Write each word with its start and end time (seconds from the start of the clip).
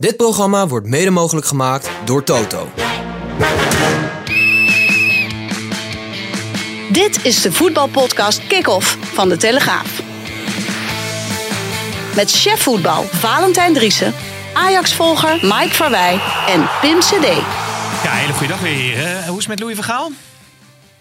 Dit 0.00 0.16
programma 0.16 0.66
wordt 0.66 0.86
mede 0.86 1.10
mogelijk 1.10 1.46
gemaakt 1.46 1.90
door 2.04 2.24
Toto. 2.24 2.68
Dit 6.92 7.24
is 7.24 7.42
de 7.42 7.52
voetbalpodcast 7.52 8.46
Kick-Off 8.46 8.98
van 9.02 9.28
De 9.28 9.36
Telegraaf. 9.36 10.02
Met 12.14 12.30
chef 12.30 12.62
voetbal 12.62 13.02
Valentijn 13.02 13.74
Driessen, 13.74 14.14
Ajax-volger 14.54 15.38
Mike 15.42 15.74
Verwij 15.74 16.20
en 16.48 16.68
Pim 16.80 16.98
CD. 16.98 17.26
Ja, 18.02 18.12
hele 18.12 18.32
goede 18.32 18.52
dag 18.52 18.60
weer, 18.60 18.74
heren. 18.74 19.26
Hoe 19.26 19.38
is 19.38 19.44
het 19.44 19.48
met 19.48 19.60
Louis 19.60 19.74
Vergaal? 19.74 20.10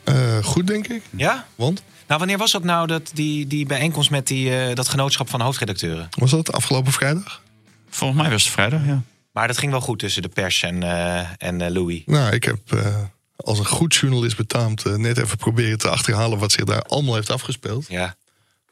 Uh, 0.06 0.16
goed, 0.44 0.68
denk 0.68 0.88
ik. 0.88 1.04
Ja? 1.10 1.46
Want? 1.56 1.84
Nou, 2.08 2.20
wanneer 2.20 2.38
was 2.38 2.52
dat 2.52 2.64
nou, 2.64 2.88
dat, 2.88 3.12
die, 3.14 3.48
die 3.48 3.66
bijeenkomst 3.66 4.10
met 4.10 4.28
die, 4.28 4.50
uh, 4.50 4.76
dat 4.76 4.90
genootschap 4.90 5.30
van 5.30 5.42
hoofdredacteuren? 5.42 6.10
Was 6.18 6.32
dat 6.32 6.52
afgelopen 6.52 6.92
vrijdag? 6.92 7.42
Volgens 7.90 8.22
mij 8.22 8.30
was 8.30 8.44
het 8.44 8.54
vrijdag, 8.54 8.86
ja. 8.86 9.02
Maar 9.32 9.48
dat 9.48 9.58
ging 9.58 9.72
wel 9.72 9.82
goed 9.82 10.00
tussen 10.00 10.22
de 10.22 10.28
pers 10.28 10.64
en, 10.64 10.84
uh, 10.84 11.28
en 11.38 11.72
Louis. 11.72 12.02
Nou, 12.06 12.34
ik 12.34 12.44
heb 12.44 12.60
als 13.36 13.60
een 13.60 13.66
goed 13.66 13.96
journalist 13.96 14.38
betaamd 14.38 14.98
net 14.98 15.18
even 15.18 15.38
proberen 15.38 15.78
te 15.78 15.90
achterhalen 15.90 16.40
wat 16.40 16.52
zich 16.52 16.64
daar 16.64 16.82
allemaal 16.82 17.16
heeft 17.16 17.30
afgespeeld. 17.30 17.86
Ja. 17.90 18.16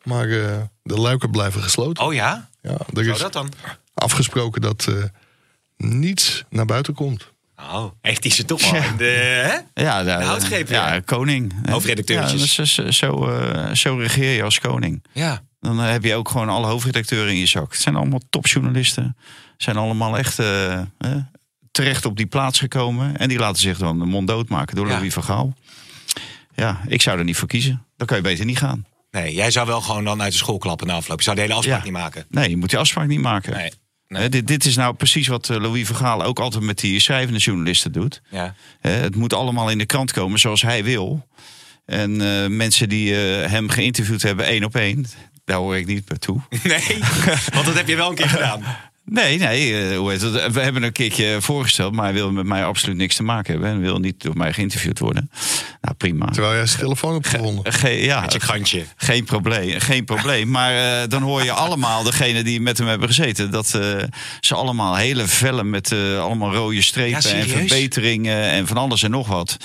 Maar 0.03 0.27
de 0.27 0.69
luiken 0.83 1.31
blijven 1.31 1.61
gesloten. 1.61 2.03
Oh 2.03 2.13
ja? 2.13 2.49
Ja, 2.61 2.71
er 2.71 3.03
Zou 3.03 3.09
is 3.09 3.19
dat 3.19 3.33
dan? 3.33 3.53
afgesproken 3.93 4.61
dat 4.61 4.87
niets 5.77 6.43
naar 6.49 6.65
buiten 6.65 6.93
komt. 6.93 7.31
Oh, 7.59 7.91
echt 8.01 8.21
die 8.21 8.31
ze 8.31 8.45
toch 8.45 8.75
in 8.75 8.97
de, 8.97 9.03
hè? 9.73 9.83
Ja, 9.83 10.03
de 10.03 10.11
houtgreep. 10.11 10.69
Ja, 10.69 10.99
koning. 10.99 11.69
Hoofdredacteurtjes. 11.69 12.55
Ja, 12.55 12.65
zo, 12.65 12.91
zo, 12.91 13.29
uh, 13.29 13.71
zo 13.71 13.95
regeer 13.95 14.35
je 14.35 14.43
als 14.43 14.59
koning. 14.59 15.03
Ja. 15.11 15.41
Dan 15.59 15.77
heb 15.79 16.03
je 16.03 16.15
ook 16.15 16.29
gewoon 16.29 16.49
alle 16.49 16.67
hoofdredacteuren 16.67 17.33
in 17.33 17.39
je 17.39 17.45
zak. 17.45 17.71
Het 17.71 17.81
zijn 17.81 17.95
allemaal 17.95 18.21
topjournalisten. 18.29 19.17
zijn 19.57 19.77
allemaal 19.77 20.17
echt 20.17 20.39
uh, 20.39 20.81
terecht 21.71 22.05
op 22.05 22.17
die 22.17 22.25
plaats 22.25 22.59
gekomen. 22.59 23.17
En 23.17 23.29
die 23.29 23.39
laten 23.39 23.61
zich 23.61 23.77
dan 23.77 23.99
de 23.99 24.05
mond 24.05 24.27
doodmaken 24.27 24.75
door 24.75 24.87
Ja. 24.87 24.93
Louis 24.95 25.13
van 25.13 25.23
Gaal. 25.23 25.53
Ja, 26.55 26.81
ik 26.87 27.01
zou 27.01 27.17
er 27.17 27.23
niet 27.23 27.37
voor 27.37 27.47
kiezen. 27.47 27.85
Dan 27.97 28.07
kan 28.07 28.17
je 28.17 28.23
beter 28.23 28.45
niet 28.45 28.57
gaan. 28.57 28.85
Nee, 29.11 29.33
jij 29.33 29.51
zou 29.51 29.67
wel 29.67 29.81
gewoon 29.81 30.03
dan 30.03 30.21
uit 30.21 30.31
de 30.31 30.37
school 30.37 30.57
klappen 30.57 30.87
na 30.87 30.93
afloop. 30.93 31.17
Je 31.17 31.23
zou 31.23 31.35
de 31.35 31.41
hele 31.41 31.53
afspraak 31.53 31.77
Ja. 31.77 31.83
niet 31.83 31.93
maken. 31.93 32.25
Nee, 32.29 32.49
je 32.49 32.57
moet 32.57 32.69
die 32.69 32.79
afspraak 32.79 33.07
niet 33.07 33.19
maken. 33.21 33.53
Nee. 34.07 34.29
Dit, 34.29 34.47
dit 34.47 34.65
is 34.65 34.75
nou 34.75 34.93
precies 34.93 35.27
wat 35.27 35.49
eh, 35.49 35.57
Louis 35.57 35.87
van 35.87 35.95
Gaal 35.95 36.23
ook 36.23 36.39
altijd 36.39 36.63
met 36.63 36.79
die 36.79 36.99
schrijvende 36.99 37.39
journalisten 37.39 37.91
doet. 37.91 38.21
Ja. 38.29 38.55
Het 38.79 39.15
moet 39.15 39.33
allemaal 39.33 39.69
in 39.69 39.77
de 39.77 39.85
krant 39.85 40.11
komen 40.11 40.39
zoals 40.39 40.61
hij 40.61 40.83
wil. 40.83 41.27
En 41.85 42.21
eh, 42.21 42.47
mensen 42.49 42.89
die 42.89 43.15
eh, 43.41 43.49
hem 43.49 43.69
geïnterviewd 43.69 44.21
hebben 44.21 44.45
één 44.45 44.63
op 44.63 44.75
één, 44.75 45.05
daar 45.47 45.57
hoor 45.57 45.77
ik 45.77 45.85
niet 45.85 46.05
bij 46.05 46.17
toe. 46.17 46.39
Nee, 46.63 46.97
want 47.53 47.65
dat 47.65 47.75
heb 47.75 47.87
je 47.87 47.95
wel 47.95 48.09
een 48.09 48.15
keer 48.15 48.29
gedaan. 48.29 48.63
Nee, 49.09 49.37
nee, 49.37 49.89
eh, 49.89 49.97
hoe 49.97 50.11
heet 50.11 50.21
het? 50.21 50.51
we 50.53 50.59
hebben 50.61 50.83
een 50.83 50.91
keertje 50.91 51.37
voorgesteld, 51.41 51.93
maar 51.93 52.03
hij 52.05 52.13
wil 52.13 52.31
met 52.31 52.45
mij 52.45 52.65
absoluut 52.65 52.97
niks 52.97 53.15
te 53.15 53.23
maken 53.23 53.51
hebben. 53.53 53.69
En 53.71 53.79
wil 53.79 53.97
niet 53.99 54.21
door 54.21 54.37
mij 54.37 54.53
geïnterviewd 54.53 54.99
worden. 54.99 55.31
Nou, 55.81 55.95
prima. 55.95 56.25
Terwijl 56.25 56.53
jij 56.55 56.65
zijn 56.65 56.79
telefoon 56.79 57.13
hebt 57.13 57.27
gevonden. 57.27 57.73
Ge- 57.73 57.89
ja, 57.89 58.21
Met 58.21 58.33
je 58.33 58.39
gantje. 58.39 58.83
geen 58.97 59.23
probleem, 59.23 59.79
geen 59.79 60.05
probleem. 60.05 60.49
Maar 60.49 61.01
eh, 61.01 61.09
dan 61.09 61.21
hoor 61.21 61.43
je 61.43 61.51
allemaal, 61.51 62.03
degene 62.03 62.43
die 62.43 62.61
met 62.61 62.77
hem 62.77 62.87
hebben 62.87 63.07
gezeten, 63.07 63.51
dat 63.51 63.73
eh, 63.73 63.81
ze 64.39 64.55
allemaal 64.55 64.95
hele 64.95 65.27
vellen 65.27 65.69
met 65.69 65.91
eh, 65.91 66.19
allemaal 66.19 66.53
rode 66.53 66.81
strepen 66.81 67.29
Ja, 67.29 67.37
en 67.39 67.47
verbeteringen 67.49 68.41
en 68.43 68.67
van 68.67 68.77
alles 68.77 69.03
en 69.03 69.11
nog 69.11 69.27
wat. 69.27 69.57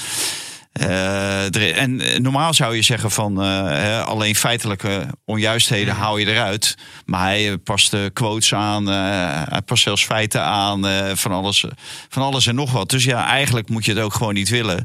Eh, 0.73 1.55
er- 1.55 1.73
en 1.73 2.01
eh, 2.01 2.19
normaal 2.19 2.55
zou 2.55 2.75
je 2.77 2.83
zeggen 2.83 3.11
van 3.11 3.43
eh, 3.43 4.05
alleen 4.07 4.35
feitelijke 4.35 5.07
onjuistheden 5.25 5.95
hou 5.95 6.21
je 6.21 6.27
eruit. 6.27 6.75
Maar 7.05 7.21
hij 7.23 7.59
past 7.59 7.97
quotes 8.13 8.55
aan, 8.55 8.87
hij 8.87 9.61
past 9.65 9.83
zelfs 9.83 10.05
feiten 10.05 10.43
aan, 10.43 10.85
van, 11.17 11.33
alles, 11.33 11.65
van 12.09 12.23
alles 12.23 12.47
en 12.47 12.55
nog 12.55 12.73
wat. 12.73 12.91
Dus 12.91 13.05
ja, 13.05 13.27
eigenlijk 13.27 13.69
moet 13.69 13.85
je 13.85 13.93
het 13.93 14.01
ook 14.03 14.15
gewoon 14.15 14.35
niet 14.35 14.49
willen. 14.49 14.85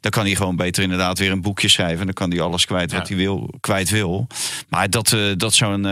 Dan 0.00 0.10
kan 0.10 0.24
hij 0.24 0.34
gewoon 0.34 0.56
beter 0.56 0.82
inderdaad 0.82 1.18
weer 1.18 1.30
een 1.30 1.42
boekje 1.42 1.68
schrijven. 1.68 2.04
Dan 2.04 2.14
kan 2.14 2.30
hij 2.30 2.40
alles 2.40 2.64
kwijt 2.66 2.92
wat 2.92 3.08
Ja. 3.08 3.14
hij 3.14 3.24
wil, 3.24 3.50
kwijt 3.60 3.90
wil. 3.90 4.26
Maar 4.68 4.90
dat, 4.90 5.16
dat 5.36 5.54
zo'n 5.54 5.84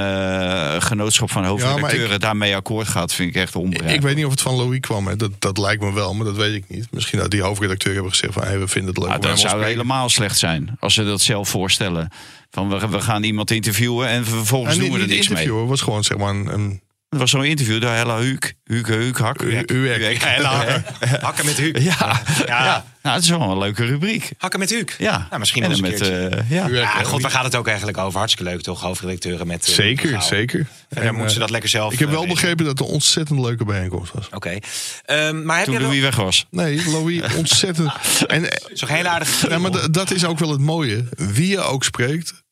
genootschap 0.78 1.30
van 1.30 1.44
hoofdredacteuren 1.44 2.14
ik- 2.14 2.20
daarmee 2.20 2.56
akkoord 2.56 2.88
gaat, 2.88 3.14
vind 3.14 3.28
ik 3.28 3.42
echt 3.42 3.56
onbegrijpelijk. 3.56 3.96
Ik 4.02 4.06
weet 4.06 4.16
niet 4.16 4.24
of 4.24 4.30
het 4.30 4.40
van 4.42 4.54
Louis 4.54 4.80
kwam. 4.80 5.06
Hè. 5.06 5.16
Dat, 5.16 5.30
dat 5.38 5.58
lijkt 5.58 5.82
me 5.82 5.92
wel, 5.92 6.14
maar 6.14 6.24
dat 6.26 6.36
weet 6.36 6.54
ik 6.54 6.64
niet. 6.68 6.86
Misschien 6.90 7.18
dat 7.18 7.30
die 7.30 7.42
hoofdredacteur 7.42 7.92
hebben 7.92 8.10
gezegd 8.10 8.32
van... 8.32 8.42
Hey, 8.42 8.58
we 8.58 8.68
vinden 8.68 8.94
het 8.94 9.02
leuk 9.02 9.12
om 9.30 9.33
dat 9.42 9.50
zou 9.50 9.64
helemaal 9.64 10.08
slecht 10.08 10.38
zijn 10.38 10.76
als 10.80 10.94
ze 10.94 11.04
dat 11.04 11.20
zelf 11.20 11.48
voorstellen. 11.48 12.08
Van 12.50 12.68
we, 12.68 12.88
we 12.88 13.00
gaan 13.00 13.22
iemand 13.22 13.50
interviewen 13.50 14.08
en 14.08 14.24
vervolgens 14.24 14.74
En 14.74 14.80
doen 14.80 14.92
we 14.92 15.00
er 15.00 15.06
niks 15.06 15.28
mee. 15.28 15.52
het 15.54 15.68
was 15.68 15.80
gewoon 15.80 16.04
zeg 16.04 16.18
maar 16.18 16.30
een... 16.34 16.46
een 16.52 16.82
Het 17.14 17.22
was 17.22 17.30
zo'n 17.30 17.44
interview 17.44 17.80
door 17.80 17.90
Hella 17.90 18.18
Huuk. 18.18 18.54
Huuk, 18.64 18.86
Huuk, 18.86 19.18
Hak. 19.18 19.42
Uek. 19.42 20.22
Hella, 20.24 20.82
hakken 21.20 21.44
met 21.46 21.56
Huuk. 21.56 21.78
Ja, 21.78 22.20
Ja. 22.46 22.64
ja. 22.64 22.84
Nou, 23.02 23.16
het 23.16 23.24
is 23.24 23.30
wel 23.30 23.40
een 23.50 23.58
leuke 23.58 23.84
rubriek. 23.84 24.30
Hakken 24.38 24.58
met 24.60 24.70
Huuk. 24.70 24.94
Ja, 24.98 25.26
Nou, 25.28 25.38
misschien 25.40 25.62
En 25.62 25.70
wel 25.70 25.78
met, 25.80 25.90
keertje. 25.90 26.26
eh, 26.28 26.50
ja. 26.50 26.66
Ja, 26.68 26.86
god, 27.02 27.22
waar 27.22 27.30
gaat 27.30 27.44
het 27.44 27.54
ook 27.54 27.66
eigenlijk 27.66 27.98
over? 27.98 28.18
Hartstikke 28.18 28.50
leuk 28.50 28.60
toch, 28.62 28.80
hoofdredacteuren 28.80 29.46
met... 29.46 29.66
eh, 29.68 29.74
Zeker, 29.74 30.08
Vergaal. 30.08 30.26
zeker. 30.28 30.58
En 30.60 30.66
dan 30.88 31.02
En, 31.04 31.10
moeten 31.12 31.28
ze 31.30 31.34
eh, 31.34 31.40
dat 31.40 31.50
lekker 31.50 31.70
zelf... 31.70 31.92
Ik 31.92 31.98
heb 31.98 32.10
wel 32.10 32.26
begrepen 32.26 32.64
dat 32.64 32.78
het 32.78 32.88
een 32.88 32.92
ontzettend 32.94 33.40
leuke 33.40 33.64
bijeenkomst 33.64 34.12
was. 34.12 34.28
Oké. 34.30 34.58
Ehm, 35.04 35.42
maar 35.44 35.56
heb 35.56 35.64
Toen 35.64 35.74
je 35.74 35.80
wel... 35.80 35.88
Louis 35.88 36.02
weg 36.04 36.16
was. 36.16 36.46
Nee, 36.50 36.82
Louis, 36.90 37.34
ontzettend. 37.36 37.92
En, 38.26 38.50
eh, 38.50 38.66
Zo'n 38.72 38.88
heel 38.88 39.06
aardig 39.06 39.48
ja, 39.48 39.58
maar 39.58 39.90
dat 39.90 40.10
is 40.10 40.24
ook 40.24 40.38
wel 40.38 40.50
het 40.50 40.60
mooie. 40.60 41.04
Wie 41.16 41.48
je 41.48 41.60
ook 41.60 41.84
spreekt, 41.84 42.42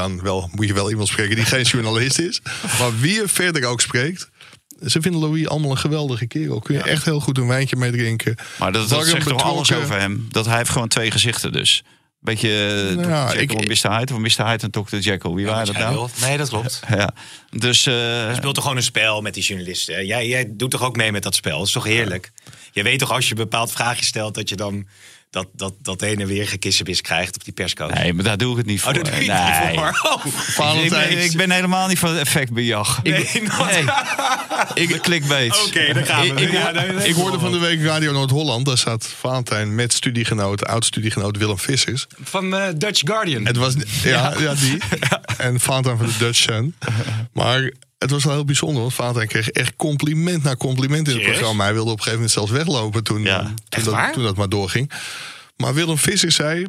dan 0.00 0.22
wel, 0.22 0.50
moet 0.54 0.66
je 0.66 0.74
wel 0.74 0.90
iemand 0.90 1.08
spreken 1.08 1.36
die 1.36 1.44
geen 1.44 1.62
journalist 1.62 2.18
is. 2.18 2.40
Maar 2.78 2.98
wie 3.00 3.14
je 3.14 3.28
verder 3.28 3.64
ook 3.64 3.80
spreekt, 3.80 4.30
ze 4.86 5.00
vinden 5.00 5.20
Louis 5.20 5.48
allemaal 5.48 5.70
een 5.70 5.78
geweldige 5.78 6.26
kerel. 6.26 6.60
Kun 6.60 6.74
je 6.74 6.82
echt 6.82 7.04
heel 7.04 7.20
goed 7.20 7.38
een 7.38 7.46
wijntje 7.46 7.76
mee 7.76 7.90
drinken. 7.90 8.36
Maar 8.58 8.72
dat, 8.72 8.88
dat 8.88 9.06
zegt 9.06 9.26
toch 9.28 9.42
alles 9.42 9.72
over 9.72 9.98
hem? 10.00 10.26
Dat 10.30 10.46
hij 10.46 10.56
heeft 10.56 10.70
gewoon 10.70 10.88
twee 10.88 11.10
gezichten 11.10 11.52
dus. 11.52 11.84
Beetje 12.20 12.48
uh, 12.90 12.96
Nou 12.96 13.08
ja, 13.08 13.32
ik- 13.32 13.52
en 13.52 13.66
Mr. 13.68 13.96
Hyde. 13.96 14.14
Of 14.14 14.18
Mr. 14.20 14.46
Hyde 14.46 14.62
en 14.62 14.70
Dr. 14.70 14.96
Jekyll. 14.96 15.32
Wie 15.32 15.46
waren 15.46 15.66
dat 15.66 15.76
nou? 15.78 15.94
wil- 15.94 16.10
Nee, 16.20 16.36
dat 16.36 16.48
klopt. 16.48 16.80
Ja. 16.88 17.10
Dus 17.50 17.86
eh, 17.86 17.94
Je 17.94 18.32
speelt 18.36 18.54
toch 18.54 18.62
gewoon 18.62 18.78
een 18.78 18.84
spel 18.84 19.20
met 19.20 19.34
die 19.34 19.42
journalisten. 19.42 20.06
Jij, 20.06 20.28
jij 20.28 20.46
doet 20.50 20.70
toch 20.70 20.82
ook 20.82 20.96
mee 20.96 21.12
met 21.12 21.22
dat 21.22 21.34
spel? 21.34 21.58
Dat 21.58 21.66
is 21.66 21.72
toch 21.72 21.84
heerlijk? 21.84 22.32
Je 22.72 22.82
weet 22.82 22.98
toch 22.98 23.12
als 23.12 23.24
je 23.24 23.30
een 23.30 23.36
bepaald 23.42 23.72
vraagje 23.72 24.04
stelt... 24.04 24.34
dat 24.34 24.48
je 24.48 24.56
dan 24.56 24.86
dat, 25.30 25.46
dat, 25.52 25.74
dat 25.82 26.00
heen 26.00 26.20
en 26.20 26.26
weer 26.26 26.48
gekissenbis 26.48 27.00
krijgt 27.00 27.34
op 27.34 27.44
die 27.44 27.52
perscoach? 27.52 27.94
nee, 27.94 28.12
maar 28.12 28.24
daar 28.24 28.36
doe 28.36 28.50
ik 28.50 28.56
het 28.56 28.66
niet 28.66 28.80
voor. 28.80 28.90
Oh, 28.90 28.96
dat 28.96 29.04
doe 29.04 29.24
je 29.24 29.30
nee. 29.30 29.68
niet 29.68 29.78
voor. 29.78 30.00
Oh. 30.64 30.84
Ik 30.84 30.90
ben, 30.90 31.24
ik 31.24 31.36
ben 31.36 31.50
helemaal 31.50 31.88
niet 31.88 31.98
van 31.98 32.16
effectbejag. 32.16 33.02
Nee, 33.02 33.22
ik, 33.22 33.58
nee. 34.74 34.88
ik 34.88 35.00
clickbait. 35.00 35.66
Oké, 35.66 35.92
daar 35.92 36.06
gaan 36.06 36.34
we. 36.34 36.40
Ik, 36.40 36.52
Ja, 36.52 36.62
hoor- 36.62 36.72
nee, 36.72 36.92
nee. 36.92 37.08
ik 37.08 37.14
hoorde 37.14 37.38
van 37.38 37.52
de 37.52 37.58
week 37.58 37.82
Radio 37.82 38.12
Noord-Holland. 38.12 38.66
Daar 38.66 38.78
zat 38.78 39.06
Valentijn 39.18 39.74
met 39.74 39.92
studiegenoot, 39.92 40.66
oud-studiegenoot 40.66 41.36
Willem 41.36 41.58
Vissers. 41.58 42.06
Van 42.22 42.56
eh, 42.56 42.68
Dutch 42.76 43.00
Guardian. 43.04 43.46
Het 43.46 43.56
was, 43.56 43.74
ja, 44.02 44.34
ja. 44.38 44.54
die. 44.54 44.78
En 45.38 45.60
Valentijn 45.60 45.96
van 45.96 46.06
de 46.06 46.16
Dutch 46.18 46.38
Sun. 46.38 46.74
Maar 47.32 47.70
het 48.00 48.10
was 48.10 48.24
wel 48.24 48.34
heel 48.34 48.44
bijzonder. 48.44 48.80
Want 48.80 48.94
Valentijn 48.94 49.28
kreeg 49.28 49.50
echt 49.50 49.76
compliment 49.76 50.42
na 50.42 50.56
compliment 50.56 51.08
in 51.08 51.14
het 51.14 51.24
programma. 51.24 51.64
Hij 51.64 51.72
wilde 51.72 51.90
op 51.90 51.96
een 51.96 52.02
gegeven 52.02 52.18
moment 52.20 52.30
zelfs 52.32 52.50
weglopen 52.50 53.04
toen, 53.04 53.22
Ja. 53.22 53.38
toen, 53.42 53.54
Echt 53.68 53.84
dat, 53.84 53.94
waar? 53.94 54.12
toen 54.12 54.22
dat 54.22 54.36
maar 54.36 54.48
doorging. 54.48 54.90
Maar 55.56 55.74
Willem 55.74 55.98
Vissers 55.98 56.34
zei, 56.34 56.66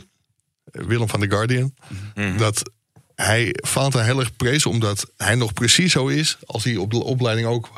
Willem 0.71 1.09
van 1.09 1.19
de 1.19 1.29
Guardian, 1.29 1.73
Mhm. 2.15 2.37
dat 2.37 2.71
hij 3.15 3.55
Valentijn 3.55 4.05
heel 4.05 4.19
erg 4.19 4.35
prees 4.35 4.65
omdat 4.65 5.11
hij 5.17 5.35
nog 5.35 5.53
precies 5.53 5.91
zo 5.91 6.07
is 6.07 6.37
als 6.45 6.63
hij 6.63 6.75
op 6.75 6.91
de 6.91 7.03
opleiding 7.03 7.47
ook. 7.47 7.69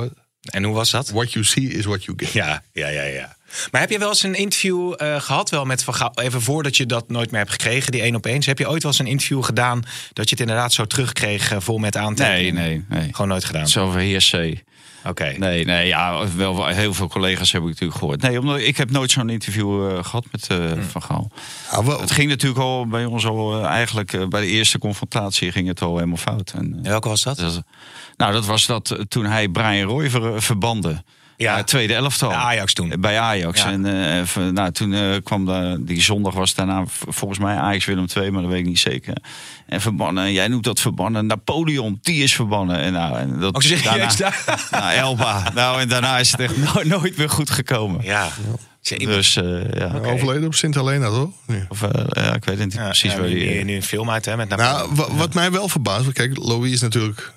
En 0.43 0.63
hoe 0.63 0.73
was 0.75 0.89
dat? 0.91 1.09
What 1.09 1.31
you 1.31 1.45
see 1.45 1.67
is 1.67 1.85
what 1.85 2.03
you 2.03 2.17
get. 2.19 2.31
Ja, 2.31 2.63
ja, 2.73 2.87
ja, 2.87 3.03
ja. 3.03 3.35
Maar 3.71 3.81
heb 3.81 3.89
je 3.89 3.97
wel 3.99 4.09
eens 4.09 4.23
een 4.23 4.35
interview 4.35 4.93
eh, 4.97 5.21
gehad, 5.21 5.49
wel 5.49 5.65
met 5.65 5.83
Van 5.83 5.93
Gaal, 5.95 6.11
even 6.15 6.41
voordat 6.41 6.77
je 6.77 6.85
dat 6.85 7.09
nooit 7.09 7.31
meer 7.31 7.39
hebt 7.39 7.51
gekregen, 7.51 7.91
die 7.91 8.01
één 8.01 8.15
op 8.15 8.25
één? 8.25 8.41
Heb 8.45 8.59
je 8.59 8.69
ooit 8.69 8.83
wel 8.83 8.91
eens 8.91 8.99
een 9.01 9.07
interview 9.07 9.43
gedaan 9.43 9.83
dat 10.13 10.25
je 10.29 10.35
het 10.35 10.39
inderdaad 10.39 10.73
zo 10.73 10.85
terugkreeg, 10.85 11.51
eh, 11.51 11.57
vol 11.59 11.77
met 11.77 11.93
Nee, 11.93 12.03
aantekeningen? 12.03 12.53
nee, 12.53 12.99
nee. 12.99 13.07
Gewoon 13.11 13.27
nooit 13.27 13.45
gedaan? 13.45 13.67
Zo 13.67 13.91
heersee. 13.91 14.63
Oké. 15.05 15.33
Nee, 15.37 15.65
nee, 15.65 15.87
ja, 15.87 16.27
wel 16.35 16.67
heel 16.67 16.93
veel 16.93 17.07
collega's 17.07 17.51
heb 17.51 17.61
ik 17.61 17.67
natuurlijk 17.67 17.99
gehoord. 17.99 18.21
Nee, 18.21 18.39
omdat 18.39 18.59
ik 18.59 18.77
heb 18.77 18.91
nooit 18.91 19.11
zo'n 19.11 19.29
interview 19.29 19.91
eh, 19.91 20.03
gehad 20.03 20.25
met 20.31 20.47
eh, 20.47 20.57
Hm. 20.71 20.81
Van 20.81 21.01
Gaal. 21.03 21.31
Ja, 21.71 21.83
wel- 21.83 21.99
Het 22.01 22.11
ging 22.11 22.29
natuurlijk 22.29 22.61
al 22.61 22.87
bij 22.87 23.05
ons 23.05 23.25
al 23.25 23.65
eigenlijk 23.65 24.29
bij 24.29 24.41
de 24.41 24.47
eerste 24.47 24.77
confrontatie 24.79 25.51
ging 25.51 25.67
het 25.67 25.81
al 25.81 25.93
helemaal 25.95 26.17
fout. 26.17 26.51
En, 26.55 26.59
En 26.83 26.83
welke 26.89 27.09
was 27.09 27.23
dat? 27.23 27.37
dat- 27.37 27.63
nou, 28.17 28.33
dat 28.33 28.45
was 28.45 28.65
dat 28.65 28.97
toen 29.07 29.25
hij 29.25 29.47
Brian 29.47 29.87
Roy 29.89 30.09
ver, 30.09 30.41
verbande. 30.41 31.03
Ja. 31.43 31.57
Ja, 31.57 31.63
tweede 31.63 31.93
elftal. 31.93 32.29
Bij 32.29 32.37
Ajax 32.37 32.73
toen. 32.73 32.93
Bij 32.99 33.19
Ajax. 33.19 33.61
Ja. 33.61 33.71
En 33.71 33.85
eh, 33.85 34.17
even- 34.17 34.53
nou, 34.53 34.71
toen 34.71 34.93
eh, 34.93 35.15
kwam 35.23 35.45
de, 35.45 35.77
die 35.79 36.01
zondag 36.01 36.33
was 36.33 36.55
daarna 36.55 36.83
volgens 36.87 37.39
mij 37.39 37.55
Ajax 37.55 37.85
Willem 37.85 38.05
II, 38.17 38.31
maar 38.31 38.41
dat 38.41 38.51
weet 38.51 38.59
ik 38.59 38.65
niet 38.65 38.79
zeker. 38.79 39.15
En 39.67 39.81
verbannen, 39.81 40.33
jij 40.33 40.47
noemt 40.47 40.63
dat 40.63 40.79
verbannen. 40.79 41.25
Napoleon, 41.25 41.99
die 42.01 42.23
is 42.23 42.35
verbannen. 42.35 42.77
En, 42.79 42.93
nou, 42.93 43.17
en 43.17 43.39
dat, 43.39 43.55
Oh, 43.55 43.83
daarna, 43.83 44.09
nou, 44.71 44.93
Elba. 44.93 45.51
Nou, 45.53 45.81
en 45.81 45.87
daarna 45.89 46.17
is 46.19 46.31
het 46.31 46.39
echt 46.39 46.57
no- 46.57 46.81
nooit 46.97 47.17
meer 47.17 47.29
goed 47.29 47.49
gekomen. 47.49 48.01
Ja. 48.03 48.29
Dus 48.81 49.35
eh, 49.35 49.43
ja. 49.73 49.91
Overleden 50.03 50.45
op 50.45 50.55
Sint 50.55 50.75
Helena, 50.75 51.09
toch? 51.09 51.29
Of, 51.69 51.81
eh, 51.81 51.89
ja, 52.23 52.33
ik 52.33 52.45
weet 52.45 52.57
het 52.57 52.65
niet 52.65 52.73
Ja, 52.73 52.83
precies 52.85 53.11
ja, 53.11 53.17
waar 53.19 53.27
nu, 53.27 53.39
die... 53.39 53.49
nu, 53.55 53.63
nu 53.63 53.75
een 53.75 53.83
film 53.83 54.09
uit, 54.09 54.25
hè? 54.25 54.35
Met 54.37 54.49
Napoleon. 54.49 54.75
Nou, 54.75 54.89
wa- 55.09 55.15
wat 55.15 55.33
mij 55.33 55.51
wel 55.51 55.67
verbaast, 55.69 56.11
kijk, 56.11 56.37
Louis 56.37 56.71
is 56.71 56.81
natuurlijk. 56.81 57.31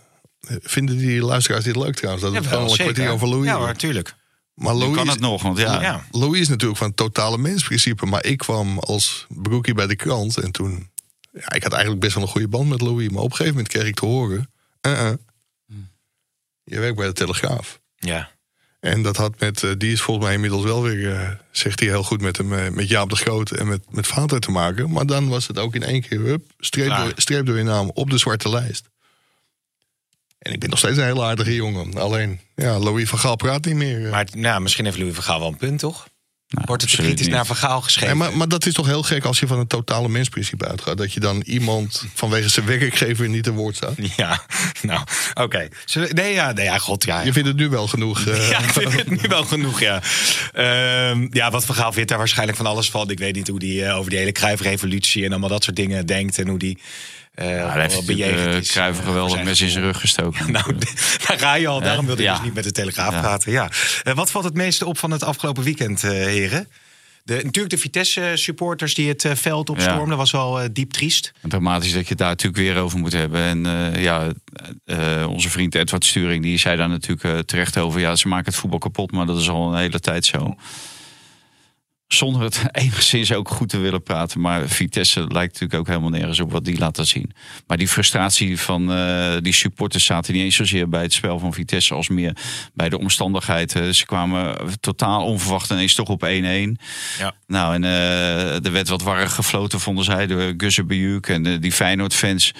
Vinden 0.63 0.97
die 0.99 1.23
luisteraars 1.23 1.65
dit 1.65 1.77
leuk 1.77 1.95
trouwens? 1.95 2.25
Dat 2.25 2.35
het 2.35 2.45
Jawel, 2.45 2.59
gewoon 2.61 2.73
een 2.79 2.85
kwartier 2.85 3.11
over 3.13 3.29
Louis 3.29 3.47
Ja, 3.47 3.57
wordt? 3.57 3.67
hoor, 3.71 3.81
tuurlijk. 3.81 4.15
Maar 4.55 4.73
Nu 4.75 4.81
Louis, 4.81 4.97
kan 4.97 5.09
het 5.09 5.21
nog, 5.21 5.43
want 5.43 5.59
ja, 5.59 5.81
Ja. 5.83 6.07
Louis 6.11 6.41
is 6.41 6.49
natuurlijk 6.49 6.79
van 6.79 6.87
het 6.87 6.97
totale 6.97 7.39
mensprincipe. 7.39 8.07
Maar 8.07 8.25
ik 8.25 8.39
kwam 8.39 8.79
als 8.79 9.27
broekie 9.29 9.75
bij 9.75 9.87
de 9.87 9.97
krant. 9.97 10.37
En 10.39 10.51
toen... 10.53 10.91
Ja, 11.33 11.53
ik 11.53 11.63
had 11.63 11.73
eigenlijk 11.73 12.01
best 12.03 12.15
wel 12.15 12.23
een 12.23 12.29
goede 12.31 12.49
band 12.49 12.69
met 12.69 12.81
Louis. 12.81 13.09
Maar 13.09 13.23
op 13.23 13.31
een 13.31 13.37
gegeven 13.37 13.55
moment 13.57 13.73
kreeg 13.73 13.87
ik 13.87 13.95
te 13.95 14.07
horen... 14.07 14.51
"Uh-uh, 14.87 15.13
je 16.65 16.81
werkt 16.81 16.97
bij 16.97 17.07
de 17.07 17.13
Telegraaf. 17.13 17.81
Ja. 17.97 18.31
En 18.81 19.03
dat 19.03 19.17
had 19.17 19.41
met... 19.41 19.63
eh, 19.63 19.71
die 19.79 19.93
is 19.93 20.01
volgens 20.01 20.27
mij 20.27 20.35
inmiddels 20.35 20.63
wel 20.65 20.83
weer... 20.83 21.13
eh, 21.15 21.31
zegt 21.51 21.81
hij 21.81 21.89
heel 21.89 22.03
goed 22.03 22.21
met, 22.21 22.37
hem, 22.37 22.53
eh, 22.55 22.69
met 22.71 22.89
Jaap 22.89 23.11
de 23.11 23.17
Groot 23.17 23.51
en 23.51 23.67
met, 23.67 23.83
met 23.91 24.07
Vater 24.07 24.41
te 24.41 24.51
maken. 24.51 24.91
Maar 24.91 25.07
dan 25.07 25.29
was 25.29 25.47
het 25.47 25.59
ook 25.59 25.75
in 25.75 25.83
één 25.83 26.01
keer... 26.01 26.21
Hup, 26.21 26.45
streep, 26.59 26.87
Klaar. 26.87 27.05
door, 27.05 27.13
streep 27.17 27.47
door 27.47 27.57
je 27.57 27.63
naam 27.63 27.91
op 27.95 28.11
de 28.11 28.19
zwarte 28.19 28.49
lijst. 28.49 28.89
En 30.47 30.53
ik 30.53 30.59
ben 30.61 30.71
nog 30.71 30.79
steeds 30.79 30.97
een 30.97 31.05
hele 31.05 31.23
aardige 31.23 31.55
jongen. 31.55 31.95
Alleen, 31.95 32.41
ja, 32.55 32.79
Louis 32.79 33.09
van 33.09 33.19
Gaal 33.19 33.37
praat 33.37 33.65
niet 33.65 33.75
meer. 33.75 34.05
eh. 34.05 34.11
Maar 34.11 34.27
nou, 34.33 34.61
misschien 34.61 34.85
heeft 34.85 34.99
Louis 34.99 35.15
van 35.15 35.23
Gaal 35.25 35.39
wel 35.39 35.49
een 35.49 35.57
punt, 35.57 35.79
toch? 35.79 36.09
Nou, 36.49 36.65
Wordt 36.67 36.83
het 36.83 36.91
kritisch 36.91 37.27
niet. 37.27 37.35
naar 37.35 37.47
Van 37.47 37.57
Gaal 37.57 37.81
geschreven? 37.81 38.19
Nee, 38.19 38.29
maar, 38.29 38.37
maar 38.37 38.49
dat 38.49 38.67
is 38.67 38.73
toch 38.75 38.87
heel 38.87 39.03
gek 39.03 39.25
als 39.25 39.39
je 39.41 39.47
van 39.47 39.59
het 39.59 39.69
totale 39.69 40.09
mensprincipe 40.09 40.67
uitgaat. 40.69 40.99
Dat 40.99 41.13
je 41.13 41.21
dan 41.21 41.41
iemand 41.47 42.05
vanwege 42.15 42.49
zijn 42.49 42.67
werkgever 42.67 43.29
niet 43.29 43.43
te 43.45 43.53
woord 43.53 43.77
staat. 43.77 43.95
Ja, 44.17 44.43
nou, 44.83 45.01
oké. 45.35 45.69
Nee, 46.11 46.33
ja, 46.33 46.53
nee, 46.53 46.65
ja, 46.65 46.79
god, 46.79 47.05
ja. 47.05 47.21
Je 47.21 47.33
vindt 47.33 47.49
het 47.49 47.57
nu 47.57 47.69
wel 47.69 47.87
genoeg. 47.89 48.25
eh, 48.27 48.51
Ja, 48.51 48.59
ik 48.59 48.71
vind 48.71 48.93
het 48.93 49.11
nu 49.23 49.29
wel 49.29 49.45
genoeg, 49.45 49.81
ja. 49.81 50.03
Ehm, 50.53 51.27
ja, 51.31 51.51
wat 51.51 51.65
Van 51.67 51.75
Gaal 51.75 51.93
vindt 51.93 52.09
daar 52.09 52.19
waarschijnlijk 52.19 52.57
van 52.59 52.67
alles 52.67 52.91
van. 52.91 53.11
Ik 53.11 53.19
weet 53.19 53.35
niet 53.35 53.49
hoe 53.49 53.59
die 53.59 53.93
over 53.93 54.11
die 54.11 54.19
hele 54.19 54.33
Cruijff-revolutie 54.33 55.25
en 55.25 55.31
allemaal 55.31 55.49
dat 55.49 55.65
soort 55.65 55.77
dingen 55.77 56.07
denkt. 56.07 56.39
En 56.39 56.49
hoe 56.49 56.59
die 56.59 56.79
heeft 57.45 58.11
uh, 58.11 58.57
is. 58.57 58.71
Cruijff 58.71 58.99
eh, 58.99 59.05
geweldig 59.05 59.43
mes 59.43 59.61
in 59.61 59.69
zijn 59.69 59.85
rug 59.85 60.01
gestoken. 60.01 60.53
Nou, 60.53 60.75
daar 61.27 61.39
ga 61.39 61.55
je 61.55 61.69
al. 61.69 61.81
Daarom 61.81 62.07
wilde 62.07 62.23
ik 62.23 62.31
dus 62.31 62.43
niet 62.43 62.55
met 62.55 62.65
de 62.65 62.73
Telegraaf 62.73 63.21
praten. 63.21 63.53
Ja. 63.53 63.71
Eh, 64.03 64.15
wat 64.15 64.31
valt 64.31 64.45
het 64.45 64.55
meeste 64.55 64.87
op 64.87 64.99
van 64.99 65.11
het 65.11 65.23
afgelopen 65.23 65.63
weekend, 65.63 66.03
heren? 66.03 66.69
De, 67.25 67.35
natuurlijk 67.35 67.71
de 67.71 67.79
Vitesse-supporters 67.79 68.95
die 68.95 69.09
het 69.09 69.29
veld 69.35 69.71
opstormden. 69.71 70.09
Ja. 70.09 70.17
was 70.17 70.31
wel 70.31 70.69
diep 70.73 70.93
triest. 70.93 71.33
Dramatisch 71.43 71.93
dat 71.93 72.03
je 72.03 72.09
het 72.09 72.19
daar 72.19 72.29
natuurlijk 72.29 72.63
weer 72.63 72.77
over 72.77 72.99
moet 72.99 73.13
hebben. 73.13 73.41
En 73.41 74.01
ja, 74.01 74.33
onze 75.27 75.51
vriend 75.51 75.75
Edward 75.75 76.05
Sturing 76.05 76.43
die 76.43 76.59
zei 76.59 76.77
daar 76.77 76.89
natuurlijk 76.89 77.47
terecht 77.47 77.79
over. 77.79 78.01
Ja, 78.01 78.17
ze 78.17 78.29
maken 78.29 78.47
het 78.47 78.61
voetbal 78.61 78.79
kapot, 78.79 79.13
maar 79.13 79.27
dat 79.27 79.39
is 79.41 79.49
al 79.49 79.73
een 79.73 79.79
hele 79.79 80.01
tijd 80.01 80.25
zo. 80.25 80.57
Zonder 82.09 82.43
het 82.43 82.63
enigszins 82.73 83.33
ook 83.33 83.49
goed 83.49 83.69
te 83.69 83.79
willen 83.79 84.03
praten. 84.03 84.41
Maar 84.41 84.69
Vitesse 84.69 85.21
lijkt 85.21 85.53
natuurlijk 85.53 85.75
ook 85.81 85.87
helemaal 85.87 86.11
nergens 86.11 86.41
op 86.41 86.53
wat 86.53 86.65
die 86.65 86.79
laten 86.79 87.07
zien. 87.07 87.33
Maar 87.67 87.77
die 87.77 87.89
frustratie 87.89 88.61
van 88.61 88.93
eh, 88.93 89.35
die 89.41 89.53
supporters 89.53 90.05
zaten 90.05 90.35
niet 90.35 90.43
eens 90.43 90.57
zozeer 90.57 90.89
bij 90.89 91.03
het 91.03 91.13
spel 91.13 91.39
van 91.39 91.53
Vitesse 91.53 91.95
als 91.95 92.09
meer 92.09 92.37
bij 92.75 92.89
de 92.89 92.99
omstandigheden. 92.99 93.95
Ze 93.95 94.07
kwamen 94.07 94.57
totaal 94.81 95.25
onverwacht 95.25 95.71
ineens 95.71 95.95
toch 95.95 96.09
op 96.09 96.27
1-1. 96.27 96.29
Ja. 97.19 97.35
Nou, 97.47 97.75
en 97.75 97.85
eh, 97.85 98.65
er 98.65 98.73
werd 98.73 98.89
wat 98.89 99.03
warrig 99.03 99.35
gefloten, 99.35 99.81
vonden 99.81 100.05
zij, 100.05 100.27
door 100.27 100.55
Gusse 100.57 100.85
Bejuk 100.85 101.29
en 101.29 101.47
eh, 101.47 101.61
die 101.61 101.73
Feyenoord-fans. 101.73 102.53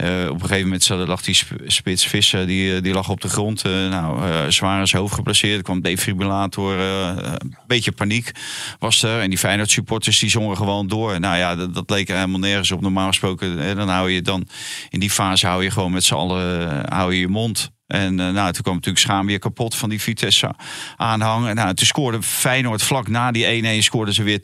Eh, 0.00 0.28
op 0.28 0.34
een 0.34 0.48
gegeven 0.48 0.62
moment 0.62 0.88
lag 0.88 1.22
die 1.22 1.34
sp- 1.34 1.62
spits 1.66 2.06
Visser, 2.06 2.46
die, 2.46 2.74
eh, 2.76 2.82
die 2.82 2.92
lag 2.92 3.08
op 3.08 3.20
de 3.20 3.28
grond. 3.28 3.62
eh, 3.62 3.72
nou, 3.72 4.30
eh, 4.30 4.48
zwaar 4.48 4.88
zijn 4.88 5.02
hoofd 5.02 5.14
geblesseerd. 5.14 5.56
Er 5.56 5.62
kwam 5.62 5.80
defibrillator, 5.80 6.78
een 6.78 7.56
beetje 7.66 7.92
paniek 7.92 8.30
was 8.78 9.02
er. 9.02 9.20
En 9.20 9.28
die 9.28 9.38
Feyenoord-supporters 9.38 10.18
die 10.18 10.30
zongen 10.30 10.56
gewoon 10.56 10.86
door. 10.86 11.20
Nou 11.20 11.36
ja, 11.36 11.56
dat, 11.56 11.90
leek 11.90 12.08
helemaal 12.08 12.38
nergens 12.40 12.70
op. 12.70 12.80
Normaal 12.80 13.06
gesproken, 13.08 13.76
dan 13.76 13.88
hou 13.88 14.10
je 14.10 14.22
dan 14.22 14.46
in 14.88 15.00
die 15.00 15.10
fase 15.10 15.46
hou 15.46 15.62
je 15.62 15.70
gewoon 15.70 15.92
met 15.92 16.04
z'n 16.04 16.14
allen 16.14 16.84
hou 16.92 17.14
je 17.14 17.20
je 17.20 17.28
mond. 17.28 17.70
En 17.90 18.20
eh, 18.20 18.30
nou, 18.30 18.52
toen 18.52 18.62
kwam 18.62 18.74
natuurlijk 18.74 19.04
schaam 19.04 19.26
weer 19.26 19.38
kapot 19.38 19.74
van 19.74 19.88
die 19.88 20.00
Vitesse 20.00 20.54
aanhang. 20.96 21.46
En 21.48 21.54
nou, 21.54 21.74
toen 21.74 21.86
scoorde 21.86 22.22
Feyenoord 22.22 22.82
vlak 22.82 23.08
na 23.08 23.30
die 23.30 23.78
1-1 23.80 23.84
scoorden 23.84 24.14
ze 24.14 24.22
weer 24.22 24.40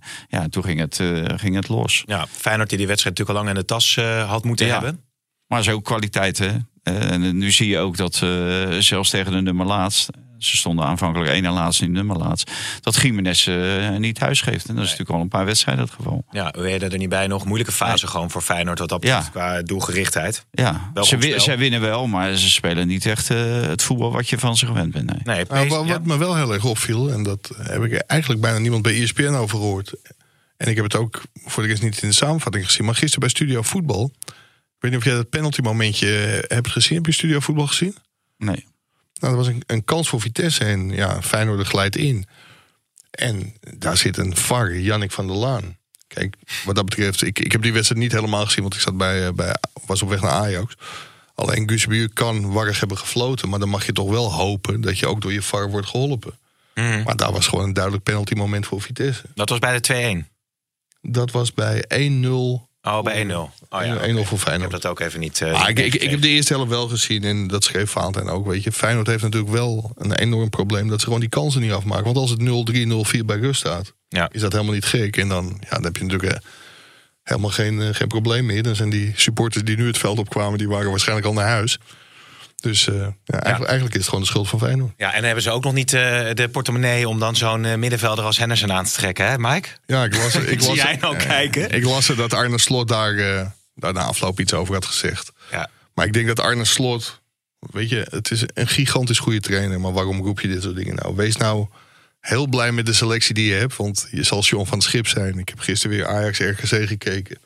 2-1. 0.00 0.04
Ja, 0.28 0.48
toen 0.48 0.64
ging 0.64 0.80
het, 0.80 1.00
eh, 1.00 1.22
ging 1.36 1.54
het 1.54 1.68
los. 1.68 2.02
Ja, 2.06 2.26
Feyenoord 2.30 2.68
die 2.68 2.78
die 2.78 2.86
wedstrijd 2.86 3.18
natuurlijk 3.18 3.38
al 3.38 3.44
lang 3.44 3.56
in 3.56 3.62
de 3.62 3.74
tas 3.74 3.96
eh, 3.96 4.28
had 4.30 4.44
moeten 4.44 4.66
Ja. 4.66 4.72
hebben. 4.72 5.00
Maar 5.46 5.68
ook 5.72 5.84
kwaliteit, 5.84 6.38
hè? 6.38 6.50
En 6.82 7.38
nu 7.38 7.50
zie 7.50 7.68
je 7.68 7.78
ook 7.78 7.96
dat 7.96 8.14
zelfs 8.78 9.10
tegen 9.10 9.32
de 9.32 9.40
nummer 9.42 9.66
laatst... 9.66 10.10
ze 10.44 10.56
stonden 10.56 10.84
aanvankelijk 10.84 11.30
één 11.30 11.44
en 11.44 11.52
laatst, 11.52 11.80
niet 11.80 11.90
nummer 11.90 12.16
laatst... 12.16 12.50
dat 12.80 12.96
Jiménez 12.96 13.46
eh, 13.46 13.90
niet 13.96 14.14
thuis 14.14 14.40
geeft. 14.40 14.68
En 14.68 14.74
dat 14.74 14.84
is 14.84 14.90
natuurlijk 14.90 15.16
al 15.18 15.20
een 15.24 15.28
paar 15.28 15.44
wedstrijden 15.44 15.84
het 15.84 15.92
geval. 15.94 16.24
Ja, 16.30 16.54
we 16.58 16.70
hadden 16.70 16.90
er 16.92 16.98
niet 16.98 17.08
bij. 17.08 17.26
Nog 17.26 17.44
moeilijke 17.44 17.72
fase 17.72 18.06
gewoon 18.06 18.30
voor 18.30 18.42
Feyenoord 18.42 18.78
wat 18.78 18.88
dat 18.88 19.00
betreft 19.00 19.24
Ja. 19.24 19.30
qua 19.30 19.62
doelgerichtheid. 19.62 20.44
Ja, 20.50 20.90
Wel 20.94 21.04
ze, 21.04 21.34
zij 21.36 21.58
winnen 21.58 21.80
wel, 21.80 22.06
maar 22.06 22.34
ze 22.34 22.50
spelen 22.50 22.86
niet 22.86 23.06
echt 23.06 23.30
eh, 23.30 23.60
het 23.60 23.82
voetbal 23.82 24.12
wat 24.12 24.28
je 24.28 24.38
van 24.38 24.56
ze 24.56 24.66
gewend 24.66 24.92
bent. 24.92 25.24
Nee. 25.24 25.36
Nee, 25.36 25.68
Nou, 25.68 25.86
wat, 25.86 26.04
me 26.04 26.16
wel 26.18 26.36
heel 26.36 26.52
erg 26.52 26.64
opviel, 26.64 27.10
en 27.12 27.22
dat 27.22 27.50
heb 27.58 27.82
ik 27.84 27.92
eigenlijk 27.92 28.40
bijna 28.40 28.58
niemand 28.58 28.82
bij 28.82 29.02
ESPN 29.02 29.34
over 29.34 29.58
gehoord. 29.58 29.94
En 30.56 30.68
ik 30.68 30.74
heb 30.74 30.84
het 30.84 30.96
ook 30.96 31.22
voor 31.44 31.62
de 31.62 31.68
rest 31.68 31.82
niet 31.82 32.02
in 32.02 32.08
de 32.08 32.14
samenvatting 32.14 32.64
gezien. 32.64 32.84
Maar 32.84 32.94
gisteren 32.94 33.20
bij 33.20 33.28
Studio 33.28 33.62
Voetbal. 33.62 34.12
Ik 34.24 34.32
weet 34.78 34.90
niet 34.90 35.00
of 35.00 35.06
jij 35.06 35.14
dat 35.14 35.28
penalty 35.30 35.60
momentje 35.60 36.06
hebt 36.48 36.68
gezien. 36.70 36.96
Heb 36.96 37.06
je 37.06 37.12
Studio 37.12 37.40
Voetbal 37.40 37.66
gezien? 37.66 37.96
nee. 38.36 38.66
Nou, 39.22 39.36
dat 39.36 39.44
was 39.44 39.54
een, 39.54 39.62
een 39.66 39.84
kans 39.84 40.08
voor 40.08 40.20
Vitesse 40.20 40.64
en 40.64 40.90
ja, 40.90 41.22
Feyenoord 41.22 41.66
glijdt 41.66 41.96
in. 41.96 42.26
En 43.10 43.54
daar 43.76 43.96
zit 43.96 44.16
een 44.16 44.36
VAR, 44.36 44.76
Jannik 44.76 45.12
van 45.12 45.26
der 45.26 45.36
Laan. 45.36 45.76
Kijk, 46.06 46.36
wat 46.64 46.74
dat 46.74 46.84
betreft, 46.84 47.22
ik, 47.22 47.38
ik 47.38 47.52
heb 47.52 47.62
die 47.62 47.72
wedstrijd 47.72 48.00
niet 48.00 48.12
helemaal 48.12 48.44
gezien, 48.44 48.62
want 48.62 48.74
ik 48.74 48.80
zat 48.80 48.96
bij, 48.96 49.26
eh, 49.26 49.32
bij, 49.32 49.54
was 49.86 50.02
op 50.02 50.08
weg 50.08 50.20
naar 50.20 50.30
Ajax. 50.30 50.74
Alleen 51.34 51.68
Guusbuur 51.68 52.12
kan 52.12 52.52
warrig 52.52 52.78
hebben 52.80 52.98
gefloten, 52.98 53.48
maar 53.48 53.58
dan 53.58 53.68
mag 53.68 53.86
je 53.86 53.92
toch 53.92 54.10
wel 54.10 54.32
hopen 54.32 54.80
dat 54.80 54.98
je 54.98 55.06
ook 55.06 55.20
door 55.20 55.32
je 55.32 55.42
VAR 55.42 55.70
wordt 55.70 55.88
geholpen. 55.88 56.38
Mhm. 56.74 57.02
Maar 57.02 57.16
daar 57.16 57.32
was 57.32 57.46
gewoon 57.46 57.64
een 57.64 57.72
duidelijk 57.72 58.04
penalty 58.04 58.34
moment 58.34 58.66
voor 58.66 58.80
Vitesse. 58.80 59.22
Dat 59.34 59.48
was 59.48 59.58
bij 59.58 59.80
de 59.80 59.80
2-1. 59.80 60.28
Dat 61.00 61.30
was 61.30 61.52
bij 61.52 61.84
1-0. 61.88 62.68
Oh, 62.82 63.02
bij 63.02 63.24
1-0. 63.26 63.30
Oh, 63.34 63.50
ja, 63.70 63.94
1-0 63.96 63.98
oké. 63.98 64.12
voor 64.12 64.22
Ik 64.22 64.28
heb 64.30 64.38
Feyenoord. 64.38 64.70
dat 64.70 64.86
ook 64.86 65.00
even 65.00 65.20
niet. 65.20 65.40
eh, 65.40 65.64
ik, 65.68 65.78
ik, 65.78 65.94
ik 65.94 66.10
heb 66.10 66.20
de 66.22 66.28
eerste 66.28 66.52
helft 66.54 66.70
wel 66.70 66.88
gezien 66.88 67.24
en 67.24 67.46
dat 67.46 67.64
schreef 67.64 67.90
Valentijn 67.90 68.28
ook. 68.28 68.46
Weet 68.46 68.62
je, 68.62 68.72
Feyenoord 68.72 69.06
heeft 69.06 69.22
natuurlijk 69.22 69.52
wel 69.52 69.92
een 69.96 70.12
enorm 70.14 70.50
probleem 70.50 70.88
dat 70.88 70.98
ze 70.98 71.04
gewoon 71.04 71.20
die 71.20 71.28
kansen 71.28 71.60
niet 71.60 71.72
afmaken. 71.72 72.04
Want 72.04 72.16
als 72.16 72.30
het 72.30 72.40
0-3, 72.40 73.16
0-4 73.20 73.24
bij 73.24 73.36
rust 73.36 73.60
staat, 73.60 73.92
Ja. 74.08 74.28
is 74.32 74.40
dat 74.40 74.52
helemaal 74.52 74.74
niet 74.74 74.84
gek. 74.84 75.16
En 75.16 75.28
dan, 75.28 75.56
ja, 75.60 75.68
dan 75.70 75.84
heb 75.84 75.96
je 75.96 76.04
natuurlijk 76.04 76.32
eh, 76.32 76.38
helemaal 77.22 77.50
geen, 77.50 77.80
eh, 77.80 77.88
geen 77.92 78.08
probleem 78.08 78.46
meer. 78.46 78.62
Dan 78.62 78.76
zijn 78.76 78.90
die 78.90 79.12
supporters 79.16 79.64
die 79.64 79.76
nu 79.76 79.86
het 79.86 79.98
veld 79.98 80.18
opkwamen, 80.18 80.58
die 80.58 80.68
waren 80.68 80.90
waarschijnlijk 80.90 81.26
al 81.26 81.32
naar 81.32 81.48
huis. 81.48 81.78
Dus 82.62 82.88
eh, 82.88 82.94
ja, 82.94 83.10
eigenlijk, 83.24 83.64
eigenlijk 83.64 83.94
is 83.94 84.00
het 84.00 84.08
gewoon 84.08 84.20
de 84.20 84.26
schuld 84.26 84.48
van 84.48 84.58
Feyenoord. 84.58 84.92
Ja, 84.96 85.14
en 85.14 85.24
hebben 85.24 85.42
ze 85.42 85.50
ook 85.50 85.64
nog 85.64 85.72
niet 85.72 85.92
eh, 85.92 86.00
de 86.34 86.48
portemonnee 86.52 87.08
om 87.08 87.18
dan 87.18 87.36
zo'n 87.36 87.64
eh, 87.64 87.76
middenvelder 87.76 88.24
als 88.24 88.38
Henderson 88.38 88.72
aan 88.72 88.84
te 88.84 88.92
trekken, 88.92 89.26
hè, 89.26 89.38
Mike? 89.38 89.68
Ja, 89.86 90.04
ik 90.04 90.16
las, 90.16 90.34
ik 90.54 90.60
Zie 90.60 90.68
las, 90.68 90.76
jij 90.76 90.98
nou 91.00 91.16
kijken? 91.16 91.70
Ik 91.70 91.84
las 91.84 92.08
er 92.08 92.16
dat 92.16 92.32
Arne 92.32 92.58
Slot 92.58 92.88
daar, 92.88 93.14
eh 93.14 93.46
daar 93.74 93.92
na 93.92 94.02
afloop 94.02 94.40
iets 94.40 94.54
over 94.54 94.74
had 94.74 94.84
gezegd. 94.84 95.32
Ja. 95.50 95.70
Maar 95.94 96.06
ik 96.06 96.12
denk 96.12 96.26
dat 96.26 96.40
Arne 96.40 96.64
Slot, 96.64 97.20
weet 97.58 97.88
je, 97.88 98.06
het 98.10 98.30
is 98.30 98.42
een 98.54 98.68
gigantisch 98.68 99.18
goede 99.18 99.40
trainer. 99.40 99.80
Maar 99.80 99.92
waarom 99.92 100.22
roep 100.22 100.40
je 100.40 100.48
dit 100.48 100.62
soort 100.62 100.76
dingen 100.76 100.94
nou? 100.94 101.16
Wees 101.16 101.36
nou 101.36 101.66
heel 102.20 102.46
blij 102.46 102.72
met 102.72 102.86
de 102.86 102.92
selectie 102.92 103.34
die 103.34 103.48
je 103.48 103.54
hebt. 103.54 103.76
Want 103.76 104.08
je 104.10 104.22
zal 104.22 104.42
John 104.42 104.66
van 104.66 104.78
het 104.78 104.86
Schip 104.86 105.06
zijn. 105.06 105.38
Ik 105.38 105.48
heb 105.48 105.58
gisteren 105.58 105.96
weer 105.96 106.06
Ajax 106.06 106.38
RKC 106.38 106.88
gekeken. 106.88 107.38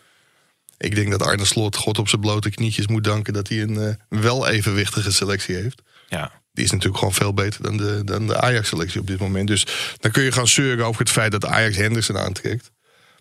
Ik 0.78 0.94
denk 0.94 1.10
dat 1.10 1.22
Arne 1.22 1.44
Slot 1.44 1.76
God 1.76 1.98
op 1.98 2.08
zijn 2.08 2.20
blote 2.20 2.50
knietjes 2.50 2.86
moet 2.86 3.04
danken 3.04 3.32
dat 3.32 3.48
hij 3.48 3.62
een 3.62 3.76
eh, 3.76 3.94
wel 4.20 4.48
evenwichtige 4.48 5.12
selectie 5.12 5.54
heeft. 5.54 5.82
Ja. 6.08 6.32
Die 6.52 6.64
is 6.64 6.70
natuurlijk 6.70 6.98
gewoon 6.98 7.14
veel 7.14 7.34
beter 7.34 7.62
dan 7.62 7.76
de, 7.76 8.02
dan 8.04 8.26
de 8.26 8.40
Ajax-selectie 8.40 9.00
op 9.00 9.06
dit 9.06 9.18
moment. 9.18 9.48
Dus 9.48 9.66
dan 9.98 10.10
kun 10.10 10.22
je 10.22 10.32
gaan 10.32 10.48
zeuren 10.48 10.86
over 10.86 11.00
het 11.00 11.10
feit 11.10 11.32
dat 11.32 11.44
Ajax 11.46 11.76
Henderson 11.76 12.18
aantrekt. 12.18 12.70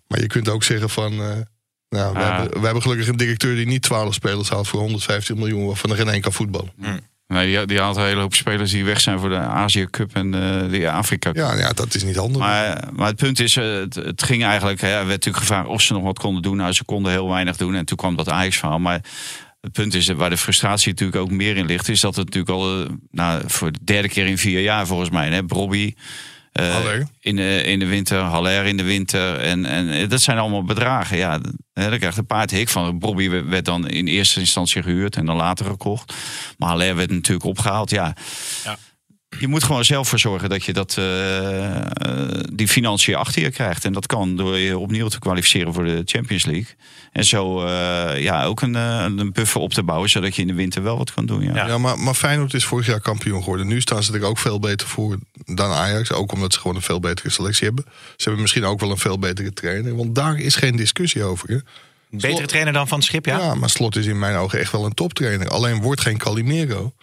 Maar 0.08 0.20
je 0.22 0.28
kunt 0.28 0.50
ook 0.50 0.64
zeggen 0.64 0.90
van... 0.90 1.12
eh, 1.12 1.38
nou, 1.90 2.14
we, 2.14 2.20
Ah. 2.20 2.38
hebben, 2.40 2.60
we 2.60 2.66
hebben 2.66 2.82
gelukkig 2.84 3.08
een 3.08 3.18
directeur 3.18 3.56
die 3.56 3.66
niet 3.66 3.82
12 3.82 4.14
spelers 4.14 4.50
haalt 4.50 4.68
voor 4.68 4.80
150 4.80 5.36
miljoen... 5.36 5.66
waarvan 5.66 5.90
er 5.90 5.96
geen 5.96 6.10
één 6.10 6.22
kan 6.22 6.34
voetballen. 6.34 6.72
Nee, 7.28 7.58
die, 7.58 7.66
die 7.66 7.80
haalt 7.80 7.96
een 7.96 8.04
hele 8.04 8.22
hoop 8.22 8.36
spelers 8.36 8.72
die 8.72 8.86
weg 8.86 9.00
zijn 9.02 9.20
voor 9.20 9.30
de 9.30 9.38
Azië 9.38 9.88
Cup 9.90 10.16
en 10.16 10.34
eh, 10.34 10.70
de 10.72 10.92
Afrika 10.92 11.32
Cup. 11.32 11.36
Ja, 11.42 11.58
ja, 11.58 11.70
dat 11.74 11.96
is 11.96 12.04
niet 12.04 12.16
handig. 12.16 12.38
Maar, 12.38 12.88
maar 12.94 13.08
het 13.08 13.16
punt 13.16 13.40
is, 13.40 13.58
eh, 13.58 13.74
het, 13.74 13.96
het 13.96 14.24
ging 14.24 14.44
eigenlijk, 14.44 14.82
hè, 14.82 14.88
er 14.88 14.94
werd 14.96 15.08
natuurlijk 15.08 15.44
gevraagd 15.46 15.68
of 15.68 15.82
ze 15.82 15.94
nog 15.94 16.04
wat 16.04 16.20
konden 16.20 16.42
doen. 16.42 16.58
Nou, 16.58 16.72
ze 16.72 16.84
konden 16.84 17.12
heel 17.12 17.30
weinig 17.30 17.58
doen 17.58 17.76
en 17.76 17.86
toen 17.86 17.98
kwam 17.98 18.16
dat 18.16 18.30
Ajax-verhaal. 18.30 18.80
Maar 18.80 19.02
Het 19.62 19.72
punt 19.74 19.94
is, 19.94 20.08
waar 20.08 20.30
de 20.30 20.38
frustratie 20.38 20.90
natuurlijk 20.92 21.18
ook 21.18 21.32
meer 21.32 21.58
in 21.58 21.66
ligt, 21.66 21.90
is 21.90 22.00
dat 22.00 22.16
het 22.16 22.26
natuurlijk 22.26 22.56
al 22.56 22.82
eh, 22.82 22.90
nou, 23.12 23.42
voor 23.46 23.72
de 23.72 23.80
derde 23.84 24.10
keer 24.10 24.26
in 24.26 24.38
vier 24.38 24.62
jaar 24.62 24.88
volgens 24.88 25.10
mij, 25.10 25.30
hè, 25.30 25.42
Robbie. 25.48 25.96
Eh, 26.56 27.00
in, 27.20 27.36
de, 27.36 27.64
in 27.64 27.80
de 27.80 27.86
winter, 27.86 28.20
Haller 28.20 28.66
in 28.66 28.78
de 28.78 28.84
winter. 28.84 29.40
En, 29.40 29.66
en 29.66 29.90
eh, 29.90 30.10
dat 30.10 30.22
zijn 30.22 30.38
allemaal 30.38 30.64
bedragen. 30.64 31.18
Ja, 31.18 31.40
hè, 31.74 31.90
dan 31.90 32.00
krijgt 32.00 32.18
een 32.18 32.26
paard 32.26 32.52
hik 32.52 32.70
van. 32.70 33.00
Bobby 33.00 33.30
werd 33.30 33.48
werd 33.48 33.66
dan 33.66 33.88
in 33.88 34.08
eerste 34.08 34.40
instantie 34.40 34.84
gehuurd 34.84 35.16
en 35.16 35.26
dan 35.26 35.36
later 35.36 35.66
gekocht. 35.66 36.14
Maar 36.58 36.70
Haller 36.70 36.96
werd 36.96 37.12
natuurlijk 37.12 37.46
opgehaald. 37.46 37.90
Ja. 37.90 38.16
Ja. 38.64 38.78
Je 39.40 39.48
moet 39.48 39.64
gewoon 39.64 39.86
zelf 39.86 40.08
voor 40.08 40.20
zorgen 40.20 40.50
dat 40.50 40.64
je 40.64 40.74
dat, 40.74 40.98
eh, 40.98 41.76
eh, 41.76 41.86
die 42.54 42.68
financiën 42.68 43.16
achter 43.16 43.42
je 43.42 43.52
krijgt. 43.52 43.86
En 43.86 43.94
dat 43.94 44.06
kan 44.06 44.36
door 44.36 44.58
je 44.58 44.78
opnieuw 44.78 45.08
te 45.08 45.20
kwalificeren 45.20 45.74
voor 45.74 45.84
de 45.84 46.02
Champions 46.06 46.46
League. 46.46 46.76
En 47.12 47.26
zo 47.26 47.66
eh, 47.66 48.22
ja, 48.22 48.44
ook 48.44 48.62
een, 48.62 48.74
een 48.74 49.32
buffer 49.32 49.62
op 49.62 49.74
te 49.74 49.84
bouwen, 49.84 50.10
zodat 50.10 50.36
je 50.36 50.42
in 50.42 50.48
de 50.48 50.54
winter 50.54 50.84
wel 50.84 50.98
wat 50.98 51.14
kan 51.14 51.26
doen. 51.26 51.42
Ja. 51.42 51.56
Ja. 51.56 51.68
Ja, 51.68 51.78
maar, 51.78 52.00
maar 52.00 52.14
Feyenoord 52.14 52.54
is 52.54 52.66
vorig 52.66 52.86
jaar 52.86 53.02
kampioen 53.02 53.44
geworden. 53.44 53.68
Nu 53.68 53.82
staan 53.82 54.04
ze 54.04 54.14
er 54.14 54.24
ook 54.24 54.38
veel 54.38 54.60
beter 54.60 54.88
voor 54.88 55.18
dan 55.46 55.72
Ajax. 55.72 56.12
Ook 56.12 56.32
omdat 56.32 56.54
ze 56.54 56.60
gewoon 56.60 56.76
een 56.76 56.82
veel 56.82 57.00
betere 57.00 57.30
selectie 57.30 57.66
hebben. 57.66 57.86
Ze 57.88 58.24
hebben 58.24 58.42
misschien 58.42 58.66
ook 58.66 58.80
wel 58.80 58.92
een 58.92 58.98
veel 58.98 59.20
betere 59.20 59.54
trainer. 59.54 59.96
Want 59.96 60.16
daar 60.16 60.38
is 60.38 60.56
geen 60.56 60.76
discussie 60.76 61.24
over. 61.24 61.50
Hè? 61.50 61.58
Betere 62.10 62.48
trainer 62.48 62.74
dan 62.74 62.88
Van 62.88 63.02
Schip, 63.02 63.26
ja? 63.26 63.38
Ja, 63.38 63.56
maar 63.56 63.70
Slot 63.70 63.96
is 63.96 64.06
in 64.06 64.20
mijn 64.20 64.36
ogen 64.36 64.60
echt 64.60 64.72
wel 64.72 64.86
een 64.86 64.94
toptrainer. 64.94 65.48
Alleen 65.48 65.82
wordt 65.82 66.02
geen 66.02 66.18
Calimero. 66.18 66.94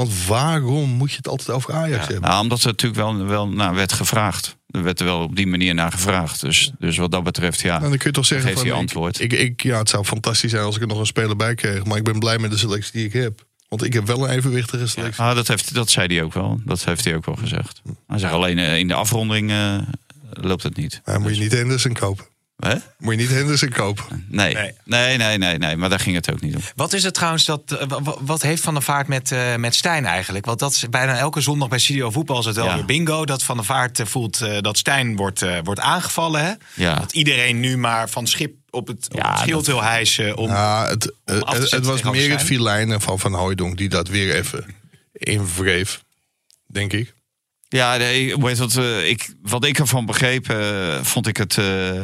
Want 0.00 0.26
waarom 0.26 0.90
moet 0.90 1.10
je 1.10 1.16
het 1.16 1.28
altijd 1.28 1.50
over 1.50 1.74
Ajax 1.74 2.06
hebben? 2.06 2.30
Nou, 2.30 2.42
omdat 2.42 2.60
er 2.60 2.66
natuurlijk 2.66 3.00
wel, 3.00 3.24
wel 3.24 3.48
naar 3.48 3.74
werd 3.74 3.92
gevraagd. 3.92 4.56
Er 4.66 4.82
werd 4.82 5.00
er 5.00 5.06
wel 5.06 5.22
op 5.22 5.36
die 5.36 5.46
manier 5.46 5.74
naar 5.74 5.92
gevraagd. 5.92 6.40
Dus, 6.40 6.70
dus 6.78 6.96
wat 6.96 7.10
dat 7.10 7.22
betreft, 7.22 7.60
ja. 7.60 7.78
Nou, 7.78 7.88
dan 7.88 7.98
kun 7.98 8.06
je 8.08 8.14
toch 8.14 8.26
zeggen 8.26 8.54
hij 8.54 8.64
ik- 8.64 8.72
antwoord. 8.72 9.20
Ik, 9.20 9.32
ik, 9.32 9.62
ja, 9.62 9.78
het 9.78 9.88
zou 9.88 10.04
fantastisch 10.04 10.50
zijn 10.50 10.64
als 10.64 10.76
ik 10.76 10.82
er 10.82 10.88
nog 10.88 10.98
een 10.98 11.06
speler 11.06 11.36
bij 11.36 11.54
kreeg. 11.54 11.84
Maar 11.84 11.96
ik 11.96 12.04
ben 12.04 12.18
blij 12.18 12.38
met 12.38 12.50
de 12.50 12.56
selectie 12.58 12.92
die 12.92 13.04
ik 13.04 13.12
heb. 13.12 13.44
Want 13.68 13.84
ik 13.84 13.92
heb 13.92 14.06
wel 14.06 14.24
een 14.28 14.36
evenwichtige 14.36 14.86
selectie. 14.86 15.22
Ah, 15.22 15.34
dat, 15.34 15.48
heeft, 15.48 15.74
dat 15.74 15.90
zei 15.90 16.14
hij 16.14 16.24
ook 16.24 16.34
wel. 16.34 16.60
Dat 16.64 16.84
heeft 16.84 17.04
hij 17.04 17.14
ook 17.14 17.26
wel 17.26 17.36
gezegd. 17.36 17.82
Hij 18.06 18.18
zegt 18.18 18.32
alleen 18.32 18.58
eh, 18.58 18.78
in 18.78 18.88
de 18.88 18.94
afronding 18.94 19.50
eh, 19.50 19.78
loopt 20.30 20.62
het 20.62 20.76
niet. 20.76 21.00
Maar 21.04 21.20
moet 21.20 21.34
je 21.36 21.42
niet 21.42 21.52
Henderson 21.52 21.92
kopen. 21.92 22.24
Hè? 22.60 22.74
Moet 22.98 23.14
je 23.14 23.20
niet 23.20 23.30
Henderson 23.30 23.68
kopen. 23.68 24.26
Nee. 24.28 24.54
Nee. 24.54 24.72
Nee. 24.84 25.16
nee, 25.16 25.38
nee, 25.38 25.58
nee, 25.58 25.76
Maar 25.76 25.88
daar 25.88 26.00
ging 26.00 26.16
het 26.16 26.32
ook 26.32 26.40
niet 26.40 26.54
om. 26.54 26.62
Wat 26.74 26.92
is 26.92 27.02
het 27.02 27.14
trouwens 27.14 27.44
dat. 27.44 27.62
eh, 27.78 27.86
wa- 27.88 28.02
wa- 28.02 28.16
Wat 28.20 28.42
heeft 28.42 28.62
Van 28.62 28.74
der 28.74 28.82
Vaart 28.82 29.06
met, 29.08 29.32
eh, 29.32 29.54
met 29.56 29.74
Stijn 29.74 30.06
eigenlijk? 30.06 30.44
Want 30.44 30.58
dat 30.58 30.72
is 30.72 30.88
bijna 30.90 31.16
elke 31.16 31.40
zondag 31.40 31.68
bij 31.68 31.78
Studio 31.78 32.10
Voetbal 32.10 32.38
is 32.38 32.44
het 32.44 32.56
wel 32.56 32.64
Ja. 32.64 32.74
weer 32.74 32.84
bingo. 32.84 33.24
Dat 33.24 33.42
Van 33.42 33.56
der 33.56 33.64
Vaart 33.64 33.98
eh, 34.00 34.06
voelt 34.06 34.40
eh, 34.40 34.58
dat 34.60 34.78
Stijn 34.78 35.16
wordt, 35.16 35.42
eh, 35.42 35.58
wordt 35.64 35.80
aangevallen. 35.80 36.44
Hè? 36.44 36.52
Ja. 36.74 36.94
Dat 36.94 37.12
iedereen 37.12 37.60
nu 37.60 37.76
maar 37.76 38.08
van 38.10 38.26
schip 38.26 38.54
op 38.70 38.86
het, 38.86 39.06
op 39.12 39.18
Ja, 39.18 39.30
het 39.30 39.38
schild 39.38 39.66
wil 39.66 39.82
hijsen. 39.82 40.36
Om, 40.36 40.48
Ja, 40.48 40.86
het, 40.88 41.12
om 41.26 41.42
af 41.42 41.54
te 41.54 41.60
het, 41.60 41.70
het 41.70 41.84
was 41.86 42.02
meer 42.02 42.30
het 42.30 42.42
filijnen 42.42 43.00
van 43.00 43.18
Van 43.18 43.34
Hooijdonk 43.34 43.76
die 43.76 43.88
dat 43.88 44.08
weer 44.08 44.34
even 44.34 44.74
invreef. 45.12 46.02
Denk 46.66 46.92
ik. 46.92 47.14
Ja, 47.68 47.96
nee, 47.96 48.36
eh, 48.36 49.08
ik, 49.08 49.34
wat 49.42 49.64
ik 49.64 49.78
ervan 49.78 50.06
begreep, 50.06 50.54
vond 51.02 51.26
ik 51.26 51.36
het 51.36 51.58
eh, 51.58 52.00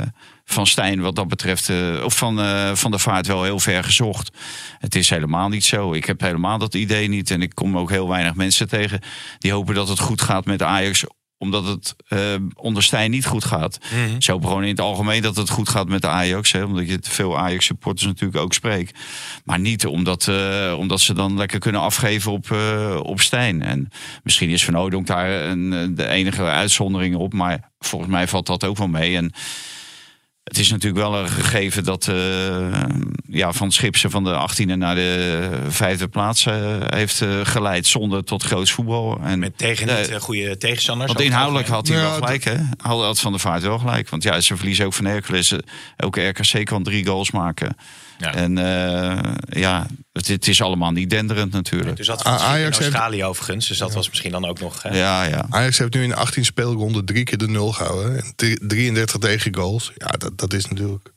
van 0.48 0.66
Stijn 0.66 1.00
wat 1.00 1.16
dat 1.16 1.28
betreft, 1.28 1.68
eh, 1.68 2.02
of 2.04 2.16
van, 2.16 2.40
eh, 2.40 2.74
van 2.74 2.90
de 2.90 2.98
vaart 2.98 3.26
wel 3.26 3.42
heel 3.42 3.60
ver 3.60 3.84
gezocht. 3.84 4.30
Het 4.78 4.94
is 4.94 5.10
helemaal 5.10 5.48
niet 5.48 5.64
zo. 5.64 5.92
Ik 5.92 6.04
heb 6.04 6.20
helemaal 6.20 6.58
dat 6.58 6.74
idee 6.74 7.08
niet. 7.08 7.30
En 7.30 7.42
ik 7.42 7.54
kom 7.54 7.78
ook 7.78 7.90
heel 7.90 8.08
weinig 8.08 8.34
mensen 8.34 8.68
tegen 8.68 9.00
die 9.38 9.52
hopen 9.52 9.74
dat 9.74 9.88
het 9.88 9.98
goed 9.98 10.20
gaat 10.20 10.44
met 10.44 10.62
Ajax 10.62 11.04
omdat 11.38 11.66
het 11.66 11.96
eh, 12.08 12.34
onder 12.54 12.82
Stijn 12.82 13.10
niet 13.10 13.26
goed 13.26 13.44
gaat. 13.44 13.78
Mhm. 13.82 14.20
Ze 14.20 14.30
hopen 14.32 14.48
gewoon 14.48 14.62
in 14.62 14.68
het 14.68 14.80
algemeen 14.80 15.22
dat 15.22 15.36
het 15.36 15.50
goed 15.50 15.68
gaat 15.68 15.88
met 15.88 16.02
de 16.02 16.08
Ajax. 16.08 16.52
Hè, 16.52 16.64
omdat 16.64 16.88
je 16.88 16.98
te 16.98 17.10
veel 17.10 17.38
Ajax-supporters 17.38 18.06
natuurlijk 18.06 18.40
ook 18.42 18.52
spreekt. 18.52 18.98
Maar 19.44 19.58
niet 19.58 19.86
omdat, 19.86 20.30
omdat 20.76 21.00
ze 21.00 21.14
dan 21.14 21.36
lekker 21.36 21.58
kunnen 21.58 21.80
afgeven 21.80 22.32
op, 22.32 22.56
op 23.02 23.20
Stijn. 23.20 23.62
En 23.62 23.88
misschien 24.22 24.50
is 24.50 24.64
Van 24.64 24.74
Oudonk 24.74 25.06
daar 25.06 25.30
een, 25.30 25.94
de 25.94 26.08
enige 26.08 26.42
uitzondering 26.42 27.16
op. 27.16 27.32
Maar 27.32 27.70
volgens 27.78 28.10
mij 28.10 28.28
valt 28.28 28.46
dat 28.46 28.64
ook 28.64 28.76
wel 28.76 28.88
mee. 28.88 29.16
En 29.16 29.32
het 30.46 30.58
is 30.58 30.70
natuurlijk 30.70 31.08
wel 31.08 31.18
een 31.18 31.28
gegeven 31.28 31.84
dat 31.84 32.08
eh, 32.08 32.82
ja, 33.28 33.52
Van 33.52 33.72
Schipsen 33.72 34.10
van 34.10 34.24
de 34.24 34.48
18e 34.50 34.76
naar 34.76 34.94
de 34.94 35.48
vijfde 35.68 36.08
plaats 36.08 36.46
eh, 36.46 36.54
heeft 36.86 37.20
eh, 37.20 37.40
geleid. 37.42 37.86
Zonder 37.86 38.24
tot 38.24 38.42
groots 38.42 38.72
voetbal. 38.72 39.18
En 39.22 39.38
met 39.38 39.58
tegen 39.58 39.86
niet 39.86 40.16
goede 40.20 40.56
tegenstanders. 40.56 41.12
want 41.12 41.24
inhoudelijk 41.24 41.68
had 41.68 41.88
hij 41.88 41.96
Ja, 41.96 42.02
wel 42.02 42.12
gelijk, 42.12 42.44
hè? 42.44 42.56
Had, 42.76 43.02
had 43.02 43.20
Van 43.20 43.32
der 43.32 43.40
Vaart 43.40 43.62
wel 43.62 43.78
gelijk. 43.78 44.08
Want 44.08 44.22
ja, 44.22 44.40
ze 44.40 44.56
verliezen 44.56 44.86
ook 44.86 44.94
van 44.94 45.04
Hercules. 45.04 45.54
Ook 45.96 46.16
RKC 46.16 46.64
kan 46.64 46.82
drie 46.82 47.06
goals 47.06 47.30
maken. 47.30 47.76
Ja. 48.18 48.34
En 48.34 48.58
eh, 48.58 49.32
ja, 49.60 49.86
het, 50.12 50.28
het 50.28 50.48
is 50.48 50.62
allemaal 50.62 50.90
niet 50.90 51.10
denderend 51.10 51.52
natuurlijk. 51.52 51.96
Dus 51.96 52.06
dat 52.06 52.22
van 52.22 52.32
A- 52.32 52.36
Schip 52.38 52.48
in 52.48 52.54
Ajax 52.54 52.78
heeft- 52.78 52.90
Australië 52.92 53.24
overigens. 53.24 53.68
Dus 53.68 53.78
dat 53.78 53.94
was 53.94 54.08
misschien 54.08 54.30
dan 54.30 54.44
ook 54.44 54.60
nog. 54.60 54.82
Hè? 54.82 54.98
Ja, 54.98 55.22
ja. 55.24 55.46
Ajax 55.50 55.78
heeft 55.78 55.94
nu 55.94 56.02
in 56.02 56.14
18 56.14 56.44
speelronden 56.44 57.04
drie 57.04 57.24
keer 57.24 57.38
de 57.38 57.48
nul 57.48 57.72
gehouden. 57.72 58.16
En 58.24 58.32
drie- 58.36 58.66
33 58.66 59.18
tegengoals. 59.20 59.92
Ja, 59.96 60.06
dat, 60.06 60.38
dat 60.38 60.52
is 60.52 60.66
natuurlijk 60.66 61.12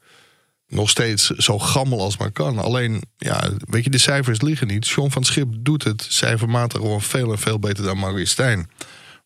nog 0.67 0.89
steeds 0.89 1.25
zo 1.29 1.59
gammel 1.59 2.01
als 2.01 2.17
maar 2.17 2.31
kan. 2.31 2.57
Alleen, 2.59 3.03
ja, 3.17 3.49
weet 3.59 3.83
je, 3.83 3.89
de 3.89 3.97
cijfers 3.97 4.41
liggen 4.41 4.67
niet. 4.67 4.87
John 4.87 5.09
van 5.11 5.23
Schip 5.23 5.47
doet 5.59 5.83
het 5.83 6.05
cijfermatig 6.09 6.79
gewoon 6.79 7.01
veel 7.01 7.31
en 7.31 7.39
veel 7.39 7.59
beter 7.59 7.83
dan 7.83 7.99
Maurice 7.99 8.31
Stijn. 8.31 8.69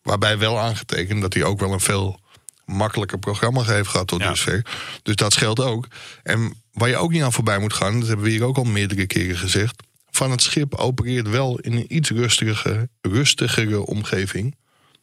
Waarbij 0.02 0.38
wel 0.38 0.58
aangetekend 0.58 1.20
dat 1.20 1.34
hij 1.34 1.44
ook 1.44 1.60
wel 1.60 1.72
een 1.72 1.80
veel 1.80 2.20
makkelijker 2.64 3.18
programma 3.18 3.62
heeft 3.62 3.88
gehad 3.88 4.06
tot 4.06 4.20
Ja. 4.20 4.28
dusver. 4.28 4.64
Dus 5.02 5.14
dat 5.16 5.32
scheelt 5.32 5.60
ook. 5.60 5.86
En 6.22 6.62
waar 6.74 6.88
je 6.88 6.96
ook 6.96 7.10
niet 7.10 7.22
aan 7.22 7.32
voorbij 7.32 7.58
moet 7.58 7.72
gaan, 7.72 7.98
dat 7.98 8.08
hebben 8.08 8.26
we 8.26 8.32
hier 8.32 8.44
ook 8.44 8.56
al 8.56 8.64
meerdere 8.64 9.06
keren 9.06 9.36
gezegd. 9.36 9.82
Van 10.10 10.30
het 10.30 10.42
schip 10.42 10.74
opereert 10.74 11.28
wel 11.28 11.58
in 11.58 11.72
een 11.72 11.96
iets 11.96 12.10
rustigere, 12.10 12.88
rustigere 13.00 13.86
omgeving 13.86 14.54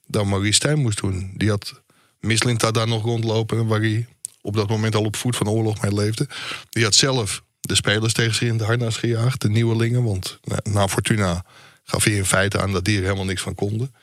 dan 0.07 0.29
Maurice 0.29 0.53
Stijn 0.53 0.79
moest 0.79 1.01
doen. 1.01 1.31
Die 1.35 1.49
had 1.49 1.81
Mislintat 2.19 2.73
daar 2.73 2.87
nog 2.87 3.03
rondlopen, 3.03 3.67
waar 3.67 3.79
hij 3.79 4.07
op 4.41 4.55
dat 4.55 4.69
moment 4.69 4.95
al 4.95 5.03
op 5.03 5.15
voet 5.15 5.35
van 5.35 5.49
oorlog 5.49 5.81
mee 5.81 5.93
leefde. 5.93 6.27
Die 6.69 6.83
had 6.83 6.95
zelf 6.95 7.43
de 7.61 7.75
spelers 7.75 8.13
tegen 8.13 8.35
zich 8.35 8.47
in 8.47 8.53
het 8.53 8.65
harnas 8.65 8.97
gejaagd, 8.97 9.41
de 9.41 9.49
nieuwelingen. 9.49 10.03
Want 10.03 10.39
na- 10.43 10.59
na 10.63 10.87
Fortuna 10.87 11.45
gaf 11.83 12.03
hij 12.03 12.13
in 12.13 12.25
feite 12.25 12.61
aan 12.61 12.71
dat 12.71 12.85
die 12.85 12.97
er 12.97 13.03
helemaal 13.03 13.25
niks 13.25 13.41
van 13.41 13.55
konden. 13.55 13.93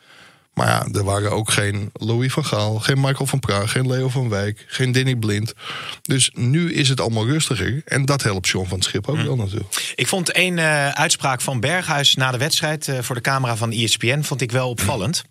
Maar 0.58 0.68
ja, 0.68 0.86
er 0.98 1.04
waren 1.04 1.30
ook 1.30 1.50
geen 1.50 1.90
Louis 1.92 2.32
van 2.32 2.44
Gaal, 2.44 2.78
geen 2.78 3.00
Michael 3.00 3.26
van 3.26 3.38
Praag, 3.38 3.70
geen 3.72 3.86
Leo 3.86 4.08
van 4.08 4.28
Wijk, 4.28 4.64
geen 4.68 4.92
Danny 4.92 5.14
Blind. 5.16 5.52
Dus 6.02 6.30
nu 6.34 6.72
is 6.72 6.88
het 6.88 7.00
allemaal 7.00 7.26
rustiger. 7.26 7.82
En 7.84 8.04
dat 8.04 8.22
helpt 8.22 8.48
John 8.48 8.68
van 8.68 8.78
het 8.78 8.86
Schip 8.86 9.08
ook 9.08 9.16
wel 9.16 9.36
natuurlijk. 9.36 9.92
Ik 9.94 10.06
vond 10.06 10.30
één 10.32 10.58
eh, 10.58 10.88
uitspraak 10.88 11.40
van 11.40 11.60
Berghuis 11.60 12.14
na 12.14 12.30
de 12.30 12.38
wedstrijd 12.38 12.88
eh, 12.88 12.98
voor 13.00 13.14
de 13.14 13.20
camera 13.20 13.56
van 13.56 13.70
ESPN 13.72 14.20
vond 14.22 14.40
ik 14.40 14.50
wel 14.52 14.68
opvallend. 14.68 15.24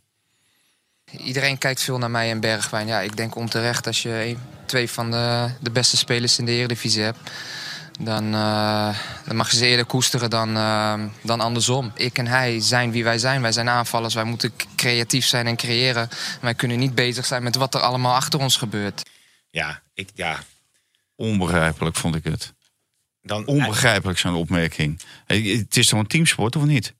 Iedereen 1.26 1.58
kijkt 1.58 1.82
veel 1.84 1.98
naar 1.98 2.12
mij 2.12 2.30
en 2.32 2.40
Bergwijn. 2.40 2.88
Ja, 2.88 3.00
ik 3.00 3.18
denk 3.18 3.36
onterecht 3.36 3.88
als 3.88 4.02
je 4.02 4.10
een- 4.26 4.38
twee 4.66 4.90
van 4.90 5.12
de, 5.12 5.50
de 5.62 5.72
beste 5.72 5.98
spelers 5.98 6.40
in 6.40 6.46
de 6.46 6.52
Eredivisie 6.52 7.02
hebt. 7.02 7.20
Dan, 7.98 8.34
eh, 8.34 8.98
dan 9.26 9.36
mag 9.36 9.52
je 9.52 9.58
ze 9.58 9.66
eerder 9.66 9.86
koesteren 9.86 10.30
dan, 10.30 10.58
eh, 10.58 11.00
dan 11.22 11.40
andersom. 11.40 11.92
Ik 11.96 12.18
en 12.18 12.28
hij 12.28 12.60
zijn 12.60 12.92
wie 12.92 13.04
wij 13.04 13.18
zijn. 13.18 13.42
Wij 13.42 13.52
zijn 13.52 13.70
aanvallers. 13.70 14.14
Wij 14.14 14.24
moeten 14.24 14.52
creatief 14.76 15.26
zijn 15.26 15.48
en 15.48 15.56
creëren. 15.56 16.10
Wij 16.42 16.54
kunnen 16.54 16.80
niet 16.80 16.96
bezig 16.96 17.26
zijn 17.26 17.44
met 17.44 17.56
wat 17.56 17.74
er 17.74 17.82
allemaal 17.82 18.16
achter 18.16 18.40
ons 18.40 18.58
gebeurt. 18.58 19.10
Ja, 19.50 19.82
ik, 19.94 20.10
ja 20.14 20.40
Onbegrijpelijk 21.16 21.96
vond 21.96 22.16
ik 22.16 22.24
het. 22.24 22.54
dan, 23.22 23.46
Onbegrijpelijk 23.46 24.20
zo'n 24.20 24.36
opmerking. 24.36 25.00
Het 25.26 25.78
is 25.78 25.88
toch 25.88 26.00
een 26.00 26.08
teamsport, 26.08 26.56
of 26.56 26.64
niet? 26.64 26.94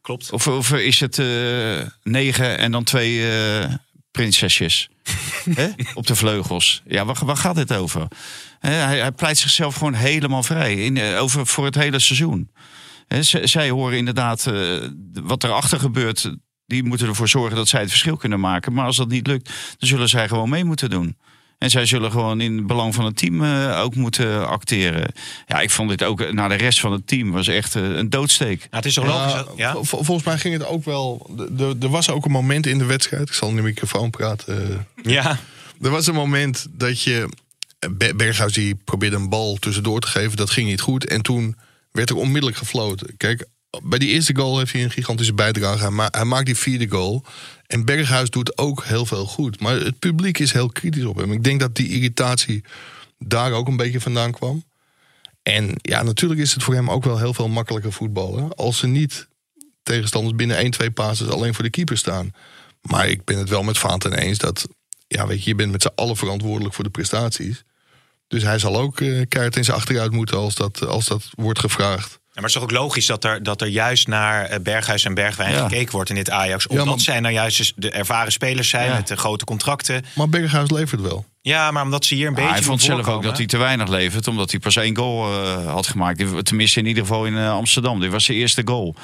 klopt. 0.00 0.32
Of, 0.32 0.46
of 0.46 0.72
is 0.72 1.00
het 1.00 1.18
eh, 1.18 1.86
negen 2.02 2.58
en 2.58 2.72
dan 2.72 2.84
twee 2.84 3.30
eh, 3.30 3.74
prinsesjes 4.10 4.88
Hè? 5.54 5.68
op 5.94 6.06
de 6.06 6.14
vleugels? 6.14 6.82
Ja, 6.86 7.04
waar, 7.04 7.24
waar 7.24 7.36
gaat 7.36 7.54
dit 7.54 7.72
over? 7.72 8.08
Hij, 8.60 8.98
hij 8.98 9.12
pleit 9.12 9.38
zichzelf 9.38 9.74
gewoon 9.74 9.94
helemaal 9.94 10.42
vrij 10.42 10.74
in, 10.74 10.96
eh, 10.96 11.22
over, 11.22 11.46
voor 11.46 11.64
het 11.64 11.74
hele 11.74 11.98
seizoen. 11.98 12.50
Zij 13.42 13.70
horen 13.70 13.98
inderdaad 13.98 14.46
eh, 14.46 14.76
wat 15.22 15.44
erachter 15.44 15.78
gebeurt. 15.80 16.34
Die 16.66 16.84
moeten 16.84 17.06
ervoor 17.08 17.28
zorgen 17.28 17.56
dat 17.56 17.68
zij 17.68 17.80
het 17.80 17.88
verschil 17.88 18.16
kunnen 18.16 18.40
maken. 18.40 18.72
Maar 18.72 18.84
als 18.86 18.96
dat 18.96 19.08
niet 19.08 19.26
lukt, 19.26 19.46
dan 19.78 19.88
zullen 19.88 20.08
zij 20.08 20.28
gewoon 20.28 20.48
mee 20.48 20.64
moeten 20.64 20.90
doen. 20.90 21.16
En 21.58 21.70
zij 21.70 21.86
zullen 21.86 22.10
gewoon 22.10 22.40
in 22.40 22.56
het 22.56 22.66
belang 22.66 22.94
van 22.94 23.04
het 23.04 23.16
team 23.16 23.44
eh, 23.44 23.80
ook 23.82 23.94
moeten 23.94 24.48
acteren. 24.48 25.12
Ja, 25.46 25.60
ik 25.60 25.70
vond 25.70 25.88
dit 25.88 26.02
ook 26.02 26.32
naar 26.32 26.48
de 26.48 26.54
rest 26.54 26.80
van 26.80 26.92
het 26.92 27.06
team 27.06 27.30
was 27.30 27.48
echt 27.48 27.74
een 27.74 28.10
doodsteek. 28.10 28.66
Het 28.70 28.84
is 28.86 28.94
toch 28.94 29.06
logisch. 29.06 29.44
Ja, 29.56 29.72
vol- 29.72 30.04
volgens 30.04 30.26
mij 30.26 30.38
ging 30.38 30.54
het 30.54 30.66
ook 30.66 30.84
wel. 30.84 31.30
Er 31.80 31.88
was 31.88 32.10
ook 32.10 32.24
een 32.24 32.30
moment 32.30 32.66
in 32.66 32.78
de 32.78 32.84
wedstrijd. 32.84 33.28
Ik 33.28 33.34
zal 33.34 33.48
in 33.48 33.56
de 33.56 33.62
microfoon 33.62 34.10
praten. 34.10 34.86
ja. 35.02 35.38
Er 35.82 35.90
was 35.90 36.06
een 36.06 36.14
moment 36.14 36.66
dat 36.70 37.02
je. 37.02 37.28
Be- 37.90 38.14
Berghuis 38.16 38.52
die 38.52 38.74
probeerde 38.74 39.16
een 39.16 39.28
bal 39.28 39.56
tussendoor 39.56 40.00
te 40.00 40.06
geven. 40.06 40.36
Dat 40.36 40.50
ging 40.50 40.68
niet 40.68 40.80
goed. 40.80 41.06
En 41.06 41.22
toen 41.22 41.56
werd 41.92 42.10
er 42.10 42.16
onmiddellijk 42.16 42.56
gefloten. 42.56 43.16
Kijk, 43.16 43.46
bij 43.82 43.98
die 43.98 44.08
eerste 44.08 44.36
goal 44.36 44.58
heeft 44.58 44.72
hij 44.72 44.82
een 44.82 44.90
gigantische 44.90 45.34
bijdrage. 45.34 45.80
Hij, 45.80 45.90
ma- 45.90 46.08
hij 46.10 46.24
maakt 46.24 46.46
die 46.46 46.56
vierde 46.56 46.88
goal. 46.88 47.24
En 47.66 47.84
Berghuis 47.84 48.30
doet 48.30 48.58
ook 48.58 48.84
heel 48.84 49.06
veel 49.06 49.26
goed. 49.26 49.60
Maar 49.60 49.74
het 49.76 49.98
publiek 49.98 50.38
is 50.38 50.52
heel 50.52 50.68
kritisch 50.68 51.04
op 51.04 51.16
hem. 51.16 51.32
Ik 51.32 51.44
denk 51.44 51.60
dat 51.60 51.74
die 51.74 51.88
irritatie 51.88 52.64
daar 53.18 53.52
ook 53.52 53.68
een 53.68 53.76
beetje 53.76 54.00
vandaan 54.00 54.32
kwam. 54.32 54.64
En 55.42 55.74
ja, 55.76 56.02
natuurlijk 56.02 56.40
is 56.40 56.54
het 56.54 56.62
voor 56.62 56.74
hem 56.74 56.90
ook 56.90 57.04
wel 57.04 57.18
heel 57.18 57.34
veel 57.34 57.48
makkelijker 57.48 57.92
voetballen. 57.92 58.54
Als 58.54 58.78
ze 58.78 58.86
niet 58.86 59.28
tegenstanders 59.82 60.36
binnen 60.36 60.56
1, 60.56 60.70
2 60.70 60.90
passes 60.90 61.28
alleen 61.28 61.54
voor 61.54 61.64
de 61.64 61.70
keeper 61.70 61.98
staan. 61.98 62.30
Maar 62.82 63.08
ik 63.08 63.24
ben 63.24 63.38
het 63.38 63.48
wel 63.48 63.62
met 63.62 63.78
Vaanten 63.78 64.12
eens 64.12 64.38
dat, 64.38 64.68
ja, 65.06 65.26
weet 65.26 65.42
je, 65.44 65.50
je 65.50 65.56
bent 65.56 65.72
met 65.72 65.82
z'n 65.82 65.92
allen 65.94 66.16
verantwoordelijk 66.16 66.74
voor 66.74 66.84
de 66.84 66.90
prestaties. 66.90 67.62
Dus 68.30 68.42
hij 68.42 68.58
zal 68.58 68.76
ook 68.76 69.00
eh 69.00 69.20
keihard 69.28 69.56
in 69.56 69.64
zijn 69.64 69.76
achteruit 69.76 70.12
moeten 70.12 70.36
als 70.36 70.54
dat, 70.54 70.86
als 70.86 71.06
dat 71.06 71.22
wordt 71.34 71.58
gevraagd. 71.58 72.08
Ja, 72.10 72.18
maar 72.40 72.44
het 72.44 72.44
is 72.44 72.52
toch 72.52 72.62
ook 72.62 72.70
logisch 72.84 73.06
dat 73.06 73.24
er, 73.24 73.42
dat 73.42 73.60
er 73.60 73.66
juist 73.66 74.06
naar 74.08 74.44
eh, 74.44 74.60
Berghuis 74.60 75.04
en 75.04 75.14
Bergwijn 75.14 75.52
Ja. 75.52 75.62
gekeken 75.62 75.92
wordt 75.92 76.08
in 76.10 76.16
dit 76.16 76.30
Ajax. 76.30 76.66
Omdat 76.66 76.86
maar- 76.86 77.00
zij 77.00 77.20
nou 77.20 77.34
juist 77.34 77.56
dus 77.56 77.72
de 77.76 77.90
ervaren 77.90 78.32
spelers 78.32 78.68
zijn 78.68 78.88
Ja. 78.88 78.94
met 78.94 79.08
de 79.08 79.16
grote 79.16 79.44
contracten. 79.44 80.04
Maar 80.14 80.28
Berghuis 80.28 80.70
levert 80.70 81.00
wel. 81.00 81.24
Ja, 81.40 81.70
maar 81.70 81.82
omdat 81.82 82.04
ze 82.04 82.14
hier 82.14 82.26
een 82.26 82.32
Ah, 82.32 82.38
beetje 82.38 82.52
hij 82.52 82.62
vond 82.62 82.82
zelf 82.82 83.08
ook 83.08 83.22
dat 83.22 83.36
hij 83.36 83.46
te 83.46 83.56
weinig 83.56 83.88
levert, 83.88 84.28
omdat 84.28 84.50
hij 84.50 84.60
pas 84.60 84.76
één 84.76 84.96
goal 84.96 85.32
eh, 85.44 85.66
had 85.72 85.86
gemaakt. 85.86 86.44
Tenminste, 86.46 86.78
in 86.80 86.86
ieder 86.86 87.02
geval 87.02 87.24
in 87.26 87.36
Amsterdam. 87.38 88.00
Dit 88.00 88.10
was 88.10 88.24
zijn 88.24 88.38
eerste 88.38 88.62
goal. 88.64 88.94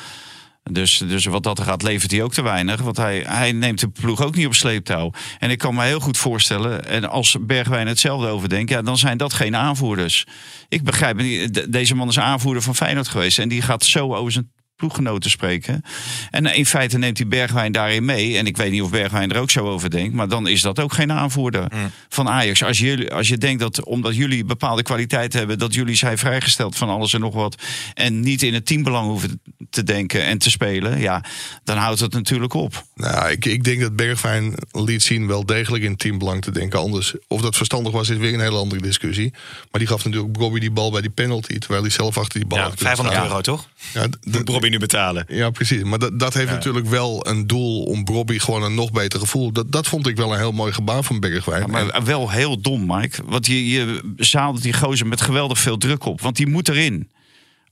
Dus, 0.70 0.98
dus 0.98 1.24
wat 1.24 1.42
dat 1.42 1.60
gaat, 1.60 1.82
levert 1.82 2.10
hij 2.10 2.22
ook 2.22 2.32
te 2.32 2.42
weinig. 2.42 2.80
Want 2.80 2.96
hij, 2.96 3.24
hij 3.26 3.52
neemt 3.52 3.80
de 3.80 3.88
ploeg 3.88 4.22
ook 4.22 4.34
niet 4.34 4.46
op 4.46 4.54
sleeptouw. 4.54 5.12
En 5.38 5.50
ik 5.50 5.58
kan 5.58 5.74
me 5.74 5.84
heel 5.84 6.00
goed 6.00 6.18
voorstellen, 6.18 6.86
en 6.86 7.10
als 7.10 7.36
Bergwijn 7.40 7.86
hetzelfde 7.86 8.28
over 8.28 8.48
denkt, 8.48 8.70
ja, 8.70 8.82
dan 8.82 8.98
zijn 8.98 9.18
dat 9.18 9.32
geen 9.32 9.56
aanvoerders. 9.56 10.26
Ik 10.68 10.82
begrijp, 10.82 11.22
deze 11.68 11.94
man 11.94 12.08
is 12.08 12.18
aanvoerder 12.18 12.62
van 12.62 12.74
Feyenoord 12.74 13.08
geweest. 13.08 13.38
En 13.38 13.48
die 13.48 13.62
gaat 13.62 13.84
zo 13.84 14.14
over 14.14 14.32
zijn 14.32 14.50
ploeggenoten 14.76 15.30
spreken. 15.30 15.82
En 16.30 16.46
in 16.46 16.66
feite 16.66 16.98
neemt 16.98 17.18
hij 17.18 17.26
Bergwijn 17.28 17.72
daarin 17.72 18.04
mee. 18.04 18.38
En 18.38 18.46
ik 18.46 18.56
weet 18.56 18.70
niet 18.70 18.82
of 18.82 18.90
Bergwijn 18.90 19.32
er 19.32 19.40
ook 19.40 19.50
zo 19.50 19.66
over 19.68 19.90
denkt. 19.90 20.14
Maar 20.14 20.28
dan 20.28 20.46
is 20.48 20.60
dat 20.60 20.80
ook 20.80 20.92
geen 20.92 21.12
aanvoerder 21.12 21.68
van 22.08 22.28
Ajax. 22.28 22.62
Als, 22.62 22.78
jullie, 22.78 23.12
als 23.12 23.28
je 23.28 23.38
denkt 23.38 23.60
dat 23.60 23.84
omdat 23.84 24.16
jullie 24.16 24.44
bepaalde 24.44 24.82
kwaliteit 24.82 25.32
hebben... 25.32 25.58
dat 25.58 25.74
jullie 25.74 25.94
zijn 25.94 26.18
vrijgesteld 26.18 26.76
van 26.76 26.88
alles 26.88 27.12
en 27.12 27.20
nog 27.20 27.34
wat... 27.34 27.62
en 27.94 28.20
niet 28.20 28.42
in 28.42 28.54
het 28.54 28.66
teambelang 28.66 29.06
hoeven 29.06 29.40
te 29.70 29.82
denken 29.82 30.24
en 30.24 30.38
te 30.38 30.50
spelen... 30.50 31.00
ja, 31.00 31.24
dan 31.64 31.76
houdt 31.76 32.00
het 32.00 32.12
natuurlijk 32.12 32.54
op. 32.54 32.84
Nou, 32.94 33.30
ik, 33.30 33.44
ik 33.44 33.64
denk 33.64 33.80
dat 33.80 33.96
Bergwijn 33.96 34.54
liet 34.72 35.02
zien 35.02 35.26
wel 35.26 35.46
degelijk 35.46 35.84
in 35.84 35.96
teambelang 35.96 36.42
te 36.42 36.50
denken. 36.50 36.78
Anders, 36.78 37.14
of 37.28 37.40
dat 37.40 37.56
verstandig 37.56 37.92
was, 37.92 38.08
is 38.08 38.16
weer 38.16 38.34
een 38.34 38.40
hele 38.40 38.56
andere 38.58 38.80
discussie. 38.82 39.30
Maar 39.70 39.80
die 39.80 39.86
gaf 39.86 40.04
natuurlijk 40.04 40.36
Robbie 40.36 40.60
die 40.60 40.70
bal 40.70 40.90
bij 40.90 41.00
die 41.00 41.10
penalty... 41.10 41.58
terwijl 41.58 41.82
hij 41.82 41.90
zelf 41.90 42.18
achter 42.18 42.38
die 42.38 42.48
bal 42.48 42.58
Ja, 42.58 42.64
had 42.64 42.74
kunnen 42.74 42.96
500 42.96 43.16
staan. 43.16 43.28
euro 43.30 43.40
toch? 43.42 43.68
Ja, 43.94 44.08
d- 44.08 44.44
Moet 44.44 44.64
Nu 44.70 44.78
betalen. 44.78 45.24
Ja, 45.28 45.50
precies. 45.50 45.82
Maar 45.82 45.98
dat, 45.98 46.18
dat 46.18 46.34
heeft 46.34 46.50
natuurlijk 46.50 46.86
wel 46.86 47.26
een 47.26 47.46
doel 47.46 47.82
om 47.82 48.04
Bobby 48.04 48.38
gewoon 48.38 48.62
een 48.62 48.74
nog 48.74 48.90
beter 48.90 49.20
gevoel. 49.20 49.52
Dat, 49.52 49.72
dat 49.72 49.86
vond 49.86 50.06
ik 50.06 50.16
wel 50.16 50.32
een 50.32 50.38
heel 50.38 50.52
mooi 50.52 50.72
gebaar 50.72 51.02
van 51.02 51.20
Bergwijn. 51.20 51.60
Ja, 51.60 51.66
maar 51.66 52.04
wel 52.04 52.30
heel 52.30 52.60
dom, 52.60 52.86
Mike. 52.86 53.22
Want 53.24 53.46
je, 53.46 53.68
je 53.68 54.00
zaalde 54.16 54.60
die 54.60 54.72
gozer 54.72 55.06
met 55.06 55.20
geweldig 55.20 55.58
veel 55.58 55.76
druk 55.76 56.04
op. 56.04 56.20
Want 56.20 56.36
die 56.36 56.46
moet 56.46 56.68
erin. 56.68 57.08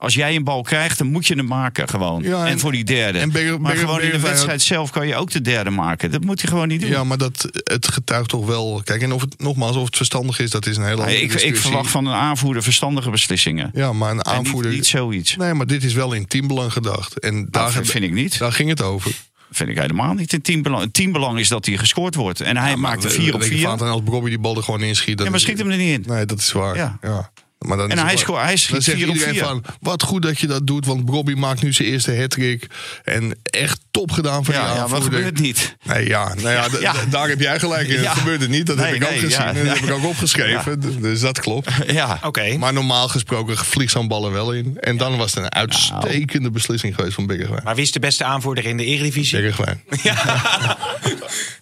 Als 0.05 0.13
jij 0.13 0.35
een 0.35 0.43
bal 0.43 0.61
krijgt, 0.61 0.97
dan 0.97 1.07
moet 1.07 1.27
je 1.27 1.35
hem 1.35 1.45
maken 1.45 1.87
gewoon. 1.89 2.23
Ja, 2.23 2.45
en, 2.45 2.51
en- 2.51 2.59
voor 2.59 2.71
die 2.71 2.83
derde. 2.83 3.19
en 3.19 3.61
maar 3.61 3.75
gewoon 3.75 4.01
in 4.01 4.11
de 4.11 4.19
wedstrijd 4.19 4.61
zelf 4.61 4.91
kan 4.91 5.07
je 5.07 5.15
ook 5.15 5.31
de 5.31 5.41
derde 5.41 5.69
maken. 5.69 6.11
Dat 6.11 6.23
moet 6.23 6.41
hij 6.41 6.49
gewoon 6.49 6.67
niet 6.67 6.81
doen. 6.81 6.89
Ja, 6.89 7.03
maar 7.03 7.17
dat, 7.17 7.49
het 7.63 7.87
getuigt 7.87 8.29
toch 8.29 8.45
wel... 8.45 8.81
Kijk, 8.83 9.01
en 9.01 9.11
of 9.11 9.21
het, 9.21 9.41
nogmaals, 9.41 9.75
of 9.75 9.85
het 9.85 9.95
verstandig 9.95 10.39
is, 10.39 10.51
dat 10.51 10.65
is 10.65 10.77
een 10.77 10.83
hele 10.83 10.95
andere 10.95 11.15
ik, 11.17 11.23
ik 11.23 11.31
discussie. 11.31 11.61
verwacht 11.61 11.89
van 11.91 12.05
een 12.05 12.13
aanvoerder 12.13 12.63
verstandige 12.63 13.09
beslissingen. 13.09 13.71
Ja, 13.73 13.93
maar 13.93 14.11
een 14.11 14.21
En 14.21 14.37
niet- 14.37 14.45
aanvoerder... 14.45 14.71
niet, 14.71 14.85
zoiets. 14.85 15.35
Nee, 15.35 15.53
maar 15.53 15.67
dit 15.67 15.83
is 15.83 15.93
wel 15.93 16.13
in 16.13 16.27
teambelang 16.27 16.73
gedacht. 16.73 17.19
En 17.19 17.47
daar, 17.49 17.71
vind 17.71 18.03
ik 18.03 18.11
niet. 18.13 18.37
daar 18.39 18.51
ging 18.53 18.69
het 18.69 18.81
over. 18.81 19.11
vind 19.51 19.69
ik 19.69 19.77
helemaal 19.77 20.13
niet 20.13 20.33
in 20.33 20.41
teambelang. 20.41 20.83
Het 20.83 20.93
teambelang 20.93 21.39
is 21.39 21.47
dat 21.47 21.65
hij 21.65 21.77
gescoord 21.77 22.15
wordt. 22.15 22.41
En 22.41 22.57
hij 22.57 22.75
maakt 22.75 23.03
er 23.03 23.11
vier 23.11 23.33
op 23.33 23.41
je 23.41 23.47
vier. 23.47 23.69
En 23.69 23.79
als 23.79 24.03
Bobby 24.03 24.29
die 24.29 24.39
bal 24.39 24.55
er 24.57 24.63
gewoon 24.63 24.81
inschiet... 24.81 25.15
dan 25.17 25.25
Ja, 25.25 25.31
maar 25.31 25.39
schiet 25.39 25.57
hem 25.57 25.69
er 25.69 25.77
niet 25.77 26.05
in. 26.07 26.13
Nee, 26.13 26.25
dat 26.25 26.39
is 26.39 26.51
waar. 26.51 26.75
Ja. 26.75 26.97
Ja. 27.01 27.31
Maar 27.67 27.77
dan 27.77 27.85
En 27.91 27.95
is 27.97 28.23
hij 28.23 28.35
hij 28.41 28.57
schiet 28.57 28.71
dan 28.71 28.81
zegt 28.81 28.97
vier 28.97 29.07
op 29.07 29.13
iedereen 29.13 29.33
vier. 29.35 29.43
van, 29.43 29.63
wat 29.79 30.03
goed 30.03 30.21
dat 30.21 30.39
je 30.39 30.47
dat 30.47 30.67
doet, 30.67 30.85
want 30.85 31.05
Bobby 31.05 31.33
maakt 31.33 31.61
nu 31.61 31.73
zijn 31.73 31.87
eerste 31.87 32.15
hat-trick. 32.17 32.67
En 33.03 33.39
echt 33.43 33.79
top 33.91 34.11
gedaan 34.11 34.45
van 34.45 34.53
Ja, 34.53 34.65
die 34.67 34.75
ja, 34.75 34.87
wat 34.87 35.03
gebeurt 35.03 35.39
niet? 35.39 35.75
Nee, 35.85 36.07
ja, 36.07 36.33
nou 36.33 36.49
ja, 36.49 36.67
d- 36.67 36.79
Ja. 36.81 36.91
d- 36.93 37.11
daar 37.11 37.27
heb 37.27 37.39
jij 37.39 37.59
gelijk 37.59 37.87
in. 37.87 37.95
Ja. 37.95 38.01
Dat 38.03 38.17
gebeurt 38.17 38.41
het 38.41 38.49
niet, 38.49 38.65
dat 38.65 38.75
Nee, 38.77 38.85
heb 38.85 38.95
ik 38.95 39.03
ook 39.03 39.09
gezien. 39.13 39.29
ja. 39.29 39.47
en 39.47 39.65
dat 39.65 39.79
heb 39.79 39.87
ik 39.89 39.93
ook 39.93 40.03
opgeschreven, 40.05 40.79
dus- 40.79 40.97
dus 40.97 41.19
dat 41.19 41.39
klopt. 41.39 41.69
Ja. 41.87 42.19
Oké. 42.23 42.57
Maar 42.57 42.73
normaal 42.73 43.07
gesproken 43.07 43.57
vliegt 43.57 43.91
zo'n 43.91 44.07
bal 44.07 44.25
er 44.25 44.31
wel 44.31 44.51
in. 44.53 44.77
En 44.79 44.97
dan 44.97 45.17
was 45.17 45.33
het 45.33 45.43
een 45.43 45.51
uitstekende 45.53 46.51
beslissing 46.51 46.95
geweest 46.95 47.15
van 47.15 47.25
Bergwijn. 47.27 47.61
Maar 47.63 47.75
wie 47.75 47.83
is 47.83 47.91
de 47.91 47.99
beste 47.99 48.23
aanvoerder 48.23 48.65
in 48.65 48.77
de 48.77 48.85
Eredivisie? 48.85 49.41
Bergwijn. 49.41 49.81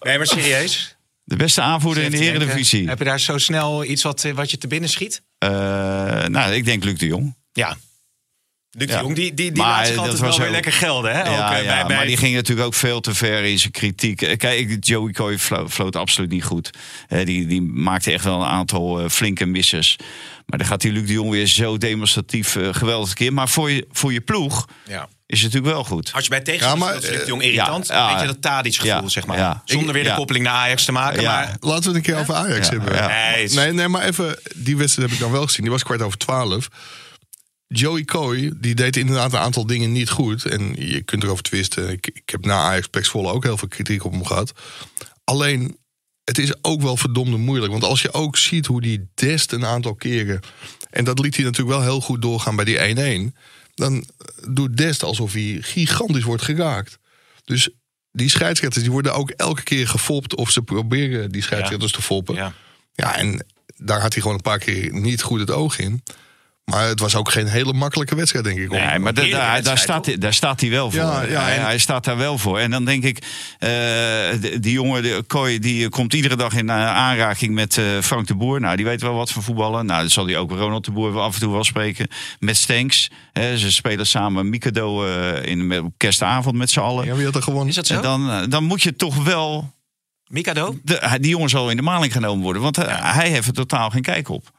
Nee, 0.00 0.16
maar 0.18 0.26
serieus. 0.26 0.96
De 1.24 1.36
beste 1.36 1.60
aanvoerder 1.60 2.02
in 2.02 2.10
de 2.10 2.18
Eredivisie. 2.18 2.88
Heb 2.88 2.98
je 2.98 3.04
daar 3.04 3.20
zo 3.20 3.38
snel 3.38 3.84
iets 3.84 4.02
wat, 4.02 4.26
wat 4.34 4.50
je 4.50 4.58
te 4.58 4.66
binnen 4.66 4.88
schiet? 4.90 5.22
Eh, 5.50 6.26
nou, 6.28 6.52
ik 6.54 6.64
denk 6.64 6.84
Luc 6.84 6.98
de 6.98 7.06
Jong. 7.06 7.36
Ja. 7.52 7.76
Luc 8.70 8.88
Ja. 8.88 8.96
de 8.96 9.02
Jong, 9.02 9.14
die, 9.16 9.34
die, 9.34 9.52
die 9.52 9.62
Maar 9.62 9.70
laat 9.70 9.86
zich 9.86 9.94
dat 9.96 10.04
altijd 10.04 10.20
wel 10.20 10.38
weer 10.38 10.50
lekker 10.50 10.72
gelden. 10.72 11.12
Hè? 11.12 11.22
Ja, 11.22 11.46
ook, 11.48 11.52
eh, 11.56 11.64
ja, 11.64 11.74
bij, 11.76 11.86
bij- 11.86 11.96
maar 11.96 12.06
die 12.06 12.16
ging 12.16 12.34
natuurlijk 12.34 12.66
ook 12.66 12.74
veel 12.74 13.00
te 13.00 13.14
ver 13.14 13.44
in 13.44 13.58
zijn 13.58 13.72
kritiek. 13.72 14.22
Eh, 14.22 14.36
Kijk, 14.36 14.76
Joey 14.86 15.12
Coy 15.12 15.38
flo- 15.38 15.68
floot 15.68 15.96
absoluut 15.96 16.30
niet 16.30 16.44
goed. 16.44 16.70
Eh, 17.08 17.24
die, 17.26 17.46
die 17.46 17.62
maakte 17.62 18.12
echt 18.12 18.24
wel 18.24 18.40
een 18.40 18.46
aantal 18.48 19.00
eh, 19.00 19.08
flinke 19.08 19.46
misses. 19.46 19.96
Maar 20.46 20.58
dan 20.58 20.66
gaat 20.68 20.80
die 20.80 20.92
Luc 20.92 21.06
de 21.06 21.12
Jong 21.12 21.30
weer 21.30 21.46
zo 21.46 21.78
demonstratief 21.78 22.56
eh, 22.56 22.68
geweldig 22.74 23.12
keer. 23.14 23.32
Maar 23.32 23.48
voor 23.48 23.70
je, 23.70 23.86
voor 23.90 24.12
je 24.12 24.20
ploeg 24.20 24.68
ja. 24.86 25.08
Is 25.34 25.42
het 25.42 25.52
natuurlijk 25.52 25.74
wel 25.74 25.84
goed. 25.96 26.10
Als 26.14 26.22
je 26.24 26.30
bij 26.30 26.40
tegenstanders 26.40 27.04
Ja, 27.04 27.10
Luc 27.10 27.20
de 27.20 27.26
Jong 27.26 27.42
eh, 27.42 27.48
irritant. 27.48 27.86
ja, 27.86 27.94
ja. 27.96 28.10
weet 28.12 28.20
je 28.20 28.26
dat 28.26 28.42
Tadic 28.42 28.74
gevoel, 28.74 29.02
Ja, 29.02 29.08
zeg 29.08 29.26
maar. 29.26 29.38
ja. 29.38 29.62
Zonder 29.64 29.92
weer 29.94 30.02
de 30.02 30.08
Ja. 30.08 30.14
koppeling 30.16 30.44
naar 30.44 30.54
Ajax 30.54 30.84
te 30.84 30.92
maken. 30.92 31.22
Ja. 31.22 31.32
Maar 31.34 31.56
Laten 31.60 31.82
we 31.82 31.86
het 31.86 31.96
een 31.96 32.02
keer 32.02 32.16
over 32.18 32.34
Ajax 32.34 32.66
Ja, 32.68 32.72
hebben. 32.72 32.94
ja. 32.94 33.06
Nee, 33.34 33.48
Nee, 33.48 33.72
nee, 33.72 33.88
maar 33.88 34.02
even, 34.04 34.38
die 34.54 34.76
wedstrijd 34.76 35.08
heb 35.08 35.18
ik 35.18 35.24
dan 35.24 35.32
wel 35.32 35.46
gezien. 35.46 35.62
Die 35.62 35.70
was 35.70 35.82
kwart 35.82 36.02
over 36.02 36.18
twaalf. 36.18 36.68
Joey 37.66 38.04
Coy, 38.04 38.52
die 38.56 38.74
deed 38.74 38.96
inderdaad 38.96 39.32
een 39.32 39.38
aantal 39.38 39.66
dingen 39.66 39.92
niet 39.92 40.10
goed. 40.10 40.44
En 40.44 40.74
je 40.78 41.02
kunt 41.02 41.22
erover 41.22 41.42
twisten. 41.42 41.88
Ik, 41.90 42.06
ik 42.06 42.22
heb 42.30 42.44
na 42.44 42.54
Ajax 42.60 42.86
Pax 42.86 43.08
Volle 43.08 43.32
ook 43.32 43.42
heel 43.44 43.56
veel 43.58 43.68
kritiek 43.68 44.04
op 44.04 44.12
hem 44.12 44.24
gehad. 44.24 44.52
Alleen, 45.24 45.76
het 46.24 46.38
is 46.38 46.52
ook 46.62 46.82
wel 46.82 46.96
verdomde 46.96 47.36
moeilijk. 47.36 47.72
Want 47.72 47.84
als 47.84 48.02
je 48.02 48.12
ook 48.12 48.36
ziet 48.36 48.66
hoe 48.66 48.80
die 48.80 49.08
Dest 49.14 49.52
een 49.52 49.64
aantal 49.66 49.94
keren... 49.94 50.40
en 50.90 51.04
dat 51.04 51.18
liet 51.18 51.36
hij 51.36 51.44
natuurlijk 51.44 51.76
wel 51.76 51.86
heel 51.86 52.00
goed 52.00 52.22
doorgaan 52.22 52.56
bij 52.56 52.64
die 52.64 53.30
1-1... 53.32 53.36
dan 53.74 54.04
doet 54.48 54.76
Dest 54.76 55.02
alsof 55.02 55.32
hij 55.32 55.58
gigantisch 55.60 56.24
wordt 56.24 56.42
geraakt. 56.42 56.98
Dus 57.44 57.68
die 58.12 58.28
scheidsrechters 58.28 58.82
die 58.82 58.92
worden 58.92 59.14
ook 59.14 59.30
elke 59.30 59.62
keer 59.62 59.88
gefopt... 59.88 60.34
of 60.34 60.50
ze 60.50 60.62
proberen 60.62 61.32
die 61.32 61.42
scheidsrechters 61.42 61.92
te 61.92 62.02
foppen. 62.02 62.34
ja. 62.34 62.54
Ja, 62.96 63.16
en 63.16 63.46
daar 63.76 64.00
had 64.00 64.12
hij 64.12 64.22
gewoon 64.22 64.36
een 64.36 64.42
paar 64.42 64.58
keer 64.58 64.92
niet 64.92 65.22
goed 65.22 65.40
het 65.40 65.50
oog 65.50 65.78
in. 65.78 66.02
Maar 66.64 66.86
het 66.88 67.00
was 67.00 67.14
ook 67.14 67.30
geen 67.30 67.46
hele 67.46 67.72
makkelijke 67.72 68.14
wedstrijd, 68.14 68.44
denk 68.44 68.58
ik. 68.58 68.70
om- 68.70 68.76
Nee, 68.76 68.98
maar 68.98 69.14
daar, 69.14 69.62
daar, 69.62 69.78
staat, 69.78 70.06
hij- 70.06 70.18
daar 70.18 70.34
staat 70.34 70.60
hij 70.60 70.70
wel 70.70 70.90
voor. 70.90 71.00
Ja, 71.00 71.22
ja, 71.22 71.42
hij, 71.42 71.56
en- 71.56 71.62
hij 71.64 71.78
staat 71.78 72.04
daar 72.04 72.16
wel 72.16 72.38
voor. 72.38 72.58
En 72.58 72.70
dan 72.70 72.84
denk 72.84 73.04
ik, 73.04 73.18
eh, 73.58 73.70
die 74.60 74.72
jongen, 74.72 75.02
de 75.02 75.24
Kooi, 75.26 75.58
die 75.58 75.88
komt 75.88 76.12
iedere 76.14 76.36
dag 76.36 76.52
in 76.54 76.68
eh, 76.68 76.86
aanraking 76.86 77.54
met 77.54 77.78
eh, 77.78 77.84
Frank 78.02 78.26
de 78.26 78.34
Boer. 78.34 78.60
Nou, 78.60 78.76
die 78.76 78.84
weet 78.84 79.00
wel 79.02 79.14
wat 79.14 79.30
van 79.30 79.42
voetballen. 79.42 79.86
Nou, 79.86 80.02
dat 80.02 80.10
zal 80.10 80.26
hij 80.26 80.36
ook 80.38 80.50
Ronald 80.50 80.84
de 80.84 80.90
Boer 80.90 81.12
wel 81.12 81.22
af 81.22 81.34
en 81.34 81.40
toe 81.40 81.52
wel 81.52 81.64
spreken. 81.64 82.08
Met 82.38 82.56
Stanks. 82.56 83.10
Hè, 83.32 83.58
ze 83.58 83.72
spelen 83.72 84.06
samen 84.06 84.48
Mikado 84.48 85.06
eh, 85.06 85.46
in, 85.50 85.66
met, 85.66 85.80
op 85.80 85.92
kerstavond 85.96 86.56
met 86.56 86.70
z'n 86.70 86.80
allen. 86.80 87.04
Ja, 87.06 87.14
wie 87.14 87.24
had 87.24 87.34
er 87.34 87.42
gewonnen? 87.42 87.68
Is 87.68 87.74
dat 87.74 87.86
zo? 87.86 87.94
En 87.94 88.02
dan, 88.02 88.30
eh, 88.30 88.42
dan 88.48 88.64
moet 88.64 88.82
je 88.82 88.96
toch 88.96 89.24
wel... 89.24 89.72
Mikado? 90.26 90.78
De, 90.82 91.16
die 91.20 91.30
jongen 91.30 91.48
zal 91.48 91.70
in 91.70 91.76
de 91.76 91.82
maling 91.82 92.12
genomen 92.12 92.42
worden. 92.42 92.62
Want 92.62 92.78
eh, 92.78 93.14
hij 93.14 93.28
heeft 93.28 93.46
er 93.46 93.52
totaal 93.52 93.90
geen 93.90 94.02
kijk 94.02 94.28
op. 94.28 94.50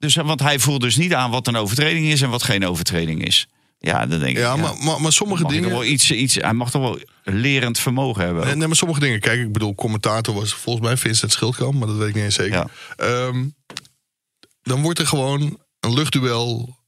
Dus, 0.00 0.16
eh, 0.16 0.26
want 0.26 0.40
hij 0.40 0.58
voelt 0.58 0.80
dus 0.80 0.96
niet 0.96 1.14
aan 1.14 1.30
wat 1.30 1.46
een 1.46 1.56
overtreding 1.56 2.06
is 2.06 2.22
en 2.22 2.30
wat 2.30 2.42
geen 2.42 2.66
overtreding 2.66 3.26
is. 3.26 3.48
Ja, 3.78 4.06
dan 4.06 4.18
denk 4.18 4.30
ik. 4.30 4.42
Ja, 4.42 4.56
maar, 4.56 4.74
maar, 4.82 5.00
maar 5.00 5.12
sommige 5.12 5.46
dingen... 5.46 5.70
wel 5.70 5.84
iets, 5.84 6.10
iets, 6.10 6.34
hij 6.34 6.52
mag 6.52 6.70
toch 6.70 6.82
wel 6.82 6.98
lerend 7.24 7.78
vermogen 7.78 8.24
hebben. 8.24 8.44
Nee, 8.44 8.54
nee, 8.54 8.66
maar 8.66 8.76
sommige 8.76 9.00
dingen... 9.00 9.20
Kijk, 9.20 9.40
ik 9.40 9.52
bedoel, 9.52 9.74
commentator 9.74 10.34
was 10.34 10.54
volgens 10.54 10.86
mij 10.86 10.96
Vincent 10.96 11.32
Schildkamp... 11.32 11.74
maar 11.74 11.86
dat 11.88 11.96
weet 11.96 12.08
ik 12.08 12.14
niet 12.14 12.24
eens 12.24 12.34
zeker. 12.34 12.56
Ja. 12.56 12.66
Ehm, 12.96 13.44
dan 14.62 14.82
wordt 14.82 14.98
er 14.98 15.06
gewoon 15.06 15.58
een 15.80 15.94
luchtduel... 15.94 16.78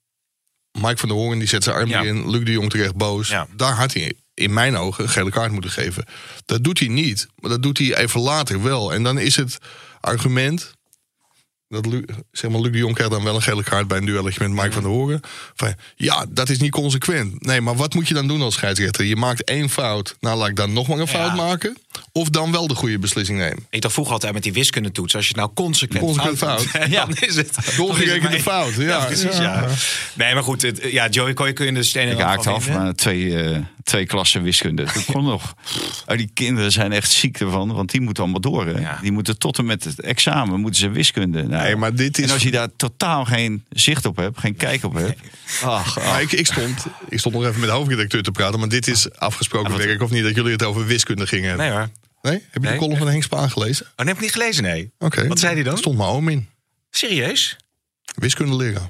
Mike 0.80 0.96
van 0.96 1.08
der 1.08 1.18
Hoorn 1.18 1.38
die 1.38 1.48
zet 1.48 1.62
zijn 1.62 1.76
arm 1.76 1.88
Ja. 1.88 2.02
in. 2.02 2.30
Luc 2.30 2.44
de 2.44 2.52
Jong 2.52 2.70
terecht 2.70 2.94
boos. 2.94 3.28
Daar 3.56 3.74
had 3.76 3.92
hij 3.92 4.12
in 4.34 4.52
mijn 4.52 4.76
ogen 4.76 5.04
een 5.04 5.10
gele 5.10 5.30
kaart 5.30 5.52
moeten 5.52 5.70
geven. 5.70 6.04
Dat 6.46 6.64
doet 6.64 6.78
hij 6.78 6.88
niet. 6.88 7.26
Maar 7.36 7.50
dat 7.50 7.62
doet 7.62 7.78
hij 7.78 7.96
even 7.96 8.20
later 8.20 8.62
wel. 8.62 8.92
En 8.92 9.02
dan 9.02 9.18
is 9.18 9.36
het 9.36 9.58
argument... 10.00 10.72
Dat 11.72 11.86
Lu, 11.86 12.04
zeg 12.32 12.50
maar, 12.50 12.60
Luc 12.60 12.72
de 12.72 12.78
Jong 12.78 12.94
krijgt 12.94 13.12
dan 13.12 13.24
wel 13.24 13.34
een 13.34 13.42
gele 13.42 13.62
kaart 13.62 13.88
bij 13.88 13.98
een 13.98 14.04
duelletje 14.06 14.48
met 14.48 14.62
Mike 14.62 14.72
van 14.72 14.82
der 14.82 14.90
Hoorn. 14.90 15.20
Van, 15.54 15.74
ja, 15.96 16.26
dat 16.28 16.48
is 16.48 16.58
niet 16.58 16.70
consequent. 16.70 17.44
Nee, 17.46 17.60
maar 17.60 17.76
wat 17.76 17.94
moet 17.94 18.08
je 18.08 18.14
dan 18.14 18.26
doen 18.28 18.42
als 18.42 18.54
scheidsrechter? 18.54 19.04
Je 19.04 19.16
maakt 19.16 19.44
één 19.44 19.68
fout. 19.70 20.16
Nou, 20.20 20.38
laat 20.38 20.48
ik 20.48 20.56
dan 20.56 20.72
nog 20.72 20.88
maar 20.88 20.98
een 20.98 21.08
fout 21.08 21.30
Ja. 21.30 21.34
maken. 21.34 21.76
Of 22.12 22.28
dan 22.28 22.52
wel 22.52 22.66
de 22.66 22.74
goede 22.74 22.98
beslissing 22.98 23.38
nemen. 23.38 23.66
Ik 23.70 23.80
dacht 23.80 23.94
vroeger 23.94 24.14
altijd 24.14 24.32
met 24.32 24.42
die 24.42 24.52
wiskundetoets. 24.52 25.14
Als 25.14 25.22
je 25.24 25.28
het 25.30 25.38
nou 25.38 25.50
consequent, 25.54 26.04
Consequent 26.04 26.38
fout, 26.38 26.62
fout. 26.66 26.82
doet, 26.90 26.92
dan 26.94 27.16
is 27.28 27.36
het 27.36 27.56
Doorgerekende 27.76 28.40
fout. 28.40 28.74
Ja, 28.74 29.04
precies, 29.04 29.36
ja. 29.38 29.66
Nee, 30.14 30.34
maar 30.34 30.42
goed. 30.42 30.62
Het, 30.62 30.80
ja, 30.90 31.08
Joey, 31.08 31.32
kun 31.52 31.66
je 31.66 31.72
de 31.72 31.82
stenen 31.82 32.12
Ik 32.14 32.20
haakte 32.20 32.50
af, 32.50 32.64
vinden? 32.64 32.82
maar 32.82 32.94
twee, 32.94 33.42
eh, 33.42 33.58
twee 33.84 34.06
klassen 34.06 34.42
wiskunde. 34.42 34.82
Dat 34.84 35.04
kon 35.12 35.24
nog. 35.24 35.54
Oh, 36.06 36.16
die 36.16 36.30
kinderen 36.34 36.72
zijn 36.72 36.92
echt 36.92 37.10
ziek 37.10 37.40
ervan, 37.40 37.72
want 37.72 37.90
die 37.90 38.00
moeten 38.00 38.22
allemaal 38.22 38.40
door. 38.40 38.66
Hè? 38.66 38.80
Ja. 38.80 38.98
Die 39.02 39.12
moeten 39.12 39.38
tot 39.38 39.58
en 39.58 39.64
met 39.64 39.84
het 39.84 40.00
examen 40.00 40.60
moeten 40.60 40.80
ze 40.80 40.90
wiskunde. 40.90 41.42
Nou, 41.42 41.62
Nee, 41.62 41.76
maar 41.76 41.94
dit 41.94 42.18
is- 42.18 42.24
En 42.26 42.30
als 42.32 42.42
je 42.42 42.50
daar 42.50 42.68
totaal 42.76 43.24
geen 43.24 43.64
zicht 43.70 44.04
op 44.06 44.16
hebt, 44.16 44.38
geen 44.38 44.56
kijk 44.56 44.84
op 44.84 44.94
hebt. 44.94 45.20
Ach, 45.64 46.20
ik, 46.20 46.32
ik, 46.32 46.46
stond, 46.46 46.86
ik 47.08 47.18
stond 47.18 47.34
nog 47.34 47.44
even 47.44 47.60
met 47.60 47.68
de 47.68 47.74
hoofdredacteur 47.74 48.22
te 48.22 48.30
praten. 48.30 48.58
Maar 48.58 48.68
dit 48.68 48.86
is 48.88 49.10
afgesproken 49.18 49.76
werk 49.76 50.02
of 50.02 50.10
niet 50.10 50.22
dat 50.22 50.34
jullie 50.34 50.52
het 50.52 50.62
over 50.62 50.86
wiskunde 50.86 51.26
gingen 51.26 51.48
hebben. 51.48 51.66
Nee 51.66 51.74
hoor. 51.76 51.81
Nee? 52.22 52.44
Heb 52.50 52.62
je 52.64 52.70
de 52.70 52.76
column 52.76 52.96
van 52.98 53.08
Henk 53.08 53.22
Spaan 53.22 53.50
gelezen? 53.50 53.86
Oh, 53.86 53.92
nee, 53.96 54.06
heb 54.06 54.16
ik 54.16 54.20
niet 54.22 54.32
gelezen, 54.32 54.62
nee. 54.62 54.92
Oké. 54.98 55.26
Wat 55.28 55.38
zei 55.38 55.54
hij 55.54 55.62
dan? 55.62 55.78
Stond 55.78 55.96
mijn 55.96 56.08
oom 56.08 56.28
in. 56.28 56.48
Serieus? 56.90 57.56
Wiskunde 58.14 58.56
leraar. 58.56 58.88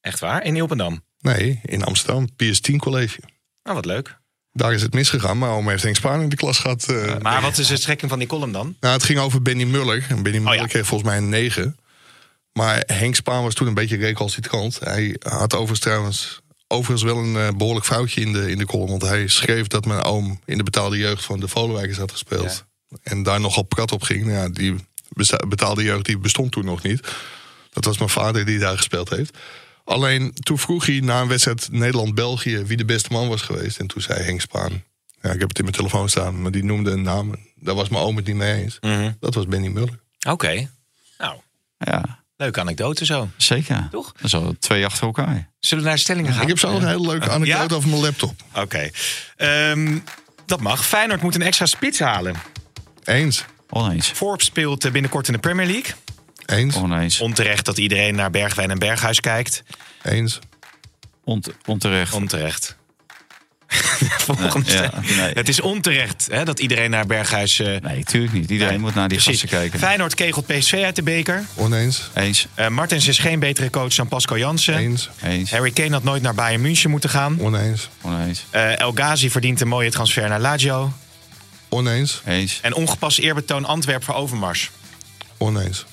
Echt 0.00 0.18
waar? 0.20 0.44
In 0.44 0.52
Nieuwpendam? 0.52 1.04
Nee, 1.20 1.60
in 1.64 1.82
Amsterdam. 1.84 2.28
PS10 2.30 2.76
college. 2.76 3.18
Nou, 3.62 3.76
wat 3.76 3.84
leuk. 3.84 4.18
Daar 4.52 4.72
is 4.72 4.82
het 4.82 4.92
misgegaan. 4.94 5.38
Maar 5.38 5.50
oom 5.50 5.68
heeft 5.68 5.82
Henk 5.82 5.96
Spaan 5.96 6.20
in 6.20 6.28
de 6.28 6.36
klas 6.36 6.58
gehad. 6.58 6.84
eh. 6.88 7.18
Maar 7.18 7.42
wat 7.42 7.58
is 7.58 7.66
de 7.66 7.76
strekking 7.76 8.10
van 8.10 8.18
die 8.18 8.28
column 8.28 8.52
dan? 8.52 8.76
Nou, 8.80 8.94
het 8.94 9.02
ging 9.02 9.18
over 9.18 9.42
Benny 9.42 9.64
Muller. 9.64 10.06
En 10.08 10.22
Benny 10.22 10.38
Muller 10.38 10.54
Oh 10.54 10.60
ja. 10.60 10.66
kreeg 10.66 10.86
volgens 10.86 11.10
mij 11.10 11.18
een 11.18 11.28
9. 11.28 11.76
Maar 12.52 12.82
Henk 12.86 13.14
Spaan 13.14 13.42
was 13.42 13.54
toen 13.54 13.66
een 13.66 13.74
beetje 13.74 13.96
recalcitrant. 13.96 14.78
Hij 14.80 15.16
had 15.22 15.52
overigens 15.54 15.80
trouwens 15.80 16.40
overigens 16.66 17.02
wel 17.02 17.16
een 17.24 17.36
eh, 17.36 17.56
behoorlijk 17.56 17.86
foutje 17.86 18.20
in 18.20 18.32
de, 18.32 18.50
in 18.50 18.58
de 18.58 18.66
column. 18.66 18.88
Want 18.90 19.02
hij 19.02 19.28
schreef 19.28 19.66
dat 19.66 19.84
mijn 19.84 20.02
oom 20.02 20.40
in 20.44 20.56
de 20.56 20.62
betaalde 20.62 20.96
jeugd 20.98 21.24
van 21.24 21.40
de 21.40 21.48
Volenwijkers 21.48 21.98
had 21.98 22.10
gespeeld. 22.12 22.64
En 23.02 23.22
daar 23.22 23.40
nogal 23.40 23.62
prat 23.62 23.92
op 23.92 24.02
ging. 24.02 24.24
Nou 24.24 24.36
Ja, 24.38 24.48
die 24.48 24.74
betaalde 25.48 25.82
jeugd 25.82 26.04
die 26.04 26.18
bestond 26.18 26.52
toen 26.52 26.64
nog 26.64 26.82
niet. 26.82 27.08
Dat 27.72 27.84
was 27.84 27.98
mijn 27.98 28.10
vader 28.10 28.44
die 28.44 28.58
daar 28.58 28.76
gespeeld 28.76 29.08
heeft. 29.10 29.38
Alleen 29.84 30.34
toen 30.34 30.58
vroeg 30.58 30.86
hij 30.86 31.00
na 31.00 31.20
een 31.20 31.28
wedstrijd 31.28 31.68
Nederland-België 31.72 32.64
wie 32.64 32.76
de 32.76 32.84
beste 32.84 33.12
man 33.12 33.28
was 33.28 33.42
geweest. 33.42 33.78
En 33.78 33.86
toen 33.86 34.02
zei 34.02 34.22
Henk 34.22 34.40
Spaan. 34.40 34.82
Ja, 35.22 35.30
ik 35.30 35.40
heb 35.40 35.48
het 35.48 35.58
in 35.58 35.64
mijn 35.64 35.76
telefoon 35.76 36.08
staan, 36.08 36.42
maar 36.42 36.50
die 36.50 36.64
noemde 36.64 36.90
een 36.90 37.02
naam. 37.02 37.34
Daar 37.54 37.74
was 37.74 37.88
mijn 37.88 38.02
oom 38.02 38.16
het 38.16 38.26
niet 38.26 38.36
mee 38.36 38.62
eens. 38.62 38.78
Dat 39.20 39.34
was 39.34 39.46
Benny 39.46 39.68
Muller. 39.68 40.00
Oké. 40.28 40.70
Nou, 41.18 41.38
Ja, 41.78 42.24
leuke 42.36 42.60
anekdote 42.60 43.04
zo. 43.04 43.28
zeker. 43.36 43.88
Toch? 43.90 44.12
Dat 44.12 44.24
is 44.24 44.34
al 44.34 44.54
twee 44.58 44.84
achter 44.84 45.06
elkaar. 45.06 45.50
Zullen 45.60 45.84
we 45.84 45.90
naar 45.90 45.98
stellingen 45.98 46.32
gaan? 46.32 46.42
Ik 46.42 46.48
heb 46.48 46.58
zo 46.58 46.72
nog 46.72 46.82
een 46.82 46.88
hele 46.88 47.06
leuke 47.06 47.30
anekdote 47.30 47.68
Ja? 47.68 47.76
over 47.76 47.88
mijn 47.88 48.00
laptop. 48.02 48.42
Oké. 48.54 48.90
Ehm, 49.36 49.98
dat 50.46 50.60
mag. 50.60 50.86
Feyenoord 50.86 51.22
moet 51.22 51.34
een 51.34 51.42
extra 51.42 51.66
spits 51.66 51.98
halen. 51.98 52.34
Eens. 53.04 53.44
Oneens. 53.70 54.08
Forbes 54.08 54.46
speelt 54.46 54.84
eh, 54.84 54.92
binnenkort 54.92 55.26
in 55.26 55.32
de 55.32 55.38
Premier 55.38 55.66
League. 55.66 55.94
Eens. 56.46 56.76
Oneens. 56.76 57.20
Onterecht 57.20 57.64
dat 57.64 57.78
iedereen 57.78 58.14
naar 58.14 58.30
Bergwijn 58.30 58.70
en 58.70 58.78
Berghuis 58.78 59.20
kijkt. 59.20 59.62
Eens. 60.02 60.38
Ont- 61.24 61.48
onterecht. 61.66 62.12
Onterecht. 62.12 62.76
Volgende 64.24 64.70
Nee, 64.70 64.76
ja, 64.82 64.86
stelling. 64.86 65.16
nee. 65.16 65.32
Het 65.34 65.48
is 65.48 65.60
onterecht 65.60 66.26
hè, 66.30 66.44
dat 66.44 66.60
iedereen 66.60 66.90
naar 66.90 67.06
Berghuis... 67.06 67.58
eh, 67.60 67.80
Nee, 67.80 68.04
tuurlijk 68.04 68.32
niet. 68.32 68.50
Iedereen 68.50 68.80
moet 68.80 68.94
naar 68.94 69.08
die 69.08 69.18
precies. 69.18 69.40
gasten 69.40 69.58
kijken. 69.58 69.78
Feyenoord 69.78 70.14
kegelt 70.14 70.46
PSV 70.46 70.82
uit 70.84 70.96
de 70.96 71.02
beker. 71.02 71.44
Oneens. 71.54 72.10
Eens. 72.14 72.46
Eh, 72.54 72.68
Martens 72.68 73.08
is 73.08 73.18
geen 73.18 73.38
betere 73.38 73.70
coach 73.70 73.94
dan 73.94 74.08
Pascal 74.08 74.38
Jansen. 74.38 74.74
Eens. 74.76 75.10
Eens. 75.22 75.50
Harry 75.50 75.70
Kane 75.70 75.90
had 75.90 76.02
nooit 76.04 76.22
naar 76.22 76.34
Bayern 76.34 76.60
München 76.60 76.90
moeten 76.90 77.10
gaan. 77.10 77.36
Oneens. 77.40 77.88
Oneens. 78.02 78.44
Eh, 78.50 78.78
El 78.80 78.92
Ghazi 78.92 79.30
verdient 79.30 79.60
een 79.60 79.68
mooie 79.68 79.90
transfer 79.90 80.28
naar 80.28 80.40
Lazio. 80.40 80.92
Oneens. 81.78 82.20
Eens. 82.24 82.58
En 82.62 82.74
ongepast 82.74 83.18
eerbetoon 83.18 83.64
Antwerp 83.64 84.04
voor 84.04 84.14
Overmars. 84.14 84.70
Oneens. 85.38 85.84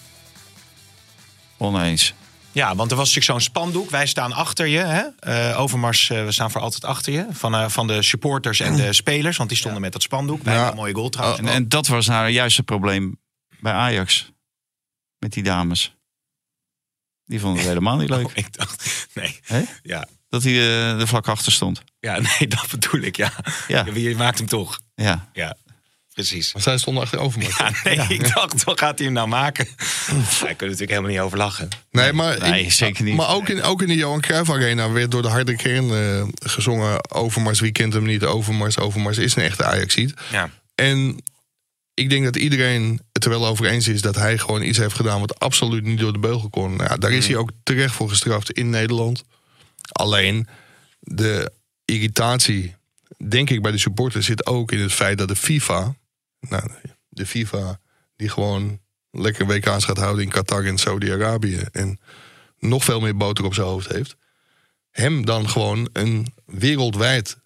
Oneens. 1.58 2.14
Ja, 2.52 2.76
want 2.76 2.92
er 2.92 2.98
was 2.98 3.14
natuurlijk 3.14 3.40
zo'n 3.40 3.52
spandoek. 3.54 3.90
Wij 3.90 4.06
staan 4.08 4.32
achter 4.34 4.68
je. 4.68 4.78
Hè? 4.80 5.02
Eh, 5.20 5.60
Overmars, 5.60 6.10
eh, 6.10 6.26
we 6.26 6.32
staan 6.32 6.52
voor 6.52 6.62
altijd 6.62 6.86
achter 6.86 7.14
je. 7.14 7.26
Van, 7.32 7.56
eh, 7.56 7.70
van 7.70 7.88
de 7.88 8.02
supporters 8.02 8.60
en 8.60 8.76
de 8.76 8.94
spelers. 8.94 9.38
Want 9.38 9.50
die 9.50 9.58
stonden 9.58 9.82
met 9.82 9.92
dat 9.94 10.02
spandoek. 10.02 10.42
Bij 10.44 10.54
Ja. 10.54 10.70
een 10.70 10.76
mooie 10.76 10.94
goal 10.94 11.10
trouwens. 11.10 11.40
En, 11.40 11.48
en 11.48 11.70
dat 11.70 11.88
was 11.88 12.08
nou 12.08 12.28
juist 12.28 12.58
het 12.58 12.66
probleem 12.66 13.20
bij 13.60 13.74
Ajax. 13.74 14.32
Met 15.20 15.34
die 15.34 15.44
dames. 15.44 15.96
Die 17.26 17.40
vonden 17.40 17.60
het 17.60 17.68
helemaal 17.74 17.98
niet 17.98 18.10
leuk. 18.10 18.26
Oh, 18.26 18.32
ik 18.36 18.54
dacht, 18.58 19.08
nee. 19.14 19.40
Ja. 19.84 20.08
Dat 20.30 20.44
hij 20.44 20.54
eh, 20.54 21.00
er 21.00 21.08
vlak 21.08 21.28
achter 21.28 21.52
stond. 21.52 21.82
ja, 22.00 22.20
nee, 22.40 22.48
dat 22.48 22.68
bedoel 22.72 23.02
ik. 23.02 23.16
Ja. 23.18 23.32
Ja. 23.68 23.84
Wie 23.84 24.16
maakt 24.16 24.38
hem 24.38 24.48
toch? 24.48 24.80
Ja. 24.96 25.30
Ja, 25.34 25.56
precies. 26.14 26.54
Maar 26.54 26.62
zij 26.62 26.78
stonden 26.78 27.04
achterover. 27.04 27.42
Ja, 27.42 27.72
nee, 27.84 28.00
ik 28.08 28.34
dacht, 28.34 28.64
wat 28.64 28.80
gaat 28.80 28.98
hij 28.98 29.06
hem 29.06 29.16
nou 29.16 29.28
maken? 29.28 29.68
Daar 30.08 30.16
kunnen 30.16 30.58
we 30.58 30.66
natuurlijk 30.66 30.90
helemaal 30.90 31.10
niet 31.10 31.20
over 31.20 31.38
lachen. 31.38 31.70
Nee, 31.92 32.14
maar, 32.14 32.40
Nee, 32.40 32.72
zeker 32.72 33.04
niet. 33.04 33.16
Maar 33.16 33.30
ook 33.30 33.50
in, 33.50 33.64
ook 33.64 33.82
in 33.82 33.88
de 33.88 33.96
Johan 33.96 34.22
Cruijff 34.22 34.50
Arena 34.50 34.92
werd 34.92 35.12
door 35.12 35.22
de 35.22 35.28
harde 35.28 35.56
kern 35.56 35.92
eh, 35.92 36.24
gezongen... 36.50 37.12
Overmars, 37.12 37.60
wie 37.60 37.72
kent 37.72 37.94
hem 37.94 38.04
niet? 38.04 38.24
Overmars, 38.24 38.78
Overmars 38.78 39.18
is 39.18 39.36
een 39.36 39.44
echte 39.44 39.64
Ajaxiet. 39.64 40.14
Ja. 40.32 40.50
En 40.76 41.24
ik 41.94 42.10
denk 42.10 42.24
dat 42.24 42.36
iedereen 42.36 43.02
het 43.12 43.24
er 43.24 43.30
wel 43.30 43.48
over 43.48 43.66
eens 43.66 43.88
is... 43.88 44.02
dat 44.02 44.16
hij 44.16 44.38
gewoon 44.38 44.62
iets 44.62 44.78
heeft 44.78 44.96
gedaan 44.96 45.20
wat 45.20 45.40
absoluut 45.40 45.84
niet 45.84 46.00
door 46.00 46.14
de 46.14 46.20
beugel 46.20 46.50
kon. 46.50 46.76
Nou 46.76 46.90
Ja, 46.90 46.98
daar 46.98 47.12
is 47.12 47.28
hij 47.28 47.36
ook 47.36 47.50
terecht 47.64 47.94
voor 47.94 48.10
gestraft 48.10 48.52
in 48.52 48.70
Nederland. 48.70 49.24
Alleen 49.92 50.48
de 51.00 51.52
irritatie, 51.86 52.76
denk 53.28 53.50
ik, 53.50 53.62
bij 53.62 53.72
de 53.72 53.78
supporters... 53.78 54.26
zit 54.26 54.46
ook 54.46 54.72
in 54.72 54.80
het 54.80 54.94
feit 54.94 55.18
dat 55.18 55.28
de 55.28 55.36
FIFA... 55.36 55.96
Nou, 56.50 56.72
de 57.10 57.26
FIFA 57.26 57.80
die 58.16 58.30
gewoon 58.30 58.80
lekker 59.12 59.46
WK's 59.46 59.84
gaat 59.84 59.98
houden 59.98 60.24
in 60.24 60.30
Qatar 60.30 60.66
en 60.66 60.78
Saudi-Arabië... 60.78 61.64
en 61.72 62.00
nog 62.60 62.84
veel 62.84 63.00
meer 63.00 63.18
boter 63.18 63.46
op 63.46 63.54
zijn 63.54 63.68
hoofd 63.68 63.88
heeft... 63.88 64.16
hem 64.90 65.26
dan 65.26 65.50
gewoon 65.50 65.90
een 65.94 66.34
wereldwijd 66.46 67.38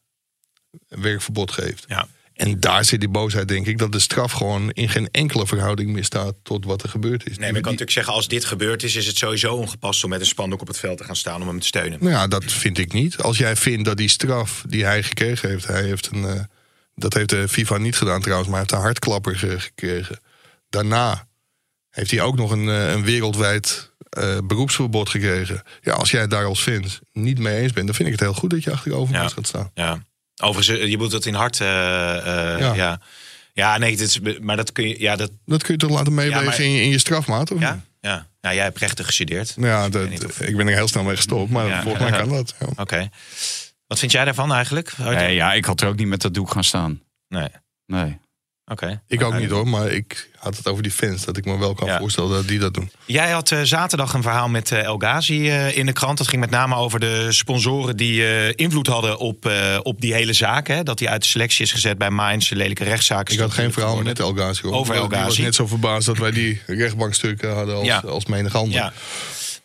werkverbod 0.88 1.52
geeft. 1.52 1.86
Ja. 1.88 2.08
En 2.36 2.60
daar 2.60 2.86
zit 2.86 3.00
die 3.00 3.10
boosheid, 3.10 3.48
denk 3.48 3.68
ik, 3.68 3.78
dat 3.78 3.92
de 3.92 4.00
straf 4.00 4.32
gewoon 4.32 4.72
in 4.72 4.90
geen 4.90 5.10
enkele 5.12 5.48
verhouding 5.48 5.92
meer 5.92 6.04
staat 6.04 6.36
tot 6.44 6.66
wat 6.66 6.84
er 6.84 6.90
gebeurd 6.90 7.30
is. 7.30 7.38
Nee, 7.38 7.38
maar 7.38 7.48
ik 7.48 7.54
kan 7.54 7.64
natuurlijk 7.64 7.92
zeggen, 7.92 8.14
als 8.14 8.28
dit 8.28 8.46
gebeurd 8.46 8.84
is, 8.84 8.96
is 8.96 9.08
het 9.08 9.18
sowieso 9.18 9.56
ongepast 9.56 10.04
om 10.04 10.10
met 10.10 10.20
een 10.20 10.26
spandoek 10.26 10.62
op 10.62 10.68
het 10.68 10.80
veld 10.80 10.98
te 10.98 11.04
gaan 11.04 11.16
staan 11.16 11.42
om 11.42 11.48
hem 11.48 11.60
te 11.60 11.68
steunen. 11.68 12.00
Nou 12.02 12.12
ja, 12.12 12.28
dat 12.28 12.44
vind 12.44 12.78
ik 12.78 12.94
niet. 12.94 13.18
Als 13.18 13.38
jij 13.38 13.56
vindt 13.56 13.86
dat 13.86 13.98
die 13.98 14.08
straf 14.08 14.64
die 14.68 14.86
hij 14.86 15.04
gekregen 15.04 15.50
heeft, 15.50 15.68
hij 15.68 15.84
heeft 15.84 16.10
een, 16.12 16.26
eh, 16.26 16.44
dat 16.96 17.14
heeft 17.14 17.30
de 17.30 17.48
FIFA 17.48 17.78
niet 17.78 17.96
gedaan 17.96 18.22
trouwens, 18.22 18.50
maar 18.50 18.60
hij 18.60 18.66
heeft 18.70 18.80
een 18.82 18.86
hartklapper 18.88 19.38
ge- 19.38 19.60
gekregen. 19.60 20.20
Daarna 20.70 21.28
heeft 21.90 22.12
hij 22.12 22.22
ook 22.22 22.36
nog 22.36 22.52
een, 22.52 22.70
eh, 22.70 22.92
een 22.92 23.04
wereldwijd 23.04 23.94
eh, 24.10 24.38
beroepsverbod 24.44 25.10
gekregen. 25.10 25.62
Ja, 25.82 25.94
als 25.94 26.12
jij 26.12 26.22
het 26.22 26.30
daar 26.30 26.46
als 26.46 26.62
fans 26.62 27.00
niet 27.12 27.40
mee 27.40 27.58
eens 27.62 27.74
bent, 27.74 27.86
dan 27.86 27.96
vind 27.96 28.08
ik 28.08 28.14
het 28.14 28.24
heel 28.24 28.34
goed 28.34 28.50
dat 28.50 28.64
je 28.64 28.72
achter 28.72 28.94
Overmars 28.94 29.30
Ja. 29.30 29.36
gaat 29.36 29.48
staan. 29.48 29.72
Ja. 29.74 30.04
Overigens, 30.44 30.80
eh, 30.80 30.88
je 30.90 30.98
moet 30.98 31.12
dat 31.12 31.26
in 31.26 31.34
hart. 31.34 31.58
ja. 31.58 32.74
Ja. 32.76 33.00
ja. 33.54 33.78
nee, 33.78 33.98
dit 33.98 34.08
is, 34.08 34.20
maar 34.42 34.56
dat 34.56 34.72
kun 34.72 34.88
je. 34.88 35.00
Ja, 35.00 35.16
dat, 35.16 35.32
Dat 35.46 35.64
kun 35.64 35.74
je 35.74 35.80
toch 35.80 35.90
laten 35.92 36.14
meewegen 36.14 36.40
Ja, 36.40 36.46
maar- 36.50 36.60
in, 36.60 36.72
je, 36.72 36.82
in 36.82 36.90
je 36.90 36.98
strafmaat? 37.00 37.52
Of 37.52 37.60
ja, 37.60 37.82
ja. 38.02 38.28
Nou, 38.42 38.56
jij 38.56 38.64
hebt 38.64 38.78
rechten 38.80 39.06
gestudeerd. 39.06 39.54
Ja, 39.60 39.90
dat, 39.90 40.26
of- 40.26 40.42
ik 40.42 40.58
ben 40.58 40.68
er 40.68 40.74
heel 40.76 40.88
snel 40.88 41.04
mee 41.04 41.16
gestopt, 41.16 41.52
maar 41.52 41.82
volgens 41.84 42.10
mij 42.10 42.20
kan 42.20 42.30
dat. 42.38 42.56
Ja. 42.60 42.68
Oké. 42.76 43.10
Wat 43.88 44.00
vind 44.00 44.12
jij 44.12 44.26
daarvan 44.26 44.54
eigenlijk? 44.54 44.98
Nee, 44.98 45.36
ja, 45.36 45.54
ik 45.54 45.66
had 45.66 45.82
er 45.82 45.88
ook 45.88 45.96
niet 45.98 46.08
met 46.08 46.22
dat 46.22 46.34
doek 46.34 46.52
gaan 46.52 46.64
staan. 46.64 47.02
Nee. 47.28 47.50
Nee. 47.86 48.18
Oké. 48.72 49.02
Ik 49.08 49.24
ook 49.24 49.38
niet 49.40 49.50
hoor, 49.50 49.68
maar 49.68 49.88
ik 49.92 50.30
had 50.36 50.58
het 50.58 50.68
over 50.68 50.84
die 50.84 50.92
fans. 50.92 51.26
Dat 51.26 51.38
ik 51.38 51.46
me 51.46 51.58
wel 51.58 51.74
kan 51.74 51.88
Ja. 51.88 52.00
voorstellen 52.00 52.30
dat 52.30 52.48
die 52.48 52.60
dat 52.60 52.74
doen. 52.74 52.92
Jij 53.06 53.32
had 53.32 53.52
eh, 53.52 53.60
zaterdag 53.64 54.14
een 54.14 54.22
verhaal 54.22 54.50
met 54.50 54.72
eh, 54.72 54.84
El 54.84 54.98
Ghazi 54.98 55.50
eh, 55.50 55.78
in 55.78 55.86
de 55.86 55.94
krant. 55.94 56.18
Dat 56.18 56.28
ging 56.28 56.42
met 56.42 56.50
name 56.50 56.76
over 56.76 57.00
de 57.00 57.32
sponsoren 57.32 57.98
die 57.98 58.28
eh, 58.28 58.52
invloed 58.56 58.88
hadden 58.88 59.18
op, 59.18 59.46
eh, 59.46 59.80
op 59.84 60.02
die 60.02 60.14
hele 60.14 60.34
zaak. 60.34 60.68
Hè? 60.68 60.84
Dat 60.84 61.00
hij 61.00 61.10
uit 61.10 61.22
de 61.22 61.28
selectie 61.28 61.64
is 61.66 61.72
gezet 61.72 61.98
bij 61.98 62.10
Mainz, 62.10 62.52
een 62.52 62.58
lelijke 62.58 62.84
rechtszaak. 62.84 63.30
Ik 63.30 63.40
had 63.40 63.52
geen 63.54 63.74
verhaal 63.74 64.02
met. 64.02 64.20
El 64.20 64.34
Ghazi 64.34 64.62
hoor. 64.62 64.74
Over 64.74 64.96
El 64.96 65.02
Die 65.02 65.10
was 65.18 65.20
Ghazi. 65.26 65.42
net 65.42 65.56
zo 65.56 65.68
verbaasd 65.68 66.06
dat 66.06 66.18
wij 66.18 66.32
die 66.32 66.62
rechtbankstukken 66.66 67.54
hadden 67.56 67.76
als, 67.76 67.86
Ja. 67.86 68.00
als 68.00 68.26
menig 68.26 68.56
ander. 68.56 68.74
Ja. 68.74 68.94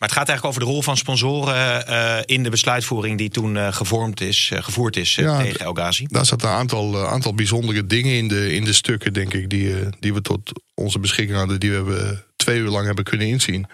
Maar 0.01 0.09
het 0.09 0.17
gaat 0.19 0.27
eigenlijk 0.29 0.45
over 0.57 0.59
de 0.67 0.73
rol 0.73 0.81
van 0.83 0.97
sponsoren 0.97 1.87
eh, 1.87 2.17
in 2.25 2.43
de 2.43 2.49
besluitvoering 2.49 3.17
die 3.17 3.29
toen 3.29 3.57
eh, 3.57 3.73
gevormd 3.73 4.21
is, 4.21 4.49
eh, 4.53 4.63
gevoerd 4.63 4.97
is 4.97 5.15
Ja, 5.15 5.41
tegen 5.41 5.59
El 5.59 5.73
Ghazi. 5.73 6.05
Daar 6.09 6.25
zaten 6.25 6.49
een 6.49 6.55
aantal, 6.55 7.07
aantal 7.07 7.33
bijzondere 7.33 7.85
dingen 7.87 8.13
in 8.13 8.27
de, 8.27 8.53
in 8.53 8.63
de 8.63 8.73
stukken, 8.73 9.13
denk 9.13 9.33
ik, 9.33 9.49
die, 9.49 9.75
die 9.99 10.13
we 10.13 10.21
tot 10.21 10.51
onze 10.73 10.99
beschikking 10.99 11.37
hadden, 11.37 11.59
die 11.59 11.69
we 11.69 11.75
hebben, 11.75 12.23
twee 12.35 12.59
uur 12.59 12.69
lang 12.69 12.85
hebben 12.85 13.03
kunnen 13.03 13.27
inzien. 13.27 13.65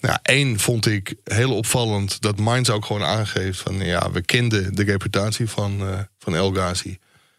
Nou, 0.00 0.18
één 0.22 0.58
vond 0.58 0.86
ik 0.86 1.14
heel 1.24 1.56
opvallend 1.56 2.20
dat 2.20 2.38
Mainz 2.38 2.68
ook 2.68 2.84
gewoon 2.84 3.04
aangeeft 3.04 3.60
van 3.60 3.78
ja, 3.84 4.10
we 4.10 4.22
kenden 4.22 4.74
de 4.74 4.82
reputatie 4.84 5.48
van, 5.48 5.80
van 6.18 6.34
El 6.36 6.50
Ghazi. 6.52 6.98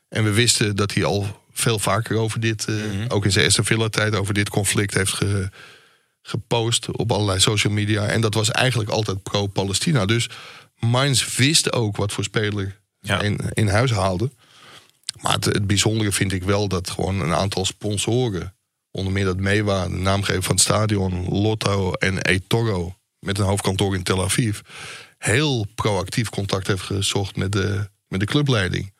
En 0.10 0.24
we 0.24 0.32
wisten 0.32 0.76
dat 0.76 0.94
hij 0.94 1.04
al 1.04 1.42
veel 1.54 1.80
vaker 1.80 2.18
over 2.18 2.40
dit, 2.40 2.66
eh, 2.66 2.76
ook 3.08 3.26
in 3.26 3.32
zijn 3.32 3.46
Aston 3.46 3.66
Villa 3.66 3.90
tijd, 3.90 4.16
over 4.16 4.34
dit 4.34 4.50
conflict 4.50 4.94
heeft 4.94 5.14
ge- 5.14 5.50
gepost 6.26 6.92
op 6.92 7.12
allerlei 7.12 7.40
social 7.40 7.74
media. 7.74 8.06
En 8.06 8.22
dat 8.22 8.34
was 8.34 8.52
eigenlijk 8.52 8.90
altijd 8.90 9.24
pro-Palestina. 9.24 10.06
Dus 10.06 10.30
Mainz 10.80 11.36
wist 11.36 11.74
ook 11.74 11.98
wat 11.98 12.12
voor 12.12 12.24
speler 12.24 12.82
Ja. 13.00 13.22
in, 13.22 13.40
in 13.54 13.68
huis 13.68 13.92
haalde. 13.92 14.32
Maar 15.22 15.34
het, 15.34 15.46
het 15.46 15.68
bijzondere 15.68 16.12
vind 16.12 16.32
ik 16.32 16.44
wel 16.44 16.68
dat 16.68 16.90
gewoon 16.90 17.20
een 17.20 17.34
aantal 17.34 17.66
sponsoren, 17.66 18.56
onder 18.92 19.14
meer 19.14 19.26
dat 19.26 19.38
Mewa, 19.38 19.84
de 19.88 19.96
naamgever 19.96 20.44
van 20.44 20.56
het 20.56 20.64
stadion, 20.64 21.28
Lotto 21.30 21.94
en 21.94 22.22
eToro, 22.22 22.96
met 23.20 23.38
een 23.40 23.46
hoofdkantoor 23.46 23.96
in 23.96 24.04
Tel 24.04 24.24
Aviv, 24.24 24.60
heel 25.18 25.66
proactief 25.76 26.30
contact 26.30 26.68
heeft 26.68 26.82
gezocht 26.82 27.36
met 27.36 27.52
de, 27.52 27.90
met 28.08 28.20
de 28.20 28.26
clubleiding. 28.26 28.94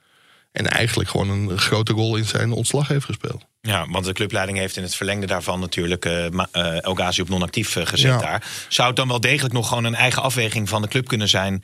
En 0.52 0.68
eigenlijk 0.68 1.10
gewoon 1.10 1.30
een 1.30 1.58
grote 1.58 1.94
rol 1.94 2.16
in 2.16 2.26
zijn 2.26 2.52
ontslag 2.52 2.88
heeft 2.88 3.06
gespeeld. 3.06 3.46
Ja, 3.68 3.86
want 3.90 4.06
de 4.06 4.14
clubleiding 4.14 4.58
heeft 4.58 4.78
in 4.78 4.84
het 4.84 4.96
verlengde 4.96 5.28
daarvan 5.28 5.60
natuurlijk 5.60 6.06
eh, 6.06 6.84
El 6.84 6.94
Ghazi 6.96 7.22
op 7.22 7.30
non-actief 7.30 7.76
eh, 7.76 7.86
gezet 7.86 8.12
Ja. 8.12 8.18
daar. 8.18 8.48
Zou 8.68 8.88
het 8.88 8.98
dan 8.98 9.08
wel 9.08 9.20
degelijk 9.20 9.54
nog 9.54 9.68
gewoon 9.68 9.84
een 9.84 9.96
eigen 9.96 10.22
afweging 10.22 10.70
van 10.70 10.82
de 10.82 10.88
club 10.88 11.08
kunnen 11.08 11.30
zijn 11.30 11.64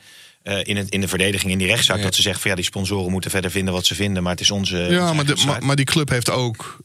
in, 0.62 0.76
het, 0.76 0.88
in 0.90 1.00
de 1.00 1.08
verdediging, 1.08 1.52
in 1.52 1.58
die 1.58 1.66
rechtszaak? 1.66 2.02
Dat 2.02 2.14
ze 2.14 2.22
zeggen 2.22 2.40
van 2.40 2.50
ja, 2.50 2.56
die 2.56 2.66
sponsoren 2.66 3.10
moeten 3.10 3.30
verder 3.30 3.50
vinden 3.50 3.74
wat 3.74 3.86
ze 3.86 3.94
vinden, 3.94 4.22
maar 4.22 4.32
het 4.32 4.40
is 4.40 4.50
onze. 4.50 4.76
Ja, 4.76 5.12
maar, 5.12 5.24
de, 5.24 5.56
maar, 5.60 5.76
die 5.76 5.84
club 5.84 6.08
heeft 6.08 6.30
ook 6.30 6.78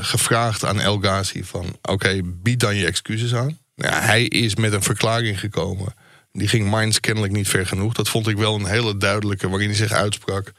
gevraagd 0.00 0.64
aan 0.64 0.80
El 0.80 0.98
Ghazi 0.98 1.44
van... 1.44 1.76
oké, 1.82 2.20
bied 2.24 2.60
dan 2.60 2.76
je 2.76 2.86
excuses 2.86 3.34
aan. 3.34 3.58
Ja, 3.74 4.00
hij 4.00 4.24
is 4.24 4.54
met 4.54 4.72
een 4.72 4.82
verklaring 4.82 5.40
gekomen. 5.40 5.94
Die 6.32 6.48
ging 6.48 6.70
Mainz 6.70 6.98
kennelijk 6.98 7.32
niet 7.32 7.48
ver 7.48 7.66
genoeg. 7.66 7.92
Dat 7.92 8.08
vond 8.08 8.28
ik 8.28 8.36
wel 8.36 8.54
een 8.54 8.66
hele 8.66 8.96
duidelijke... 8.96 9.48
waarin 9.48 9.68
hij 9.68 9.76
zich 9.76 9.92
uitsprak 9.92 10.52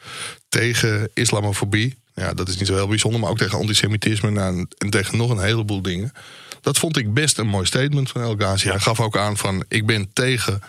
tegen 0.50 1.10
islamofobie. 1.13 1.97
Ja, 2.17 2.34
dat 2.34 2.47
is 2.47 2.58
niet 2.58 2.67
zo 2.67 2.73
heel 2.73 2.88
bijzonder, 2.88 3.19
maar 3.19 3.30
ook 3.30 3.38
tegen 3.38 3.58
antisemitisme... 3.58 4.30
nou, 4.30 4.58
en, 4.58 4.67
en 4.77 4.89
tegen 4.89 5.17
nog 5.17 5.30
een 5.30 5.39
heleboel 5.39 5.82
dingen. 5.82 6.12
Dat 6.62 6.77
vond 6.77 6.97
ik 6.97 7.13
best 7.13 7.38
een 7.38 7.47
mooi 7.47 7.65
statement 7.65 8.10
van 8.10 8.21
El 8.21 8.36
Ghazi. 8.36 8.69
Hij 8.69 8.80
gaf 8.80 8.99
ook 8.99 9.17
aan 9.17 9.38
van... 9.38 9.65
ik 9.67 9.86
ben 9.86 10.13
tegen 10.13 10.62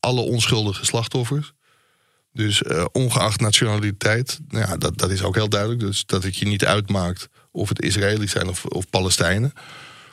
alle 0.00 0.20
onschuldige 0.20 0.84
slachtoffers... 0.84 1.52
Dus 2.32 2.62
eh, 2.62 2.84
ongeacht 2.92 3.40
nationaliteit, 3.40 4.40
nou 4.48 4.68
ja, 4.68 4.76
dat, 4.76 4.98
dat 4.98 5.10
is 5.10 5.22
ook 5.22 5.34
heel 5.34 5.48
duidelijk. 5.48 5.80
Dus 5.80 6.06
dat 6.06 6.22
het 6.22 6.36
je 6.36 6.46
niet 6.46 6.64
uitmaakt 6.64 7.28
of 7.50 7.68
het 7.68 7.82
Israëli's 7.82 8.30
zijn 8.30 8.48
of, 8.48 8.64
of 8.64 8.90
Palestijnen. 8.90 9.52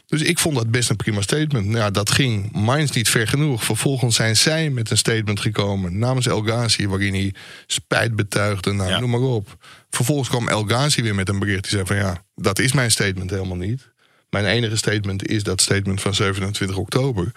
Dus 0.07 0.21
ik 0.21 0.39
vond 0.39 0.55
dat 0.55 0.71
best 0.71 0.89
een 0.89 0.95
prima 0.95 1.21
statement. 1.21 1.65
Nou 1.65 1.77
ja, 1.77 1.89
dat 1.89 2.11
ging 2.11 2.51
Mainz 2.51 2.91
niet 2.91 3.09
ver 3.09 3.27
genoeg. 3.27 3.63
Vervolgens 3.63 4.15
zijn 4.15 4.37
zij 4.37 4.69
met 4.69 4.89
een 4.91 4.97
statement 4.97 5.39
gekomen 5.39 5.97
namens 5.97 6.27
El 6.27 6.41
Ghazi... 6.41 6.87
waarin 6.87 7.13
hij 7.13 7.33
spijt 7.65 8.15
betuigde, 8.15 8.71
nou, 8.71 8.89
Ja. 8.89 8.99
noem 8.99 9.09
maar 9.09 9.19
op. 9.19 9.55
Vervolgens 9.89 10.29
kwam 10.29 10.47
El 10.47 10.63
Ghazi 10.63 11.01
weer 11.01 11.15
met 11.15 11.29
een 11.29 11.39
bericht 11.39 11.61
die 11.61 11.71
zei 11.71 11.85
van... 11.85 11.95
ja, 11.95 12.23
dat 12.35 12.59
is 12.59 12.71
mijn 12.71 12.91
statement 12.91 13.29
helemaal 13.29 13.57
niet. 13.57 13.91
Mijn 14.29 14.45
enige 14.45 14.75
statement 14.75 15.27
is 15.27 15.43
dat 15.43 15.61
statement 15.61 16.01
van 16.01 16.13
27 16.13 16.77
oktober. 16.77 17.31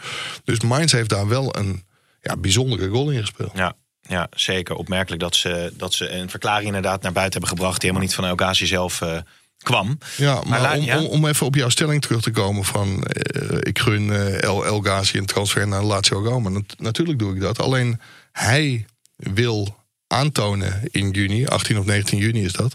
Dus 0.45 0.61
Mainz 0.61 0.93
heeft 0.93 1.11
daar 1.11 1.29
wel 1.29 1.57
een 1.57 1.85
ja, 2.23 2.37
bijzondere 2.37 2.87
rol 2.87 3.11
in 3.11 3.21
gespeeld. 3.21 3.53
Ja, 3.55 3.75
ja, 4.01 4.27
zeker. 4.31 4.75
Opmerkelijk 4.75 5.23
dat 5.23 5.37
ze, 5.37 5.73
dat 5.77 5.95
ze 5.95 6.11
een 6.11 6.31
verklaring 6.31 6.67
inderdaad 6.67 7.03
naar 7.03 7.13
buiten 7.13 7.41
hebben 7.41 7.59
gebracht... 7.59 7.81
die 7.81 7.91
helemaal 7.91 8.09
niet 8.09 8.17
van 8.17 8.25
El 8.25 8.37
Ghazi 8.37 8.67
zelf 8.67 9.01
eh, 9.01 9.19
kwam. 9.63 9.99
Ja, 10.17 10.43
maar, 10.47 10.77
om, 10.79 10.85
ja? 10.85 10.99
Om, 10.99 11.05
om 11.07 11.27
even 11.27 11.47
op 11.47 11.55
jouw 11.55 11.69
stelling 11.69 12.03
terug 12.03 12.23
te 12.23 12.31
komen 12.31 12.65
van... 12.65 13.03
eh, 13.05 13.59
ik 13.61 13.79
gun 13.79 14.13
eh, 14.13 14.43
El, 14.43 14.67
El 14.67 14.81
Ghazi 14.81 15.19
een 15.19 15.27
transfer 15.27 15.69
naar 15.69 15.83
Lazio 15.83 16.23
Roma. 16.25 16.49
Nat- 16.49 16.75
natuurlijk 16.79 17.19
doe 17.19 17.35
ik 17.35 17.41
dat. 17.41 17.59
Alleen 17.61 18.01
hij 18.33 18.87
wil 19.17 19.77
aantonen 20.07 20.81
in 20.91 21.11
juni, 21.11 21.47
18 21.47 21.79
of 21.79 21.85
19 21.85 22.19
juni 22.19 22.45
is 22.45 22.53
dat... 22.53 22.75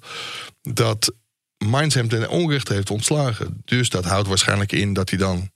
dat 0.62 1.14
Mainz 1.58 1.94
hem 1.96 2.08
ten 2.08 2.30
onrechte 2.30 2.74
heeft 2.74 2.90
ontslagen. 2.90 3.62
Dus 3.66 3.90
dat 3.90 4.06
houdt 4.06 4.28
waarschijnlijk 4.28 4.72
in 4.72 4.94
dat 4.94 5.10
hij 5.10 5.20
dan 5.20 5.50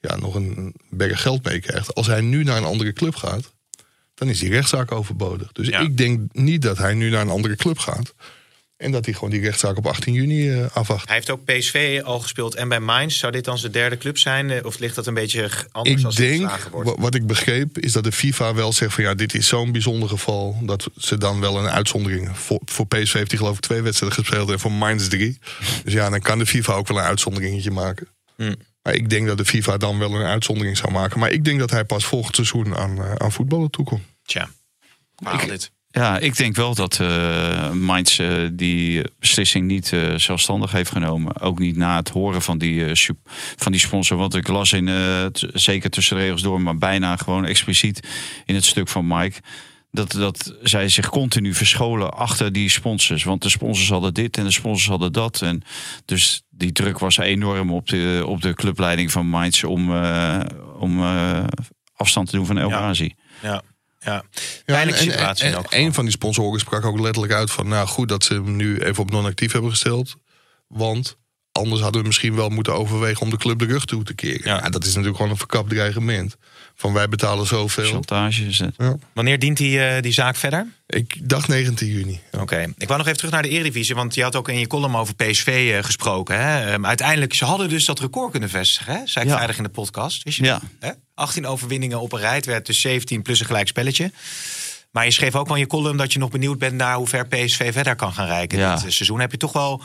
ja, 0.00 0.16
nog 0.16 0.34
een 0.34 0.74
berg 0.90 1.22
geld 1.22 1.44
meekrijgt. 1.44 1.94
Als 1.94 2.06
hij 2.06 2.20
nu 2.20 2.44
naar 2.44 2.56
een 2.56 2.64
andere 2.64 2.92
club 2.92 3.14
gaat, 3.14 3.52
dan 4.14 4.28
is 4.28 4.38
die 4.38 4.50
rechtszaak 4.50 4.92
overbodig. 4.92 5.52
Dus 5.52 5.68
Ja. 5.68 5.78
ik 5.80 5.96
denk 5.96 6.20
niet 6.32 6.62
dat 6.62 6.78
hij 6.78 6.94
nu 6.94 7.10
naar 7.10 7.20
een 7.20 7.28
andere 7.30 7.56
club 7.56 7.78
gaat... 7.78 8.14
en 8.80 8.90
dat 8.90 9.04
hij 9.04 9.14
gewoon 9.14 9.30
die 9.30 9.40
rechtszaak 9.40 9.76
op 9.76 9.86
18 9.86 10.12
juni 10.12 10.50
eh, 10.50 10.66
afwacht. 10.72 11.06
Hij 11.06 11.16
heeft 11.16 11.30
ook 11.30 11.44
PSV 11.44 12.00
al 12.04 12.20
gespeeld 12.20 12.54
en 12.54 12.68
bij 12.68 12.80
Mainz. 12.80 13.18
Zou 13.18 13.32
dit 13.32 13.44
dan 13.44 13.58
zijn 13.58 13.72
derde 13.72 13.96
club 13.98 14.18
zijn? 14.18 14.50
Eh, 14.50 14.64
Of 14.64 14.78
ligt 14.78 14.94
dat 14.94 15.06
een 15.06 15.14
beetje 15.14 15.50
anders 15.72 16.00
Ik 16.00 16.04
als 16.06 16.14
denk, 16.14 16.68
wordt? 16.70 16.88
wa- 16.90 16.96
wat 16.98 17.14
ik 17.14 17.26
begreep, 17.26 17.78
is 17.78 17.92
dat 17.92 18.04
de 18.04 18.12
FIFA 18.12 18.54
wel 18.54 18.72
zegt 18.72 18.94
van 18.94 19.04
ja, 19.04 19.14
dit 19.14 19.34
is 19.34 19.46
zo'n 19.48 19.72
bijzonder 19.72 20.08
geval. 20.08 20.58
Dat 20.62 20.90
ze 20.96 21.18
dan 21.18 21.40
wel 21.40 21.58
een 21.58 21.68
uitzondering. 21.68 22.38
Voor, 22.38 22.60
voor 22.64 22.86
PSV 22.86 23.12
heeft 23.12 23.30
hij 23.30 23.38
geloof 23.38 23.54
ik 23.56 23.60
twee 23.62 23.80
wedstrijden 23.82 24.18
gespeeld 24.18 24.50
en 24.50 24.60
voor 24.60 24.72
Mainz 24.72 25.08
drie. 25.08 25.38
Dus 25.84 25.92
ja, 25.92 26.10
dan 26.10 26.20
kan 26.20 26.38
de 26.38 26.46
FIFA 26.46 26.72
ook 26.72 26.88
wel 26.88 26.98
een 26.98 27.04
uitzonderingetje 27.04 27.70
maken. 27.70 28.06
Hmm. 28.36 28.54
Maar 28.82 28.94
ik 28.94 29.10
denk 29.10 29.26
dat 29.26 29.38
de 29.38 29.44
FIFA 29.44 29.76
dan 29.76 29.98
wel 29.98 30.14
een 30.14 30.26
uitzondering 30.26 30.76
zou 30.76 30.92
maken. 30.92 31.18
Maar 31.20 31.30
ik 31.30 31.44
denk 31.44 31.58
dat 31.58 31.70
hij 31.70 31.84
pas 31.84 32.04
volgend 32.04 32.34
seizoen 32.34 32.76
aan, 32.76 33.02
eh, 33.04 33.12
aan 33.14 33.32
voetballen 33.32 33.70
toekomt. 33.70 34.02
Tja, 34.24 34.48
verhaal 35.16 35.46
dit. 35.46 35.70
Ja, 35.92 36.18
ik 36.18 36.36
denk 36.36 36.56
wel 36.56 36.74
dat 36.74 36.98
Mainz 37.72 38.18
eh, 38.18 38.32
die 38.52 39.02
beslissing 39.18 39.66
niet 39.66 39.92
eh, 39.92 40.14
zelfstandig 40.14 40.72
heeft 40.72 40.90
genomen. 40.90 41.40
Ook 41.40 41.58
niet 41.58 41.76
na 41.76 41.96
het 41.96 42.08
horen 42.08 42.42
van 42.42 42.58
die, 42.58 42.84
van 43.56 43.72
die 43.72 43.80
sponsor. 43.80 44.16
Want 44.16 44.34
ik 44.34 44.48
las 44.48 44.72
in, 44.72 44.88
zeker 45.52 45.90
tussen 45.90 46.16
de 46.16 46.22
regels 46.22 46.42
door, 46.42 46.60
maar 46.60 46.78
bijna 46.78 47.16
gewoon 47.16 47.44
expliciet 47.44 48.08
in 48.44 48.54
het 48.54 48.64
stuk 48.64 48.88
van 48.88 49.06
Mike. 49.06 49.40
Dat, 49.90 50.12
dat 50.12 50.54
zij 50.62 50.88
zich 50.88 51.08
continu 51.08 51.54
verscholen 51.54 52.12
achter 52.12 52.52
die 52.52 52.68
sponsors. 52.68 53.24
Want 53.24 53.42
de 53.42 53.48
sponsors 53.48 53.88
hadden 53.88 54.14
dit 54.14 54.36
en 54.36 54.44
de 54.44 54.50
sponsors 54.50 54.88
hadden 54.88 55.12
dat. 55.12 55.42
En 55.42 55.62
dus 56.04 56.42
die 56.50 56.72
druk 56.72 56.98
was 56.98 57.16
enorm 57.16 57.72
op 57.72 57.88
de, 57.88 58.22
op 58.26 58.42
de 58.42 58.54
clubleiding 58.54 59.12
van 59.12 59.26
Mainz 59.26 59.64
om, 59.64 59.92
om 60.78 61.00
afstand 61.94 62.30
te 62.30 62.36
doen 62.36 62.46
van 62.46 62.58
El 62.58 62.68
Ja. 62.68 62.92
Ja, 63.42 63.62
ja. 64.00 64.24
Pijnlijke 64.64 65.02
situatie 65.02 65.46
en-. 65.46 65.64
Een 65.68 65.94
van 65.94 66.04
die 66.04 66.12
sponsoren 66.12 66.60
sprak 66.60 66.84
ook 66.84 67.00
letterlijk 67.00 67.32
uit 67.32 67.50
van... 67.50 67.68
nou 67.68 67.86
goed 67.86 68.08
dat 68.08 68.24
ze 68.24 68.34
hem 68.34 68.56
nu 68.56 68.78
even 68.78 69.02
op 69.02 69.10
non-actief 69.10 69.52
hebben 69.52 69.70
gesteld. 69.70 70.16
Want 70.68 71.16
anders 71.52 71.80
hadden 71.80 72.00
we 72.00 72.06
misschien 72.06 72.34
wel 72.34 72.48
moeten 72.48 72.74
overwegen... 72.74 73.22
om 73.22 73.30
de 73.30 73.36
club 73.36 73.58
de 73.58 73.64
rug 73.64 73.84
toe 73.84 74.02
te 74.02 74.14
keren. 74.14 74.50
Ja. 74.50 74.56
Ja. 74.56 74.68
dat 74.68 74.82
is 74.82 74.88
natuurlijk 74.88 75.16
gewoon 75.16 75.30
een 75.30 75.38
verkapt 75.38 75.68
dreigement. 75.68 76.36
Van 76.80 76.92
wij 76.92 77.08
betalen 77.08 77.46
zoveel. 77.46 77.84
Chantage 77.84 78.46
is 78.46 78.58
het. 78.58 78.74
Ja. 78.76 78.96
Wanneer 79.12 79.38
dient 79.38 79.56
die, 79.56 79.84
eh, 79.86 80.02
die 80.02 80.12
zaak 80.12 80.36
verder? 80.36 80.66
Ik 80.86 81.28
dacht 81.28 81.48
19 81.48 81.88
juni. 81.88 82.20
Ja. 82.32 82.40
Oké, 82.40 82.72
ik 82.78 82.86
wou 82.86 82.98
nog 82.98 83.06
even 83.06 83.16
terug 83.18 83.32
naar 83.32 83.42
de 83.42 83.48
Eredivisie, 83.48 83.94
want 83.94 84.14
je 84.14 84.22
had 84.22 84.36
ook 84.36 84.48
in 84.48 84.58
je 84.58 84.66
column 84.66 84.96
over 84.96 85.14
PSV 85.14 85.72
eh, 85.76 85.84
gesproken. 85.84 86.40
Hè? 86.40 86.72
Ehm, 86.72 86.86
uiteindelijk, 86.86 87.34
ze 87.34 87.44
hadden 87.44 87.68
dus 87.68 87.84
dat 87.84 88.00
record 88.00 88.30
kunnen 88.30 88.48
vestigen, 88.48 88.92
hè? 88.92 89.00
zei 89.06 89.24
ik 89.24 89.30
Ja. 89.30 89.36
vrijdag 89.36 89.56
in 89.56 89.62
de 89.62 89.68
podcast. 89.68 90.22
Wist 90.22 90.36
je 90.36 90.44
Ja. 90.44 90.60
Hè? 90.80 90.90
18 91.14 91.46
overwinningen 91.46 92.00
op 92.00 92.12
een 92.12 92.20
rij, 92.20 92.34
het 92.34 92.46
werd 92.46 92.66
dus 92.66 92.80
17 92.80 93.22
plus 93.22 93.40
een 93.40 93.46
gelijk 93.46 93.68
spelletje. 93.68 94.12
Maar 94.90 95.04
je 95.04 95.10
schreef 95.10 95.34
ook 95.34 95.46
wel 95.46 95.56
in 95.56 95.62
je 95.62 95.68
column 95.68 95.96
dat 95.96 96.12
je 96.12 96.18
nog 96.18 96.30
benieuwd 96.30 96.58
bent 96.58 96.74
naar 96.74 96.94
hoe 96.96 97.06
ver 97.06 97.26
PSV 97.26 97.72
verder 97.72 97.96
kan 97.96 98.12
gaan 98.12 98.26
reiken 98.26 98.58
Ja. 98.58 98.74
dit 98.74 98.84
eh, 98.84 98.90
seizoen. 98.90 99.20
Heb 99.20 99.30
je 99.30 99.36
toch 99.36 99.52
wel 99.52 99.82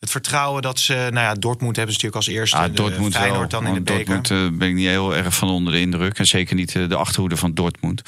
het 0.00 0.10
vertrouwen 0.10 0.62
dat 0.62 0.78
ze, 0.78 0.94
nou 0.94 1.26
ja, 1.26 1.34
Dortmund 1.34 1.76
hebben 1.76 1.94
ze 1.94 2.00
natuurlijk 2.00 2.28
als 2.28 2.36
eerste, 2.36 2.56
Ja, 2.56 2.68
de 2.68 2.72
Dortmund 2.72 3.14
Feyenoord 3.14 3.52
wel. 3.52 3.60
dan 3.60 3.76
in 3.76 3.84
de 3.84 3.92
Want 3.92 3.98
beker. 4.06 4.22
Dortmund 4.22 4.52
eh, 4.52 4.58
ben 4.58 4.68
ik 4.68 4.74
niet 4.74 4.86
heel 4.86 5.16
erg 5.16 5.34
van 5.34 5.48
onder 5.48 5.72
de 5.72 5.80
indruk. 5.80 6.18
En 6.18 6.26
zeker 6.26 6.54
niet 6.54 6.76
eh, 6.76 6.88
de 6.88 6.96
achterhoede 6.96 7.36
van 7.36 7.54
Dortmund. 7.54 8.02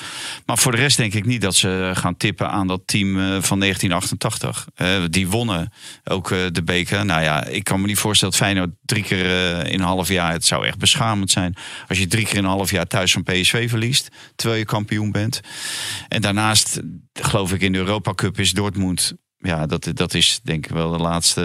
Maar 0.47 0.59
voor 0.59 0.73
de 0.73 0.79
rest 0.79 0.97
denk 0.97 1.15
ik 1.15 1.27
niet 1.27 1.41
dat 1.41 1.55
ze 1.55 1.91
gaan 1.95 2.17
tippen 2.17 2.51
aan 2.51 2.67
dat 2.67 2.81
team 2.85 3.09
eh, 3.09 3.23
van 3.23 3.61
1988. 3.61 4.67
Eh, 4.75 4.89
die 5.11 5.29
wonnen 5.29 5.73
ook 6.05 6.29
de 6.29 6.63
beker. 6.65 7.05
Nou 7.05 7.23
ja, 7.23 7.45
ik 7.45 7.65
kan 7.65 7.81
me 7.81 7.87
niet 7.87 7.99
voorstellen 7.99 8.35
dat 8.35 8.43
Feyenoord 8.43 8.71
drie 8.85 9.03
keer 9.03 9.27
in 9.67 9.81
een 9.81 9.87
half 9.87 10.09
jaar... 10.09 10.33
Het 10.33 10.45
zou 10.45 10.67
echt 10.67 10.79
beschamend 10.79 11.31
zijn 11.31 11.57
als 11.89 11.99
je 11.99 12.07
drie 12.07 12.25
keer 12.25 12.37
in 12.37 12.45
een 12.45 12.51
half 12.51 12.71
jaar 12.71 12.87
thuis 12.87 13.13
van 13.13 13.23
PSV 13.23 13.69
verliest. 13.69 14.09
Terwijl 14.37 14.59
je 14.59 14.67
kampioen 14.67 15.13
bent. 15.13 15.41
En 16.09 16.23
daarnaast, 16.23 16.81
geloof 17.13 17.53
ik, 17.53 17.61
in 17.61 17.73
de 17.73 17.79
Europa 17.79 18.15
Cup 18.15 18.39
is 18.39 18.53
Dortmund... 18.53 19.15
Ja, 19.43 19.67
dat, 19.67 19.91
dat 19.95 20.15
is 20.15 20.41
denk 20.43 20.67
ik 20.67 20.73
wel 20.73 20.91
de 20.91 20.99
laatste... 20.99 21.43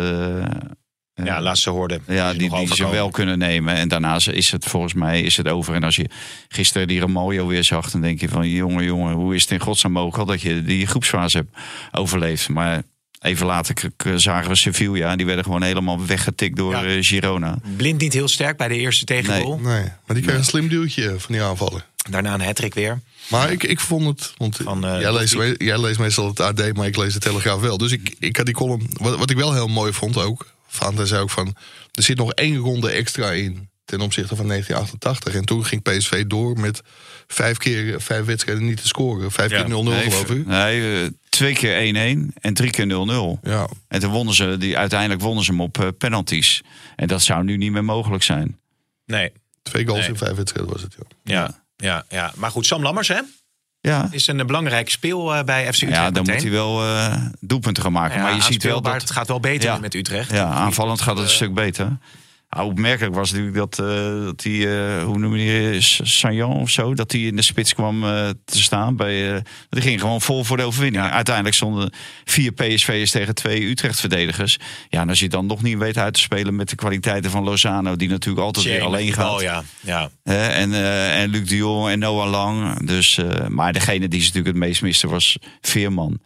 eh, 1.13 1.25
ja, 1.25 1.41
laatste 1.41 1.69
hoorde. 1.69 1.99
ja, 2.07 2.33
die, 2.33 2.49
die 2.55 2.75
ze 2.75 2.89
wel 2.89 3.09
kunnen 3.09 3.37
nemen. 3.37 3.75
En 3.75 3.87
daarna 3.87 4.19
is 4.31 4.51
het 4.51 4.65
volgens 4.65 4.93
mij 4.93 5.21
is 5.21 5.37
het 5.37 5.47
over. 5.47 5.75
En 5.75 5.83
als 5.83 5.95
je 5.95 6.09
gisteren 6.47 6.87
die 6.87 6.99
Ramaljo 6.99 7.47
weer 7.47 7.63
zag, 7.63 7.91
dan 7.91 8.01
denk 8.01 8.19
je 8.19 8.29
van... 8.29 8.49
jongen, 8.49 8.83
jongen, 8.83 9.13
hoe 9.13 9.35
is 9.35 9.41
het 9.41 9.51
in 9.51 9.59
godsnaam 9.59 9.91
mogelijk 9.91 10.29
dat 10.29 10.41
je 10.41 10.63
die 10.63 10.87
groepsfase 10.87 11.37
hebt 11.37 11.55
overleefd? 11.91 12.49
Maar 12.49 12.81
even 13.21 13.45
later 13.45 13.75
zagen 14.15 14.49
we 14.49 14.55
Sevilla. 14.55 15.11
En 15.11 15.17
die 15.17 15.25
werden 15.25 15.43
gewoon 15.45 15.63
helemaal 15.63 16.05
weggetikt 16.05 16.55
door 16.57 16.71
Ja. 16.71 16.83
eh, 16.85 16.97
Girona. 17.03 17.57
Blind 17.75 18.01
niet 18.01 18.13
heel 18.13 18.27
sterk 18.27 18.57
bij 18.57 18.67
de 18.67 18.77
eerste 18.77 19.05
tegengoal. 19.05 19.57
Nee, 19.59 19.83
maar 20.05 20.15
die 20.15 20.21
kreeg 20.21 20.37
een 20.37 20.43
slim 20.45 20.67
duwtje 20.67 21.15
van 21.19 21.31
die 21.33 21.43
aanvallen. 21.43 21.83
Daarna 22.09 22.33
een 22.33 22.41
hattrick 22.41 22.73
weer. 22.73 22.99
Maar 23.29 23.51
ik, 23.51 23.63
ik 23.63 23.79
vond 23.79 24.05
het. 24.05 24.33
Want 24.37 24.57
Van, 24.63 24.85
eh, 24.85 24.99
jij, 24.99 25.13
leest, 25.13 25.35
me- 25.37 25.55
jij 25.57 25.79
leest 25.81 25.99
meestal 25.99 26.27
het 26.27 26.39
AD, 26.39 26.73
maar 26.73 26.87
ik 26.87 26.97
lees 26.97 27.13
de 27.13 27.19
Telegraaf 27.19 27.59
wel. 27.61 27.77
Dus 27.77 27.91
ik, 27.91 28.15
ik 28.19 28.37
had 28.37 28.45
die 28.45 28.55
column. 28.55 28.87
Wat, 28.93 29.17
wat 29.17 29.29
ik 29.29 29.37
wel 29.37 29.53
heel 29.53 29.67
mooi 29.67 29.93
vond 29.93 30.17
ook. 30.17 30.45
Fanta 30.67 31.05
zei 31.05 31.21
ook 31.21 31.29
van. 31.29 31.55
Er 31.91 32.03
zit 32.03 32.17
nog 32.17 32.31
één 32.33 32.57
ronde 32.57 32.89
extra 32.89 33.31
in. 33.31 33.69
Ten 33.85 34.01
opzichte 34.01 34.35
van 34.35 34.47
1988. 34.47 35.33
En 35.33 35.45
toen 35.45 35.65
ging 35.65 35.81
PSV 35.81 36.25
door 36.25 36.59
met 36.59 36.81
vijf 37.27 37.57
keer 37.57 38.01
vijf 38.01 38.25
wedstrijden 38.25 38.65
niet 38.65 38.81
te 38.81 38.87
scoren. 38.87 39.31
Vijf 39.31 39.51
Ja. 39.51 39.57
keer 39.63 39.69
0-0 39.69 39.73
geloof 40.09 40.29
ik. 40.31 40.45
nee, 40.47 41.01
eh, 41.03 41.09
twee 41.29 41.53
keer 41.53 41.75
1-1 41.77 42.33
en 42.41 42.53
drie 42.53 42.71
keer 42.71 42.85
0-0. 42.87 43.39
Ja. 43.43 43.67
En 43.87 43.99
toen 43.99 44.11
wonnen 44.11 44.33
ze, 44.35 44.55
die, 44.59 44.77
uiteindelijk 44.77 45.21
wonnen 45.21 45.43
ze 45.43 45.51
hem 45.51 45.61
op 45.61 45.79
eh, 45.79 45.87
penalties. 45.97 46.61
En 46.95 47.07
dat 47.07 47.21
zou 47.21 47.43
nu 47.43 47.57
niet 47.57 47.71
meer 47.71 47.83
mogelijk 47.85 48.23
zijn. 48.23 48.57
Nee, 49.05 49.31
Twee 49.63 49.85
goals 49.85 49.99
Nee. 49.99 50.09
in 50.09 50.17
vijf 50.17 50.35
wedstrijden 50.35 50.73
was 50.73 50.81
het. 50.81 50.95
Ja. 50.99 51.33
ja, 51.33 51.63
ja, 51.77 52.03
ja. 52.09 52.31
Maar 52.35 52.51
goed, 52.51 52.65
Sam 52.65 52.81
Lammers, 52.81 53.07
hè? 53.07 53.19
Ja. 53.81 54.07
Is 54.11 54.27
een 54.27 54.45
belangrijke 54.47 54.91
speel 54.91 55.35
eh, 55.35 55.43
bij 55.43 55.73
FC 55.73 55.81
Utrecht. 55.81 55.93
Ja, 55.93 56.11
dan 56.11 56.13
meteen. 56.13 56.33
moet 56.33 56.43
hij 56.43 56.51
wel 56.51 56.83
eh, 56.85 57.15
doelpunten 57.39 57.83
gaan 57.83 57.91
maken. 57.91 58.17
Ja, 58.17 58.23
maar 58.23 58.35
je 58.35 58.41
ziet 58.41 58.63
wel 58.63 58.81
dat 58.81 59.01
het 59.01 59.11
gaat 59.11 59.27
wel 59.27 59.39
beter 59.39 59.69
Ja. 59.69 59.77
met 59.77 59.93
Utrecht. 59.93 60.31
Ja, 60.31 60.45
aanvallend 60.45 61.01
gaat 61.01 61.15
het 61.17 61.25
een 61.25 61.31
stuk 61.31 61.53
beter. 61.53 61.97
Ja, 62.49 62.65
opmerkelijk 62.65 63.15
was 63.15 63.31
natuurlijk 63.31 63.57
dat, 63.57 63.79
eh, 63.79 64.23
dat 64.23 64.39
die, 64.39 64.75
eh, 64.77 65.03
hoe 65.03 65.17
noem 65.17 65.35
je 65.35 65.71
die, 65.71 65.81
Sagnan 65.81 66.57
of 66.57 66.69
zo, 66.69 66.93
dat 66.93 67.11
hij 67.11 67.21
in 67.21 67.35
de 67.35 67.41
spits 67.41 67.73
kwam 67.73 68.03
eh, 68.03 68.29
te 68.45 68.61
staan. 68.61 68.95
Bij, 68.95 69.35
eh, 69.35 69.41
die 69.69 69.81
ging 69.81 69.99
gewoon 69.99 70.21
vol 70.21 70.43
voor 70.43 70.57
de 70.57 70.63
overwinning. 70.63 71.03
Uiteindelijk 71.03 71.55
stonden 71.55 71.91
vier 72.25 72.51
PSV'ers 72.51 73.11
tegen 73.11 73.35
twee 73.35 73.65
Utrecht-verdedigers. 73.69 74.57
Ja, 74.89 75.01
en 75.01 75.09
als 75.09 75.19
je 75.19 75.29
dan 75.29 75.45
nog 75.45 75.61
niet 75.61 75.77
weet 75.77 75.97
uit 75.97 76.13
te 76.13 76.19
spelen 76.19 76.55
met 76.55 76.69
de 76.69 76.75
kwaliteiten 76.75 77.31
van 77.31 77.43
Lozano, 77.43 77.95
die 77.95 78.09
natuurlijk 78.09 78.45
altijd 78.45 78.65
weer 78.65 78.81
alleen 78.81 79.13
gaat. 79.13 79.25
bal, 79.27 79.41
ja. 79.41 79.63
ja. 79.79 80.09
En, 80.23 80.73
eh, 80.73 81.21
en 81.21 81.29
Luc 81.29 81.47
de 81.49 81.55
Jong 81.55 81.89
en 81.89 81.99
Noah 81.99 82.29
Lang. 82.29 82.85
Dus, 82.87 83.17
eh, 83.17 83.47
maar 83.47 83.73
degene 83.73 84.07
die 84.07 84.19
ze 84.19 84.25
natuurlijk 84.25 84.55
het 84.55 84.65
meest 84.65 84.81
miste 84.81 85.07
was 85.07 85.37
Veerman. 85.61 86.19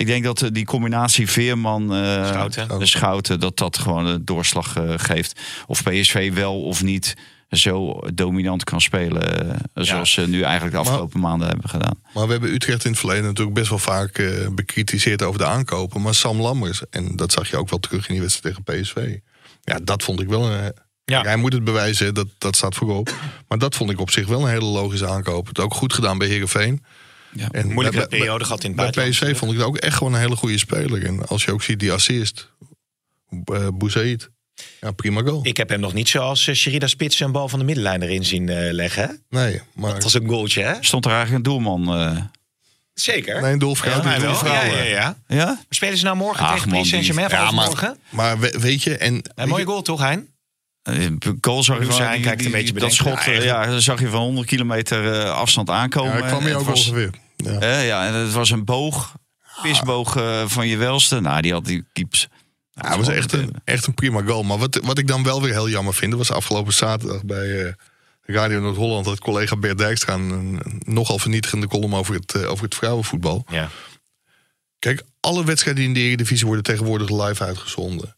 Ik 0.00 0.06
denk 0.06 0.24
dat 0.24 0.42
eh, 0.42 0.48
die 0.52 0.64
combinatie 0.64 1.30
Veerman, 1.30 1.94
eh 1.94 2.26
Schouten. 2.26 2.78
de 2.78 2.86
Schouten, 2.86 3.40
dat 3.40 3.56
dat 3.56 3.78
gewoon 3.78 4.04
de 4.04 4.24
doorslag 4.24 4.76
eh, 4.76 4.94
geeft. 4.96 5.40
Of 5.66 5.82
PSV 5.82 6.32
wel 6.32 6.62
of 6.62 6.82
niet 6.82 7.16
zo 7.50 8.00
dominant 8.14 8.64
kan 8.64 8.80
spelen. 8.80 9.56
zoals 9.74 10.12
ze 10.12 10.28
nu 10.28 10.42
eigenlijk 10.42 10.74
de 10.74 10.80
afgelopen 10.80 11.20
maanden 11.20 11.48
hebben 11.48 11.68
gedaan. 11.68 11.98
Maar 12.14 12.26
we 12.26 12.32
hebben 12.32 12.52
Utrecht 12.52 12.84
in 12.84 12.90
het 12.90 13.00
verleden 13.00 13.24
natuurlijk 13.24 13.56
best 13.56 13.68
wel 13.68 13.78
vaak 13.78 14.18
eh, 14.18 14.48
bekritiseerd 14.52 15.22
over 15.22 15.38
de 15.38 15.46
aankopen. 15.46 16.02
Maar 16.02 16.14
Sam 16.14 16.40
Lammers, 16.40 16.82
en 16.90 17.16
dat 17.16 17.32
zag 17.32 17.50
je 17.50 17.56
ook 17.56 17.70
wel 17.70 17.78
terug 17.78 18.08
in 18.08 18.12
die 18.12 18.22
wedstrijd 18.22 18.56
tegen 18.64 18.82
PSV. 18.82 19.18
Ja, 19.62 19.78
dat 19.82 20.02
vond 20.02 20.20
ik 20.20 20.28
wel 20.28 20.52
een. 20.52 20.72
Ja. 21.04 21.22
Hij 21.22 21.36
moet 21.36 21.52
het 21.52 21.64
bewijzen, 21.64 22.14
dat, 22.14 22.26
dat 22.38 22.56
staat 22.56 22.74
voorop. 22.74 23.14
Maar 23.48 23.58
dat 23.58 23.74
vond 23.74 23.90
ik 23.90 24.00
op 24.00 24.10
zich 24.10 24.26
wel 24.26 24.42
een 24.42 24.50
hele 24.50 24.64
logische 24.64 25.08
aankoop. 25.08 25.46
Het 25.46 25.58
ook 25.58 25.74
goed 25.74 25.92
gedaan 25.92 26.18
bij 26.18 26.28
Herenveen. 26.28 26.84
Ja. 27.32 27.48
En 27.50 27.66
Moeilijke 27.72 27.98
bij- 27.98 28.08
bij- 28.08 28.18
periode 28.18 28.44
gehad 28.44 28.64
in 28.64 28.78
het 28.78 28.94
Bij. 28.94 29.08
PSV 29.10 29.36
vond 29.36 29.52
ik 29.52 29.58
het 29.58 29.66
ook 29.66 29.76
echt 29.76 29.96
gewoon 29.96 30.14
een 30.14 30.20
hele 30.20 30.36
goede 30.36 30.58
speler. 30.58 31.04
En 31.04 31.26
als 31.28 31.44
je 31.44 31.52
ook 31.52 31.62
ziet 31.62 31.78
die 31.80 31.92
assist, 31.92 32.50
uh. 33.52 33.68
Ja, 34.80 34.90
prima 34.90 35.22
goal. 35.22 35.40
Ik 35.46 35.56
heb 35.56 35.68
hem 35.68 35.80
nog 35.80 35.92
niet 35.92 36.08
zoals 36.08 36.46
uh, 36.46 36.54
Sherida 36.54 36.86
Spits 36.86 37.20
een 37.20 37.32
bal 37.32 37.48
van 37.48 37.58
de 37.58 37.64
middenlijn 37.64 38.02
erin 38.02 38.24
zien 38.24 38.48
uh, 38.48 38.72
leggen. 38.72 39.22
Nee, 39.28 39.60
maar... 39.74 39.92
Dat 39.92 40.02
was 40.02 40.14
een 40.14 40.28
goaltje, 40.28 40.62
hè? 40.62 40.74
Stond 40.80 41.04
er 41.04 41.10
eigenlijk 41.12 41.46
een 41.46 41.52
doelman? 41.52 41.94
eh, 41.94 42.16
Zeker. 42.94 43.42
Nee, 43.42 43.52
een 43.52 43.58
doelvrouw. 43.58 44.02
Ja, 44.02 44.18
ja, 44.64 44.64
ja, 44.76 44.82
ja. 44.82 45.16
ja? 45.28 45.44
Maar 45.44 45.56
Spelen 45.68 45.98
ze 45.98 46.04
nou 46.04 46.16
morgen 46.16 46.46
Ach, 46.46 46.52
tegen 46.54 46.68
Paris 46.70 46.88
Saint-Germain? 46.88 47.28
Ja, 47.30 47.50
maar- 47.50 47.66
morgen? 47.66 47.96
Maar 48.08 48.38
we- 48.38 48.56
weet 48.60 48.82
je, 48.82 48.96
en... 48.96 49.14
Een 49.14 49.22
weet 49.34 49.46
mooie 49.46 49.60
je- 49.60 49.66
goal 49.68 49.82
toch, 49.82 50.00
Hein? 50.00 50.28
Eh, 50.82 51.06
Goal 51.40 51.62
zag 51.62 51.78
je 51.78 51.84
die- 52.14 52.20
kijkt 52.20 52.44
een 52.44 52.50
beetje 52.50 52.72
dat 52.72 52.92
schot, 52.92 53.18
eh, 53.18 53.44
ja, 53.44 53.66
dat 53.66 53.82
zag 53.82 54.00
je 54.00 54.08
van 54.08 54.20
100 54.20 54.46
kilometer 54.46 55.12
eh, 55.12 55.30
afstand 55.30 55.70
aankomen. 55.70 56.12
Ja, 56.12 56.18
ik 56.18 56.26
kwam 56.26 56.40
hier 56.40 56.48
Het 56.48 56.58
ook 56.58 56.66
was- 56.66 56.88
ongeveer. 56.88 57.10
Ja. 57.36 57.50
Hè, 57.58 57.80
ja, 57.82 58.06
en 58.06 58.14
het 58.14 58.32
was 58.32 58.50
een 58.50 58.64
boog, 58.64 59.14
pisboog 59.62 60.16
eh, 60.16 60.42
van 60.46 60.66
je 60.68 60.76
welste. 60.76 61.20
Nou, 61.20 61.42
die 61.42 61.52
had 61.52 61.64
die 61.64 61.84
keeps. 61.92 62.28
Ja, 62.72 62.88
het 62.88 62.96
was 62.96 63.08
echt 63.08 63.32
een, 63.32 63.52
echt 63.64 63.86
een 63.86 63.94
prima 63.94 64.22
goal. 64.22 64.42
Maar 64.42 64.58
wat, 64.58 64.80
wat 64.82 64.98
ik 64.98 65.06
dan 65.06 65.22
wel 65.22 65.42
weer 65.42 65.52
heel 65.52 65.68
jammer 65.68 65.94
vind... 65.94 66.14
was 66.14 66.30
afgelopen 66.30 66.72
zaterdag 66.72 67.24
bij 67.24 67.64
eh, 67.66 67.72
Radio 68.22 68.60
Noord-Holland... 68.60 69.04
dat 69.04 69.18
collega 69.20 69.56
Bert 69.56 69.78
Dijkstra 69.78 70.14
een, 70.14 70.30
een 70.30 70.82
nogal 70.84 71.18
vernietigende 71.18 71.66
column 71.66 71.94
over 71.94 72.14
het, 72.14 72.34
eh, 72.34 72.50
over 72.50 72.64
het 72.64 72.74
vrouwenvoetbal. 72.74 73.44
Ja. 73.50 73.68
Kijk, 74.78 75.02
alle 75.20 75.44
wedstrijden 75.44 75.84
in 75.84 75.92
de 75.94 76.00
Eredivisie 76.00 76.46
worden 76.46 76.64
tegenwoordig 76.64 77.08
live 77.08 77.44
uitgezonden. 77.44 78.16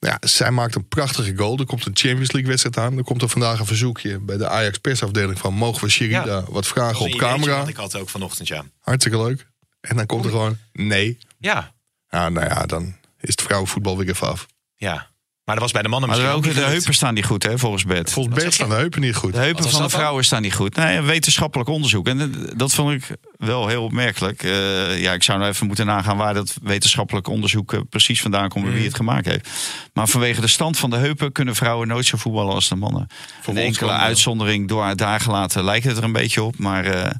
Ja, 0.00 0.18
zij 0.20 0.50
maakt 0.50 0.74
een 0.74 0.88
prachtige 0.88 1.36
goal. 1.36 1.58
Er 1.58 1.66
komt 1.66 1.86
een 1.86 1.96
Champions 1.96 2.32
League 2.32 2.50
wedstrijd 2.50 2.78
aan. 2.78 2.98
Er 2.98 3.04
komt 3.04 3.22
er 3.22 3.28
vandaag 3.28 3.58
een 3.58 3.66
verzoekje 3.66 4.18
bij 4.18 4.36
de 4.36 4.48
Ajax 4.48 4.78
persafdeling 4.78 5.38
van... 5.38 5.54
mogen 5.54 5.84
we 5.84 5.90
Sherida 5.90 6.24
Ja. 6.24 6.44
wat 6.48 6.66
vragen 6.66 7.02
Dat 7.04 7.12
op 7.12 7.18
camera? 7.18 7.58
wat 7.58 7.68
Ik 7.68 7.76
had 7.76 7.96
ook 7.96 8.08
vanochtend, 8.08 8.48
ja. 8.48 8.64
Hartstikke 8.80 9.18
leuk. 9.22 9.46
En 9.80 9.96
dan 9.96 10.06
komt 10.06 10.24
er 10.24 10.30
gewoon 10.30 10.56
nee. 10.72 11.18
Ja, 11.38 11.74
Ja, 12.08 12.28
nou 12.28 12.46
ja, 12.46 12.66
dan 12.66 12.96
is 13.20 13.30
het 13.30 13.42
vrouwenvoetbal 13.42 13.96
weer 13.98 14.08
even 14.08 14.28
af. 14.28 14.46
ja. 14.76 15.10
Maar 15.48 15.56
dat 15.56 15.66
was 15.66 15.72
bij 15.72 15.82
de 15.82 15.88
mannen 15.88 16.08
Maar 16.08 16.18
misschien 16.18 16.38
ook 16.38 16.46
ook 16.46 16.54
de 16.54 16.70
heupen 16.70 16.94
staan 16.94 17.14
niet 17.14 17.24
goed, 17.24 17.42
hè, 17.42 17.58
volgens 17.58 17.84
Bert. 17.84 18.12
Volgens 18.12 18.34
Bert 18.34 18.54
staan 18.54 18.68
de 18.68 18.74
heupen 18.74 19.00
niet 19.00 19.14
goed. 19.14 19.32
De 19.32 19.38
heupen 19.38 19.62
van 19.62 19.72
de 19.72 19.78
dan? 19.78 19.90
vrouwen 19.90 20.24
staan 20.24 20.42
niet 20.42 20.54
goed. 20.54 20.76
Nee, 20.76 20.96
een 20.96 21.04
wetenschappelijk 21.04 21.68
onderzoek. 21.68 22.08
En 22.08 22.34
dat- 22.56 22.74
vond 22.74 22.92
ik 22.92 23.16
wel 23.36 23.66
heel 23.68 23.82
opmerkelijk. 23.82 24.42
Eh, 24.42 25.00
ja, 25.00 25.12
ik 25.12 25.22
zou 25.22 25.38
nou 25.38 25.50
even 25.50 25.66
moeten 25.66 25.86
nagaan 25.86 26.16
waar 26.16 26.34
dat 26.34 26.54
wetenschappelijk 26.62 27.28
onderzoek 27.28 27.72
eh, 27.72 27.80
precies 27.90 28.20
vandaan 28.20 28.48
komt 28.48 28.66
en 28.66 28.72
wie 28.72 28.84
het 28.84 28.94
gemaakt 28.94 29.26
heeft. 29.26 29.48
Maar 29.92 30.08
vanwege 30.08 30.40
de 30.40 30.46
stand 30.46 30.78
van 30.78 30.90
de 30.90 30.96
heupen 30.96 31.32
kunnen 31.32 31.54
vrouwen 31.54 31.88
nooit 31.88 32.06
zo 32.06 32.16
voetballen 32.16 32.54
als 32.54 32.68
de 32.68 32.74
mannen. 32.74 33.06
Een 33.46 33.48
ons 33.48 33.58
enkele 33.58 33.92
uitzondering 33.92 34.68
door 34.68 34.96
daar 34.96 35.20
gelaten 35.20 35.64
lijkt 35.64 35.84
het 35.84 35.96
er 35.96 36.04
een 36.04 36.12
beetje 36.12 36.42
op. 36.42 36.58
Maar 36.58 36.84
eh, 36.84 37.10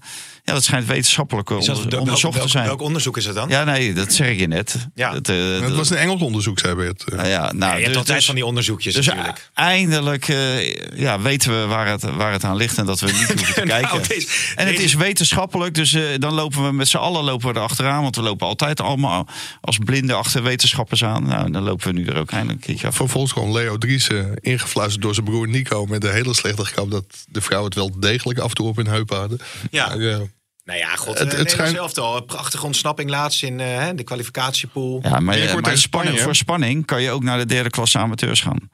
ja, 0.48 0.54
dat 0.54 0.64
schijnt 0.64 0.86
wetenschappelijk 0.86 1.48
dat- 1.48 1.58
onder- 1.68 1.88
welk- 1.88 2.00
onderzocht 2.00 2.34
welk, 2.34 2.46
te 2.46 2.50
zijn. 2.52 2.66
Welk 2.66 2.80
onderzoek 2.82 3.16
is 3.16 3.24
dat 3.24 3.34
dan? 3.34 3.48
Ja, 3.48 3.64
nee, 3.64 3.92
dat 3.92 4.12
zeg 4.12 4.28
ik 4.28 4.38
je 4.38 4.46
net. 4.46 4.76
Ja. 4.94 5.10
Dat, 5.12 5.28
eh, 5.28 5.36
Het 5.36 5.60
dat- 5.62 5.72
was 5.76 5.90
een 5.90 5.96
Engels 5.96 6.20
onderzoek, 6.22 6.58
zei 6.58 6.74
Bert. 6.74 7.04
nou 7.16 7.28
ja, 7.28 7.40
nou, 7.40 7.56
Nee, 7.58 7.68
je 7.68 7.72
hebt 7.74 7.86
dus- 7.86 7.96
altijd 7.96 8.16
dus- 8.16 8.26
van 8.26 8.34
die 8.34 8.46
onderzoekjes 8.46 8.94
dus 8.94 9.06
natuurlijk. 9.06 9.50
eindelijk 9.54 10.28
eh, 10.28 10.74
ja, 10.98 11.20
weten 11.20 11.60
we 11.60 11.66
waar 11.66 11.86
het, 11.88 12.02
waar 12.02 12.32
het 12.32 12.44
aan 12.44 12.56
ligt 12.56 12.78
en 12.78 12.86
dat 12.86 13.00
we 13.00 13.06
niet 13.06 13.26
hoeven 13.32 13.54
te 13.54 13.64
Nou, 13.64 13.80
kijken. 13.82 14.08
deze- 14.08 14.28
en 14.56 14.66
het 14.66 14.74
deze- 14.76 14.84
is 14.84 14.94
wetenschappelijk, 14.94 15.74
dus 15.74 15.92
eh, 15.92 16.02
dan 16.18 16.34
lopen 16.34 16.64
we 16.64 16.72
met 16.72 16.88
z'n 16.88 16.96
allen 16.96 17.24
lopen 17.24 17.48
we 17.48 17.54
er 17.54 17.60
achteraan. 17.60 18.02
Want 18.02 18.16
we 18.16 18.22
lopen 18.22 18.46
altijd 18.46 18.80
allemaal 18.80 19.26
als 19.60 19.78
blinden 19.84 20.16
achter 20.16 20.42
wetenschappers 20.42 21.04
aan. 21.04 21.22
Nou, 21.26 21.50
dan 21.50 21.62
lopen 21.62 21.86
we 21.86 21.92
nu 21.92 22.06
er 22.06 22.16
ook 22.18 22.30
eindelijk 22.30 22.58
een 22.60 22.66
keertje 22.66 22.86
af. 22.86 22.96
Vervolgens 22.96 23.32
gewoon 23.32 23.52
Leo 23.52 23.78
Driessen 23.78 24.34
ingefluisterd 24.40 25.02
door 25.02 25.14
zijn 25.14 25.26
broer 25.26 25.48
Nico... 25.48 25.86
met 25.86 26.04
een 26.04 26.12
hele 26.12 26.34
slechte 26.34 26.64
grap 26.64 26.90
dat 26.90 27.04
de 27.28 27.40
vrouwen 27.40 27.68
het 27.70 27.78
wel 27.78 28.00
degelijk 28.00 28.38
af 28.38 28.48
en 28.48 28.54
toe 28.54 28.66
op 28.68 28.76
hun 28.76 28.86
heupen 28.86 29.16
hadden. 29.18 29.38
Ja. 29.70 29.86
Maar, 29.88 30.20
Nou 30.68 30.80
ja, 30.80 30.96
god, 30.96 31.18
Het- 31.18 31.30
het, 31.30 31.38
het 31.38 31.50
schijnt- 31.50 31.74
zelf 31.74 31.96
al. 31.96 32.20
Prachtige 32.22 32.66
ontsnapping 32.66 33.10
laatst 33.10 33.42
in 33.42 33.60
eh, 33.60 33.88
de 33.94 34.02
kwalificatiepool. 34.04 34.98
Ja, 35.02 35.08
maar, 35.10 35.18
Binnenkort 35.20 35.52
maar 35.54 35.62
tegen 35.62 35.78
spanning, 35.78 36.20
voor 36.20 36.34
spanning 36.36 36.86
kan 36.86 37.02
je 37.02 37.10
ook 37.10 37.22
naar 37.22 37.38
de 37.38 37.46
derde 37.46 37.70
klasse 37.70 37.98
amateurs 37.98 38.40
gaan. 38.40 38.70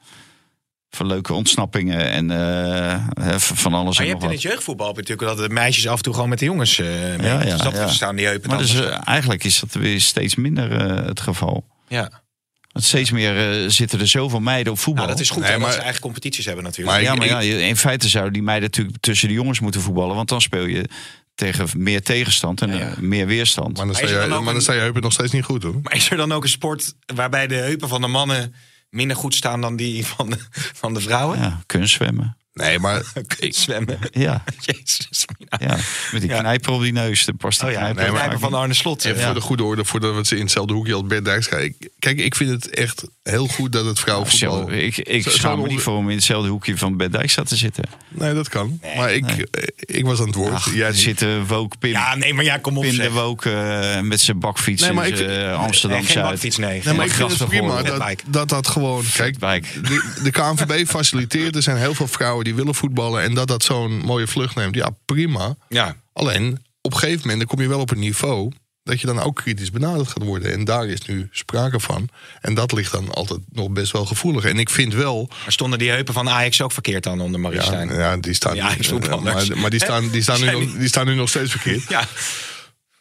Voor 0.89 1.05
leuke 1.05 1.33
ontsnappingen 1.33 2.09
en 2.09 2.31
eh, 2.31 3.07
hè, 3.21 3.39
van 3.39 3.73
alles 3.73 3.97
Maar 3.97 4.05
en 4.05 4.05
je 4.07 4.11
nog 4.13 4.21
hebt 4.21 4.21
in 4.21 4.21
wat. 4.21 4.31
het 4.31 4.41
jeugdvoetbal 4.41 4.87
je 4.87 4.95
natuurlijk 5.01 5.27
dat 5.37 5.47
de 5.47 5.53
meisjes 5.53 5.87
af 5.87 5.97
en 5.97 6.03
toe 6.03 6.13
gewoon 6.13 6.29
met 6.29 6.39
de 6.39 6.45
jongens 6.45 6.79
eh 6.79 6.87
mee. 6.87 7.17
Ja, 7.21 7.43
ja, 7.43 7.51
dus 7.51 7.61
dat 7.61 7.73
ja. 7.73 7.87
staan 7.87 8.15
die 8.15 8.25
heupen 8.25 8.49
Maar 8.49 8.57
dus, 8.59 8.71
dus, 8.71 8.85
eh, 8.85 8.97
eigenlijk 9.05 9.43
is 9.43 9.59
dat 9.59 9.73
weer 9.73 10.01
steeds 10.01 10.35
minder 10.35 10.71
eh, 10.71 11.05
het 11.05 11.19
geval. 11.19 11.65
Ja, 11.87 12.09
Want 12.71 12.85
steeds 12.85 13.11
meer 13.11 13.63
eh, 13.63 13.69
zitten 13.69 13.99
er 13.99 14.07
zoveel 14.07 14.39
meiden 14.39 14.73
op 14.73 14.79
voetbal. 14.79 15.03
nou, 15.03 15.15
dat 15.15 15.23
is 15.25 15.29
goed 15.31 15.41
Nee, 15.41 15.51
hè, 15.51 15.57
dat 15.57 15.65
maar- 15.67 15.75
ze 15.75 15.81
eigen 15.81 16.01
competities 16.01 16.45
hebben 16.45 16.63
natuurlijk. 16.63 16.95
Maar 16.95 17.05
ja, 17.05 17.15
maar 17.15 17.27
ja, 17.27 17.39
je- 17.39 17.67
in 17.67 17.77
feite 17.77 18.09
zouden 18.09 18.33
die 18.33 18.41
meiden 18.43 18.69
natuurlijk 18.69 18.97
tussen 18.99 19.27
de 19.27 19.33
jongens 19.33 19.59
moeten 19.59 19.81
voetballen. 19.81 20.15
Want 20.15 20.29
dan 20.29 20.41
speel 20.41 20.65
je 20.65 20.89
tegen 21.35 21.67
meer 21.77 22.01
tegenstand 22.03 22.61
en 22.61 22.69
Ja, 22.69 22.75
ja. 22.77 22.89
eh, 22.89 22.97
meer 22.97 23.27
weerstand. 23.27 23.67
maar 23.67 23.75
dan 23.75 23.87
Maar 23.87 23.95
sta 23.95 24.21
je, 24.23 24.29
dan 24.29 24.43
maar 24.43 24.53
dan 24.53 24.61
sta 24.61 24.73
je 24.73 24.79
heupen 24.79 25.01
nog 25.01 25.13
steeds 25.13 25.31
niet 25.31 25.43
goed, 25.43 25.63
hoor. 25.63 25.79
Maar 25.83 25.95
is 25.95 26.09
er 26.09 26.17
dan 26.17 26.31
ook 26.31 26.43
een 26.43 26.49
sport 26.49 26.93
waarbij 27.15 27.47
de 27.47 27.55
heupen 27.55 27.87
van 27.87 28.01
de 28.01 28.07
mannen 28.07 28.53
minder 28.89 29.17
goed 29.17 29.35
staan 29.35 29.61
dan 29.61 29.75
die 29.75 30.05
van 30.05 30.29
de, 30.29 30.37
van 30.51 30.93
de 30.93 30.99
vrouwen? 30.99 31.39
Ja, 31.39 31.61
kunstzwemmen. 31.65 32.37
Nee, 32.53 32.79
maar 32.79 33.03
Zwemmen. 33.39 33.99
Ja, 34.11 34.43
Jezus. 34.59 35.25
ja, 35.59 35.77
met 36.11 36.21
die 36.21 36.29
Ja. 36.29 36.39
knijper 36.39 36.71
op 36.71 36.81
die 36.81 36.91
neus. 36.91 37.25
De 37.25 37.33
past 37.33 37.59
die 37.59 37.67
Oh 37.69 37.73
ja, 37.73 37.79
knijper 37.79 38.03
nee, 38.03 38.11
maar 38.11 38.39
van 38.39 38.53
Arne 38.53 38.73
Slot. 38.73 39.05
Even 39.05 39.19
eh, 39.19 39.25
voor 39.25 39.33
de 39.33 39.41
goede 39.41 39.63
orde, 39.63 39.85
voordat 39.85 40.11
we 40.11 40.17
het 40.17 40.31
in 40.31 40.39
hetzelfde 40.39 40.73
hoekje 40.73 40.93
als 40.93 41.03
Bert 41.07 41.25
Dijkstra. 41.25 41.57
Ik- 41.57 41.89
Kijk, 42.05 42.19
ik 42.19 42.35
vind 42.35 42.49
het 42.49 42.69
echt 42.69 43.03
heel 43.23 43.47
goed 43.47 43.71
dat 43.71 43.85
het 43.85 43.99
vrouwenvoetbal... 43.99 44.57
Zelf- 44.57 44.71
Ik, 44.71 44.97
ik 44.97 45.23
Zo- 45.23 45.29
schaam 45.29 45.61
me 45.61 45.67
niet 45.67 45.81
voor 45.81 45.97
om 45.97 46.09
in 46.09 46.15
hetzelfde 46.15 46.49
hoekje 46.49 46.77
van 46.77 46.97
Bert 46.97 47.11
Dijkstra 47.11 47.43
te 47.43 47.55
zitten. 47.55 47.83
Nee, 48.09 48.33
dat 48.33 48.49
kan. 48.49 48.79
maar 48.97 49.13
ik, 49.13 49.25
nee. 49.25 49.47
eh, 49.51 49.97
ik 49.97 50.05
was 50.05 50.19
aan 50.19 50.25
het 50.25 50.35
woord. 50.35 50.53
Ach, 50.53 50.73
Jij 50.75 50.93
zitten 50.93 51.47
Wook 51.47 51.79
Pim, 51.79 51.91
Ja, 51.91 52.15
nee, 52.15 52.33
maar 52.33 52.43
ja, 52.43 52.57
kom 52.57 52.77
op 52.77 52.83
Pim 52.83 52.95
de. 52.97 53.11
Wook 53.11 53.45
eh, 53.45 53.99
met 54.01 54.19
zijn 54.19 54.39
bakfiets 54.39 54.81
Nee, 54.81 54.91
maar 54.93 55.07
in 55.07 55.13
ik 55.13 55.19
eh, 55.19 55.27
Nee, 55.27 55.49
Amsterdam 55.51 56.03
geen 56.03 56.21
bakfiets, 56.23 56.57
nee. 56.57 56.81
Nee, 56.83 56.93
maar 56.93 57.05
ik 57.05 57.11
vind 57.11 57.39
het 57.39 57.47
prima 57.47 57.81
dat, 57.81 58.21
dat 58.27 58.49
dat 58.49 58.67
gewoon... 58.67 59.03
Kijk, 59.13 59.39
de, 59.39 60.13
de 60.23 60.31
KNVB 60.31 60.87
faciliteert. 60.97 61.55
Er 61.55 61.61
zijn 61.63 61.77
heel 61.77 61.93
veel 61.93 62.07
vrouwen 62.07 62.43
die 62.43 62.55
willen 62.55 62.75
voetballen. 62.75 63.21
En 63.23 63.33
dat 63.33 63.47
dat 63.47 63.63
zo'n 63.63 63.97
mooie 63.97 64.27
vlucht 64.27 64.55
neemt. 64.55 64.75
Ja, 64.75 64.89
prima. 65.05 65.55
Ja, 65.69 65.95
Alleen, 66.13 66.59
op 66.81 66.93
een 66.93 66.99
gegeven 66.99 67.21
moment 67.21 67.37
dan 67.39 67.47
kom 67.47 67.61
je 67.61 67.67
wel 67.67 67.79
op 67.79 67.91
een 67.91 67.99
niveau... 67.99 68.51
dat 68.85 69.01
je 69.01 69.07
dan 69.07 69.19
ook 69.19 69.35
kritisch 69.35 69.71
benaderd 69.71 70.07
gaat 70.07 70.23
worden. 70.23 70.51
En 70.51 70.63
daar 70.63 70.87
is 70.87 71.01
nu 71.05 71.27
sprake 71.31 71.79
van. 71.79 72.09
En 72.41 72.53
dat 72.53 72.71
ligt 72.71 72.91
dan 72.91 73.11
altijd 73.13 73.39
nog 73.51 73.69
best 73.69 73.91
wel 73.91 74.05
gevoelig. 74.05 74.43
En 74.45 74.59
ik 74.59 74.69
vind 74.69 74.93
wel... 74.93 75.27
maar 75.29 75.51
stonden 75.51 75.79
die 75.79 75.89
heupen 75.89 76.13
van 76.13 76.29
Ajax 76.29 76.61
ook 76.61 76.71
verkeerd 76.71 77.03
dan 77.03 77.21
onder 77.21 77.39
Marie 77.39 77.61
Ja, 77.61 78.17
die 78.17 78.33
staan, 78.33 78.55
Ja, 78.55 78.65
Ajax-voetballers. 78.67 79.47
maar, 79.49 79.57
maar 79.57 79.69
die 79.69 79.79
staan, 79.83 80.09
die, 80.09 80.21
staan 80.21 80.39
nu 80.41 80.51
nog, 80.51 80.59
die- 80.59 80.77
die 80.77 80.87
staan 80.87 81.05
nu 81.05 81.15
nog 81.15 81.29
steeds 81.29 81.51
verkeerd. 81.51 81.89
Ja, 81.89 82.07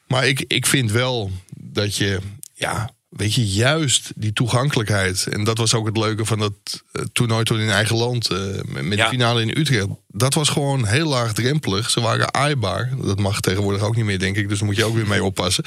Maar 0.06 0.26
ik, 0.26 0.44
ik 0.48 0.66
vind 0.66 0.90
wel 0.90 1.30
dat 1.56 1.96
je... 1.96 2.18
Ja, 2.54 2.90
weet 3.16 3.34
je, 3.34 3.46
juist 3.46 4.12
die 4.16 4.32
toegankelijkheid. 4.32 5.26
En 5.26 5.44
dat 5.44 5.58
was 5.58 5.74
ook 5.74 5.86
het 5.86 5.96
leuke 5.96 6.24
van 6.24 6.38
dat 6.38 6.52
eh, 6.92 7.02
toernooi 7.12 7.44
toen 7.44 7.60
in 7.60 7.70
eigen 7.70 7.96
land. 7.96 8.30
eh, 8.30 8.38
met 8.68 8.98
Ja. 8.98 9.04
de 9.04 9.10
finale 9.10 9.40
in 9.42 9.58
Utrecht. 9.58 9.86
Dat 10.08 10.34
was 10.34 10.48
gewoon 10.48 10.86
heel 10.86 11.08
laagdrempelig. 11.08 11.90
Ze 11.90 12.00
waren 12.00 12.34
aaibaar. 12.34 12.90
Dat 13.02 13.18
mag 13.18 13.40
tegenwoordig 13.40 13.82
ook 13.82 13.96
niet 13.96 14.04
meer, 14.04 14.18
denk 14.18 14.36
ik. 14.36 14.48
Dus 14.48 14.58
daar 14.58 14.66
moet 14.66 14.76
je 14.76 14.84
ook 14.84 14.94
weer 14.94 15.06
mee 15.08 15.24
oppassen. 15.30 15.64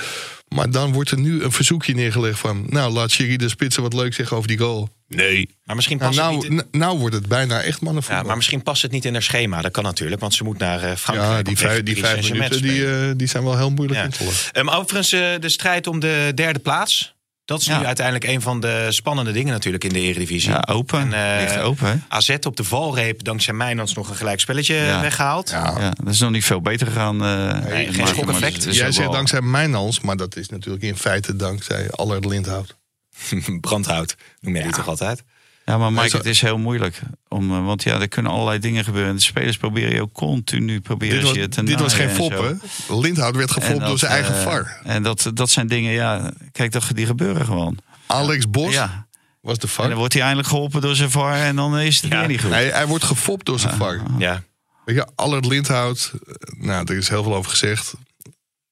Maar 0.47 0.69
dan 0.71 0.91
wordt 0.93 1.11
er 1.11 1.19
nu 1.19 1.43
een 1.43 1.51
verzoekje 1.51 1.93
neergelegd 1.93 2.39
van... 2.39 2.65
Nou, 2.69 2.91
laat 2.93 3.11
Sherry 3.11 3.37
de 3.37 3.49
Spitsen 3.49 3.81
wat 3.83 3.93
leuk 3.93 4.13
zeggen 4.13 4.35
over 4.37 4.47
die 4.49 4.57
goal. 4.57 4.89
Nee. 5.07 5.49
Maar 5.63 5.75
misschien 5.75 5.97
Nou, 5.97 6.15
past 6.15 6.21
het 6.23 6.31
nou, 6.41 6.49
niet 6.49 6.61
in- 6.61 6.67
n- 6.71 6.77
nou 6.77 6.97
wordt 6.99 7.15
het 7.15 7.27
bijna 7.27 7.61
echt 7.61 7.81
mannenvoetbal. 7.81 8.19
Ja, 8.21 8.27
maar 8.27 8.35
misschien 8.35 8.63
past 8.63 8.81
het 8.81 8.91
niet 8.91 9.05
in 9.05 9.13
haar 9.13 9.21
schema. 9.23 9.61
Dat 9.61 9.71
kan 9.71 9.83
natuurlijk, 9.83 10.21
want 10.21 10.33
ze 10.33 10.43
moet 10.43 10.57
naar 10.57 10.83
eh, 10.83 10.95
Frankrijk. 10.95 11.31
Ja, 11.37 11.41
die 11.43 11.57
vijf, 11.57 11.83
die 11.83 11.97
vijf 11.97 12.29
minuten 12.31 12.51
te 12.51 12.61
die, 12.61 12.87
eh, 12.87 13.11
die 13.15 13.27
zijn 13.27 13.43
wel 13.43 13.57
heel 13.57 13.69
moeilijk 13.71 13.99
Ja. 13.99 14.05
in 14.05 14.11
te 14.11 14.17
volgen. 14.17 14.53
Ehm, 14.53 14.69
overigens, 14.69 15.11
eh, 15.11 15.21
de 15.39 15.49
strijd 15.49 15.87
om 15.87 15.99
de 15.99 16.31
derde 16.35 16.59
plaats. 16.59 17.15
Dat 17.47 17.59
is 17.59 17.65
Ja. 17.65 17.79
nu 17.79 17.85
uiteindelijk 17.85 18.25
een 18.25 18.41
van 18.41 18.59
de 18.59 18.87
spannende 18.89 19.31
dingen 19.31 19.53
natuurlijk 19.53 19.83
in 19.83 19.93
de 19.93 19.99
Eredivisie. 19.99 20.49
Ja, 20.51 20.63
open. 20.69 21.13
En, 21.13 21.35
eh, 21.37 21.41
Ligt 21.41 21.57
open, 21.59 21.87
hè? 21.87 21.95
AZ 22.07 22.35
op 22.45 22.55
de 22.55 22.63
valreep, 22.63 23.23
dankzij 23.23 23.53
Mijnans 23.53 23.93
nog 23.93 24.09
een 24.09 24.15
gelijk 24.15 24.39
spelletje 24.39 24.75
Ja. 24.75 25.01
weggehaald. 25.01 25.49
Ja, 25.49 25.93
dat 26.03 26.13
is 26.13 26.19
nog 26.19 26.31
niet 26.31 26.45
veel 26.45 26.61
beter 26.61 26.87
gegaan. 26.87 27.23
eh, 27.23 27.93
geen 27.93 28.07
schokeffect. 28.07 28.63
Jij 28.63 28.73
zegt 28.73 28.97
wel- 28.97 29.11
dankzij 29.11 29.41
Mijnans, 29.41 29.99
maar 29.99 30.15
dat 30.17 30.35
is 30.35 30.49
natuurlijk 30.49 30.83
in 30.83 30.97
feite 30.97 31.35
dankzij 31.35 31.89
Allard 31.91 32.25
Lindhout. 32.25 32.75
Brandhout, 33.61 34.15
noem 34.39 34.53
jij 34.53 34.63
die 34.63 34.71
toch 34.73 34.87
altijd? 34.87 35.23
Ja, 35.68 35.78
maar 35.78 35.93
Mike, 35.93 36.09
zo- 36.09 36.18
het 36.18 36.26
is 36.26 36.41
heel 36.41 36.57
moeilijk. 36.57 36.99
Om, 37.28 37.51
eh, 37.51 37.65
want 37.65 37.84
ja, 37.84 37.99
er 37.99 38.07
kunnen 38.07 38.32
allerlei 38.32 38.59
dingen 38.59 38.84
gebeuren. 38.84 39.15
De 39.15 39.22
spelers 39.22 39.57
proberen 39.57 39.93
je 39.93 40.01
ook 40.01 40.13
continu 40.13 40.82
proberen 40.82 41.15
Dit 41.15 41.24
was, 41.28 41.36
je 41.36 41.47
te 41.49 41.63
dit 41.63 41.80
was 41.80 41.93
geen 41.93 42.09
en 42.09 42.15
fop, 42.15 42.32
hè? 42.32 42.51
Lindhout 42.95 43.36
werd 43.36 43.51
gefopt 43.51 43.86
door 43.86 43.97
zijn 43.99 44.11
eigen 44.11 44.36
eh, 44.36 44.41
VAR. 44.43 44.80
En 44.84 45.03
dat, 45.03 45.32
dat 45.34 45.49
zijn 45.49 45.68
dingen, 45.68 45.91
ja, 45.91 46.32
kijk, 46.51 46.72
dat, 46.72 46.84
die 46.93 47.05
gebeuren 47.05 47.45
gewoon. 47.45 47.78
Alex 48.07 48.49
Bos 48.49 48.74
Ja. 48.74 49.07
was 49.41 49.57
de 49.57 49.68
En 49.68 49.74
dan 49.78 49.86
VAR. 49.86 49.95
wordt 49.95 50.13
hij 50.13 50.22
eindelijk 50.22 50.49
geholpen 50.49 50.82
door 50.82 50.95
zijn 50.95 51.11
VAR 51.11 51.34
en 51.36 51.55
dan 51.55 51.80
is 51.80 52.01
het 52.01 52.11
Ja. 52.11 52.20
weer 52.20 52.28
niet 52.28 52.41
goed. 52.41 52.51
Hij, 52.51 52.68
hij 52.70 52.88
wordt 52.88 53.03
gefopt 53.03 53.45
door 53.45 53.59
zijn 53.59 53.76
VAR. 53.78 54.01
Ja. 54.18 54.43
Weet 54.86 54.95
je, 54.95 55.07
Allard 55.15 55.45
Lindhout, 55.45 56.11
eh, 56.28 56.34
nou, 56.65 56.86
er 56.86 56.97
is 56.97 57.09
heel 57.09 57.24
veel 57.24 57.36
over 57.36 57.51
gezegd. 57.51 57.93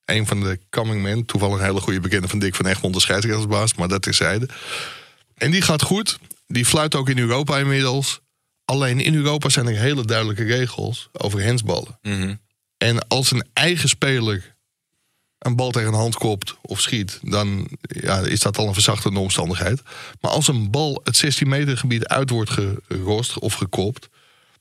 Een 0.05 0.27
van 0.27 0.39
de 0.39 0.59
coming 0.69 1.01
men, 1.01 1.25
toevallig 1.25 1.57
een 1.59 1.63
hele 1.65 1.79
goede 1.81 1.99
bekende 1.99 2.27
van 2.27 2.39
Dick 2.39 2.55
van 2.55 2.65
Egmond, 2.65 2.93
de 2.93 2.99
scheidsrechtersbaas, 2.99 3.73
maar 3.73 3.87
dat 3.87 4.01
terzijde. 4.01 4.49
En 5.37 5.51
die 5.51 5.61
gaat 5.61 5.81
goed. 5.81 6.19
Die 6.47 6.65
fluit 6.65 6.95
ook 6.95 7.09
in 7.09 7.17
Europa 7.17 7.57
inmiddels. 7.57 8.19
Alleen 8.65 8.99
in 8.99 9.15
Europa 9.15 9.49
zijn 9.49 9.67
er 9.67 9.77
hele 9.77 10.05
duidelijke 10.05 10.43
regels 10.43 11.09
over 11.11 11.41
hensballen. 11.41 11.99
Mhm. 12.01 12.35
En 12.77 13.07
als 13.07 13.31
een 13.31 13.45
eigen 13.53 13.89
speler 13.89 14.55
een 15.39 15.55
bal 15.55 15.71
tegen 15.71 15.87
een 15.87 15.99
hand 15.99 16.15
kopt 16.15 16.55
of 16.61 16.81
schiet, 16.81 17.19
dan 17.21 17.67
ja, 17.81 18.19
is 18.19 18.39
dat 18.39 18.57
al 18.57 18.67
een 18.67 18.73
verzachtende 18.73 19.19
omstandigheid. 19.19 19.81
Maar 20.21 20.31
als 20.31 20.47
een 20.47 20.71
bal 20.71 21.01
het 21.03 21.17
16 21.17 21.47
meter 21.47 21.77
gebied 21.77 22.07
uit 22.07 22.29
wordt 22.29 22.51
gerost 22.87 23.39
of 23.39 23.53
gekopt, 23.53 24.09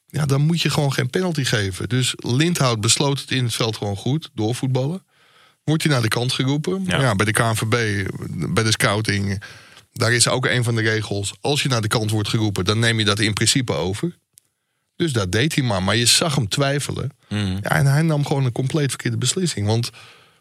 ja, 0.07 0.27
dan 0.27 0.41
moet 0.41 0.61
je 0.61 0.71
gewoon 0.71 0.93
geen 0.93 1.11
penalty 1.11 1.45
geven. 1.45 1.89
Dus 1.89 2.15
Lindhout 2.17 2.81
besloot 2.81 3.21
het 3.21 3.31
in 3.31 3.45
het 3.45 3.55
veld 3.55 3.77
gewoon 3.77 3.97
goed, 3.97 4.31
doorvoetballen. 4.35 5.03
Wordt 5.65 5.83
hij 5.83 5.93
naar 5.93 6.03
de 6.03 6.09
kant 6.09 6.33
geroepen. 6.33 6.85
Ja. 6.87 7.01
Ja. 7.01 7.15
bij 7.15 7.27
de 7.27 7.33
KNVB, 7.33 8.07
bij 8.31 8.65
de 8.65 8.71
scouting, 8.71 9.43
daar 9.99 10.13
is 10.13 10.29
ook 10.29 10.47
een 10.47 10.65
van 10.65 10.75
de 10.75 10.83
regels. 10.83 11.35
Als 11.41 11.63
je 11.63 11.69
naar 11.69 11.81
de 11.83 11.89
kant 11.89 12.11
wordt 12.11 12.29
geroepen, 12.29 12.65
dan 12.65 12.79
neem 12.79 12.99
je 12.99 13.05
dat 13.05 13.19
in 13.19 13.33
principe 13.33 13.73
over. 13.73 14.17
Dus 14.97 15.13
dat 15.13 15.33
deed 15.33 15.55
hij 15.55 15.65
maar. 15.65 15.83
Maar 15.83 15.97
je 15.97 16.07
zag 16.07 16.35
hem 16.35 16.49
twijfelen. 16.49 17.11
Mhm. 17.29 17.53
Ja, 17.63 17.71
en 17.71 17.87
hij 17.87 18.03
nam 18.03 18.27
gewoon 18.27 18.45
een 18.45 18.53
compleet 18.53 18.89
verkeerde 18.89 19.17
beslissing. 19.17 19.67
Want 19.67 19.91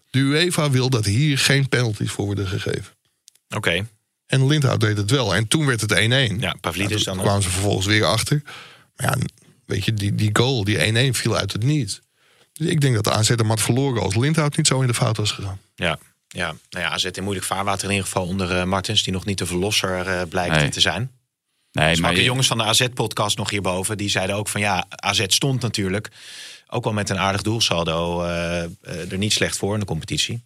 de 0.10 0.20
UEFA 0.20 0.70
wil 0.70 0.90
dat 0.90 1.06
hier 1.06 1.38
geen 1.38 1.70
penalties 1.70 2.12
voor 2.12 2.26
worden 2.26 2.48
gegeven. 2.48 2.94
Oké. 3.56 3.88
En 4.26 4.48
Lindhout 4.48 4.80
deed 4.80 4.98
het 4.98 5.12
wel. 5.12 5.36
En 5.36 5.48
toen 5.48 5.66
werd 5.66 5.82
het 5.82 5.92
1-1. 5.94 6.40
Ja, 6.40 6.56
Pavlidis 6.62 7.04
toen 7.04 7.04
dan 7.04 7.18
ook. 7.18 7.24
kwamen 7.24 7.44
ze 7.44 7.50
vervolgens 7.50 7.86
weer 7.86 8.06
achter. 8.06 8.42
Maar 8.96 9.18
ja, 9.18 9.26
weet 9.66 9.86
je, 9.86 9.94
die, 9.94 10.16
die 10.16 10.30
goal, 10.34 10.64
die 10.64 11.12
1-1 11.12 11.16
viel 11.16 11.36
uit 11.36 11.52
het 11.52 11.64
niets. 11.64 12.02
Dus 12.54 12.68
ik 12.68 12.82
denk 12.82 12.96
dat 12.96 13.04
de 13.04 13.12
AZ 13.12 13.28
hem 13.30 13.50
had 13.50 13.62
verloren 13.62 14.02
als 14.02 14.16
Lindhout 14.16 14.58
niet 14.58 14.68
zo 14.68 14.82
in 14.82 14.88
de 14.88 14.94
fout 14.94 15.18
was 15.18 15.32
gegaan. 15.32 15.60
Ja. 15.76 16.00
Ja, 16.34 16.56
nou 16.70 16.86
ja, 16.86 16.90
AZ 16.90 17.04
in 17.04 17.24
moeilijk 17.24 17.46
vaarwater 17.46 17.84
in 17.84 17.90
ieder 17.90 18.06
geval 18.06 18.26
onder 18.26 18.58
eh, 18.58 18.64
Martens, 18.64 19.04
die 19.04 19.14
nog 19.14 19.26
niet 19.26 19.38
de 19.38 19.46
verlosser 19.46 20.08
eh, 20.08 20.22
blijkt 20.30 20.56
Nee. 20.56 20.70
te 20.70 20.80
zijn. 20.80 21.12
nee, 21.72 22.00
Maar 22.00 22.14
de 22.14 22.24
jongens 22.24 22.48
van 22.48 22.58
de 22.58 22.64
AZ-podcast 22.64 23.38
nog 23.38 23.50
hierboven, 23.50 23.98
die 23.98 24.10
zeiden 24.10 24.36
ook 24.36 24.48
van 24.48 24.62
ja, 24.62 24.86
AZ 24.90 25.24
stond 25.28 25.62
natuurlijk 25.62 26.10
ook 26.68 26.84
wel 26.84 26.94
met 26.94 27.10
een 27.10 27.20
aardig 27.20 27.42
doelsaldo 27.42 28.24
eh, 28.24 28.62
er 29.12 29.18
niet 29.18 29.34
slecht 29.34 29.58
voor 29.58 29.74
in 29.74 29.80
de 29.80 29.86
competitie. 29.86 30.44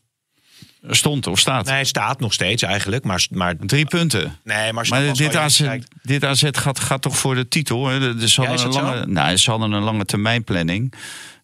Stond 0.82 1.28
of 1.28 1.40
staat. 1.40 1.66
Nee, 1.66 1.86
staat 1.86 2.20
nog 2.20 2.34
steeds 2.34 2.64
eigenlijk, 2.64 3.04
maar, 3.04 3.28
maar 3.32 3.56
Drie 3.58 3.86
punten. 3.86 4.38
nee, 4.44 4.74
maar, 4.74 5.14
dit 5.14 5.36
AZ, 5.36 5.64
dit 6.02 6.26
AZ 6.26 6.44
gaat, 6.52 6.80
gaat 6.80 7.02
toch 7.02 7.18
voor 7.18 7.36
de 7.36 7.48
titel. 7.48 7.88
Hè? 7.88 8.28
Ze 8.28 8.42
hadden, 8.42 8.66
een 8.66 8.74
zo? 8.74 8.82
lange, 8.82 9.06
nou, 9.06 9.38
ze 9.38 9.50
hadden 9.50 9.72
een 9.72 9.84
lange 9.84 10.06
termijn 10.06 10.44
planning. 10.44 10.94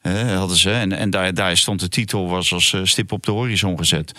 hè, 0.02 0.36
hadden 0.36 0.58
ze. 0.58 0.72
En, 0.72 0.92
en 0.92 1.10
daar, 1.10 1.34
daar 1.34 1.58
stond 1.58 1.80
de 1.80 1.90
titel 1.90 2.30
was 2.30 2.54
als 2.54 2.74
eh, 2.74 2.82
stip 2.84 3.12
op 3.12 3.24
de 3.24 3.32
horizon 3.32 3.78
gezet. 3.78 4.12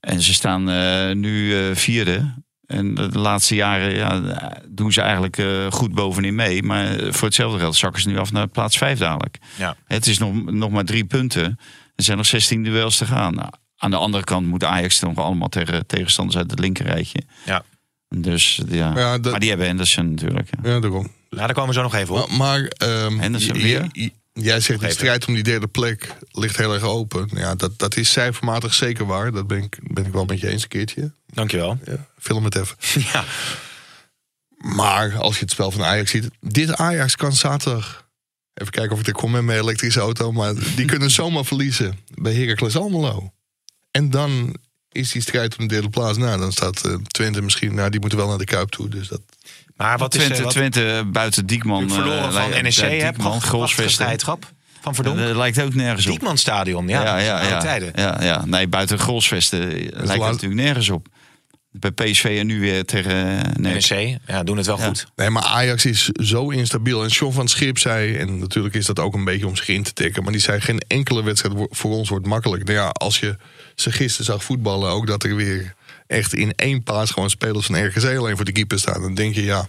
En 0.00 0.20
ze 0.20 0.34
staan 0.34 0.70
eh, 0.70 1.14
nu 1.14 1.58
eh, 1.58 1.76
vierde. 1.76 2.42
En 2.66 2.94
de 2.94 3.18
laatste 3.18 3.54
jaren 3.54 3.94
ja, 3.94 4.38
doen 4.68 4.92
ze 4.92 5.00
eigenlijk 5.00 5.42
goed 5.70 5.94
bovenin 5.94 6.34
mee. 6.34 6.62
Maar 6.62 6.96
voor 7.10 7.26
hetzelfde 7.26 7.58
geld 7.58 7.76
zakken 7.76 8.02
ze 8.02 8.08
nu 8.08 8.18
af 8.18 8.32
naar 8.32 8.48
plaats 8.48 8.78
vijf 8.78 8.98
dadelijk. 8.98 9.38
Ja. 9.56 9.76
Het 9.86 10.06
is 10.06 10.18
nog, 10.18 10.52
nog 10.52 10.70
maar 10.70 10.84
drie 10.84 11.04
punten. 11.04 11.58
Er 11.96 12.04
zijn 12.04 12.16
nog 12.16 12.26
16 12.26 12.62
duels 12.62 12.96
te 12.96 13.06
gaan. 13.06 13.34
Nou, 13.34 13.50
aan 13.76 13.90
de 13.90 13.96
andere 13.96 14.24
kant 14.24 14.46
moet 14.46 14.64
Ajax 14.64 15.00
nog 15.00 15.16
allemaal 15.16 15.48
tegen 15.48 15.86
tegenstanders 15.86 16.36
uit 16.36 16.50
het 16.50 16.60
linkerrijtje. 16.60 17.22
Ja. 17.46 17.64
Dus 18.08 18.60
ja. 18.68 18.92
Ja, 18.98 19.18
dat- 19.18 19.30
maar 19.30 19.40
die 19.40 19.48
hebben 19.48 19.66
Henderson 19.66 20.10
natuurlijk. 20.10 20.48
Ja. 20.62 20.70
Ja, 20.70 20.80
daarom. 20.80 21.10
Daar 21.28 21.52
komen 21.52 21.68
we 21.68 21.74
zo 21.74 21.82
nog 21.82 21.94
even 21.94 22.14
op. 22.22 22.28
Maar, 22.28 22.36
maar 22.38 22.62
ehm, 22.64 23.18
Henderson 23.18 23.52
weer? 23.52 23.86
jij 24.32 24.60
zegt 24.60 24.80
de 24.80 24.86
even. 24.86 24.90
strijd 24.98 25.26
om 25.26 25.34
die 25.34 25.42
derde 25.42 25.66
plek 25.66 26.14
ligt 26.30 26.56
heel 26.56 26.72
erg 26.74 26.82
open. 26.82 27.28
Ja, 27.34 27.54
dat, 27.54 27.78
dat 27.78 27.96
is 27.96 28.12
cijfermatig 28.12 28.74
zeker 28.74 29.06
waar. 29.06 29.32
Dat 29.32 29.46
ben 29.46 29.62
ik, 29.62 29.78
ben 29.82 30.06
ik 30.06 30.12
wel 30.12 30.24
met 30.24 30.40
je 30.40 30.48
eens 30.48 30.62
een 30.62 30.68
keertje. 30.68 31.12
Dankjewel. 31.26 31.78
Ja, 31.84 32.06
film 32.18 32.44
het 32.44 32.54
even. 32.56 32.76
Ja. 33.12 33.24
Maar 34.58 35.16
als 35.18 35.34
je 35.34 35.40
het 35.40 35.50
spel 35.50 35.70
van 35.70 35.82
Ajax 35.84 36.10
ziet. 36.10 36.28
Dit 36.40 36.74
Ajax 36.76 37.16
kan 37.16 37.32
zaterdag. 37.32 38.08
Even 38.54 38.72
kijken 38.72 38.92
of 38.92 39.00
ik 39.00 39.06
er 39.06 39.12
kom 39.12 39.30
met 39.30 39.42
mijn 39.42 39.58
elektrische 39.60 40.00
auto. 40.00 40.32
Maar 40.32 40.54
die 40.76 40.84
kunnen 40.86 41.10
zomaar 41.10 41.44
verliezen 41.44 41.98
bij 42.14 42.34
Heracles 42.34 42.76
Almelo. 42.76 43.32
En 43.96 44.10
dan 44.10 44.56
is 44.92 45.12
die 45.12 45.22
strijd 45.22 45.56
om 45.58 45.68
de 45.68 45.74
derde 45.74 45.88
plaats. 45.90 46.18
Nou, 46.18 46.38
dan 46.38 46.52
staat 46.52 46.84
eh, 46.84 46.94
Twente 46.94 47.42
misschien. 47.42 47.74
Nou, 47.74 47.90
die 47.90 48.00
moeten 48.00 48.18
wel 48.18 48.28
naar 48.28 48.38
de 48.38 48.44
Kuip 48.44 48.68
toe. 48.70 48.88
Dus 48.88 49.08
dat, 49.08 49.20
Maar 49.76 49.98
wat 49.98 50.14
is 50.14 50.20
Twente, 50.24 50.38
eh, 50.38 50.44
wat, 50.44 50.54
buiten, 50.54 51.12
buiten 51.12 51.46
Diekman. 51.46 51.90
verloren 51.90 52.18
eh, 52.18 52.32
van 52.32 52.50
lijkt- 52.50 52.62
NEC, 52.62 53.00
ja? 53.00 53.10
Diekman, 53.10 53.40
Grolsvesten. 53.42 53.92
strijdschap 53.92 54.52
van 54.80 54.94
Verdonk. 54.94 55.18
Dat 55.18 55.36
lijkt 55.36 55.60
ook 55.62 55.74
nergens 55.74 56.04
op. 56.06 56.10
Diekmanstadion, 56.10 56.88
ja. 56.88 57.02
ja, 57.02 57.18
ja, 57.18 57.42
ja, 57.48 57.60
tijden. 57.60 57.92
ja, 57.94 58.22
ja. 58.22 58.44
Nee, 58.44 58.68
buiten 58.68 58.98
Grolsvesten 58.98 59.68
lijkt 59.90 59.92
het 60.08 60.18
natuurlijk 60.18 60.60
nergens 60.60 60.88
op. 60.88 61.06
Bij 61.78 61.90
PSV 61.90 62.36
en 62.38 62.46
nu 62.46 62.60
weer 62.60 62.84
tegen 62.84 63.44
eh, 63.44 63.56
NEC. 63.56 63.88
NEC, 63.90 64.18
ja, 64.26 64.42
doen 64.42 64.56
het 64.56 64.66
wel 64.66 64.78
Ja. 64.78 64.86
goed. 64.86 65.06
Nee, 65.16 65.30
maar 65.30 65.42
Ajax 65.42 65.84
is 65.84 66.08
zo 66.08 66.50
instabiel. 66.50 67.02
En 67.02 67.10
Sean 67.10 67.32
van 67.32 67.48
Schip 67.48 67.78
zei, 67.78 68.16
en 68.16 68.38
natuurlijk 68.38 68.74
is 68.74 68.86
dat 68.86 68.98
ook 68.98 69.14
een 69.14 69.24
beetje 69.24 69.46
om 69.46 69.56
zich 69.56 69.68
in 69.68 69.82
te 69.82 69.92
tikken... 69.92 70.22
maar 70.22 70.32
die 70.32 70.40
zei, 70.40 70.60
geen 70.60 70.78
enkele 70.86 71.22
wedstrijd 71.22 71.54
voor 71.70 71.90
ons 71.90 72.08
wordt 72.08 72.26
makkelijk. 72.26 72.64
Nou 72.64 72.78
ja, 72.78 72.88
als 72.88 73.18
je 73.20 73.36
ze 73.74 73.92
gisteren 73.92 74.26
zag 74.26 74.44
voetballen... 74.44 74.90
ook 74.90 75.06
dat 75.06 75.24
er 75.24 75.36
weer 75.36 75.74
echt 76.06 76.34
in 76.34 76.52
één 76.56 76.82
paas 76.82 77.10
gewoon 77.10 77.30
spelers 77.30 77.66
van 77.66 77.86
RKC 77.86 78.16
alleen 78.16 78.36
voor 78.36 78.44
de 78.44 78.52
keeper 78.52 78.78
staan... 78.78 79.00
dan 79.02 79.14
denk 79.14 79.34
je, 79.34 79.44
ja, 79.44 79.68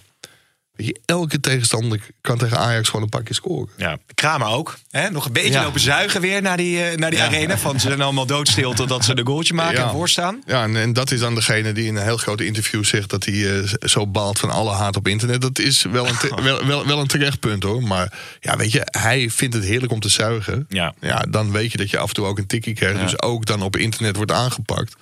je, 0.77 0.99
elke 1.05 1.39
tegenstander 1.39 1.99
kan 2.21 2.37
tegen 2.37 2.57
Ajax 2.57 2.87
gewoon 2.87 3.01
een 3.03 3.09
pakje 3.09 3.33
scoren. 3.33 3.69
Ja, 3.77 3.97
Kramer 4.13 4.47
ook. 4.47 4.77
Hè? 4.89 5.09
Nog 5.09 5.25
een 5.25 5.33
beetje 5.33 5.51
Ja. 5.51 5.63
lopen 5.63 5.79
zuigen 5.79 6.21
weer 6.21 6.41
naar 6.41 6.57
die, 6.57 6.83
eh, 6.83 6.97
naar 6.97 7.09
die 7.09 7.19
Ja. 7.19 7.25
arena. 7.25 7.57
Van 7.57 7.79
ze 7.79 7.87
zijn 7.87 8.01
allemaal 8.01 8.25
doodstil 8.25 8.73
totdat 8.73 9.05
ze 9.05 9.15
de 9.15 9.25
goaltje 9.25 9.53
maken 9.53 9.77
Ja. 9.79 9.83
en 9.85 9.91
voorstaan. 9.91 10.41
Ja, 10.45 10.63
en, 10.63 10.75
en 10.75 10.93
dat 10.93 11.11
is 11.11 11.19
dan 11.19 11.35
degene 11.35 11.71
die 11.71 11.85
in 11.85 11.95
een 11.95 12.03
heel 12.03 12.17
groot 12.17 12.41
interview 12.41 12.83
zegt... 12.83 13.09
dat 13.09 13.25
hij 13.25 13.59
eh, 13.61 13.73
zo 13.79 14.07
baalt 14.07 14.39
van 14.39 14.49
alle 14.49 14.71
haat 14.71 14.95
op 14.95 15.07
internet. 15.07 15.41
Dat 15.41 15.59
is 15.59 15.83
wel 15.83 16.07
een, 16.07 16.17
te- 16.17 16.41
wel, 16.43 16.65
wel, 16.65 16.87
wel 16.87 16.99
een 16.99 17.07
terecht 17.07 17.39
punt, 17.39 17.63
hoor. 17.63 17.83
Maar 17.83 18.13
ja, 18.39 18.57
weet 18.57 18.71
je, 18.71 18.81
hij 18.85 19.29
vindt 19.29 19.55
het 19.55 19.63
heerlijk 19.63 19.91
om 19.91 19.99
te 19.99 20.09
zuigen. 20.09 20.65
Ja. 20.69 20.93
ja, 21.01 21.25
dan 21.29 21.51
weet 21.51 21.71
je 21.71 21.77
dat 21.77 21.89
je 21.89 21.97
af 21.97 22.07
en 22.07 22.13
toe 22.13 22.25
ook 22.25 22.37
een 22.37 22.47
tikkie 22.47 22.73
krijgt. 22.73 22.99
Dus 22.99 23.21
ook 23.21 23.45
dan 23.45 23.61
op 23.61 23.75
internet 23.77 24.15
wordt 24.15 24.31
aangepakt. 24.31 24.95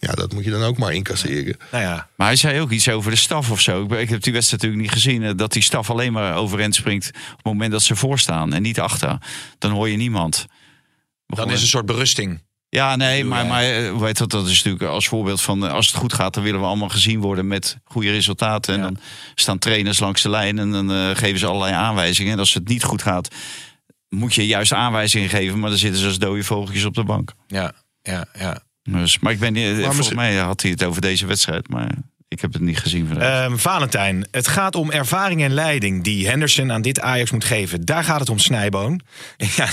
Ja, 0.00 0.12
dat 0.12 0.32
moet 0.32 0.44
je 0.44 0.50
dan 0.50 0.62
ook 0.62 0.78
maar 0.78 0.92
incasseren. 0.94 1.56
Nou 1.70 1.82
ja, 1.84 2.08
Maar 2.16 2.26
hij 2.26 2.36
zei 2.36 2.60
ook 2.60 2.70
iets 2.70 2.88
over 2.88 3.10
de 3.10 3.16
staf 3.16 3.50
of 3.50 3.60
zo. 3.60 3.82
Ik, 3.94 4.08
heb 4.08 4.22
die 4.22 4.32
wedstrijd 4.32 4.62
natuurlijk 4.62 4.80
niet 4.80 4.90
gezien. 5.02 5.22
eh, 5.22 5.30
Dat 5.36 5.52
die 5.52 5.62
staf 5.62 5.90
alleen 5.90 6.12
maar 6.12 6.34
overeind 6.36 6.74
springt 6.74 7.08
op 7.08 7.36
het 7.36 7.44
moment 7.44 7.72
dat 7.72 7.82
ze 7.82 7.96
voorstaan 7.96 8.52
en 8.52 8.62
niet 8.62 8.80
achter. 8.80 9.18
Dan 9.58 9.70
hoor 9.70 9.88
je 9.88 9.96
niemand. 9.96 10.46
dan 11.26 11.46
is 11.46 11.52
het 11.52 11.60
een 11.62 11.66
soort 11.68 11.86
berusting. 11.86 12.46
Ja, 12.70 12.96
nee, 12.96 13.24
maar, 13.24 13.46
maar 13.46 13.62
eh, 13.64 13.90
hoe 13.90 14.04
heet 14.06 14.18
dat, 14.18 14.30
dat 14.30 14.46
is 14.46 14.56
natuurlijk 14.62 14.90
als 14.90 15.08
voorbeeld 15.08 15.40
van 15.40 15.66
eh, 15.66 15.72
als 15.72 15.86
het 15.86 15.96
goed 15.96 16.12
gaat, 16.12 16.34
dan 16.34 16.42
willen 16.42 16.60
we 16.60 16.66
allemaal 16.66 16.88
gezien 16.88 17.20
worden 17.20 17.46
met 17.46 17.76
goede 17.84 18.10
resultaten. 18.10 18.74
En 18.74 18.80
Ja. 18.80 18.86
dan 18.86 18.98
staan 19.34 19.58
trainers 19.58 19.98
langs 19.98 20.22
de 20.22 20.30
lijn 20.30 20.58
en 20.58 20.70
dan 20.70 20.92
eh, 20.92 21.10
geven 21.16 21.38
ze 21.38 21.46
allerlei 21.46 21.72
aanwijzingen. 21.74 22.32
En 22.32 22.38
als 22.38 22.54
het 22.54 22.68
niet 22.68 22.84
goed 22.84 23.02
gaat, 23.02 23.28
moet 24.08 24.34
je 24.34 24.46
juist 24.46 24.72
aanwijzingen 24.72 25.28
geven, 25.28 25.58
maar 25.58 25.70
dan 25.70 25.78
zitten 25.78 26.00
ze 26.00 26.06
als 26.06 26.18
dode 26.18 26.44
vogeltjes 26.44 26.84
op 26.84 26.94
de 26.94 27.04
bank. 27.04 27.32
Ja, 27.46 27.72
ja, 28.02 28.26
ja. 28.38 28.60
Dus, 28.92 29.18
maar 29.18 29.32
ik 29.32 29.38
ben 29.38 29.52
niet, 29.52 29.76
volgens 29.84 30.12
mij 30.12 30.36
had 30.36 30.62
hij 30.62 30.70
het 30.70 30.84
over 30.84 31.00
deze 31.00 31.26
wedstrijd, 31.26 31.68
maar 31.68 31.90
ik 32.28 32.40
heb 32.40 32.52
het 32.52 32.62
niet 32.62 32.78
gezien 32.78 33.06
vandaag. 33.06 33.44
Ehm, 33.46 33.56
Valentijn, 33.56 34.26
het 34.30 34.48
gaat 34.48 34.74
om 34.74 34.90
ervaring 34.90 35.42
en 35.42 35.52
leiding 35.52 36.04
die 36.04 36.28
Henderson 36.28 36.72
aan 36.72 36.82
dit 36.82 37.00
Ajax 37.00 37.30
moet 37.30 37.44
geven. 37.44 37.84
Daar 37.84 38.04
gaat 38.04 38.20
het 38.20 38.28
om 38.28 38.38
Snijboon. 38.38 39.00
Ja, 39.56 39.68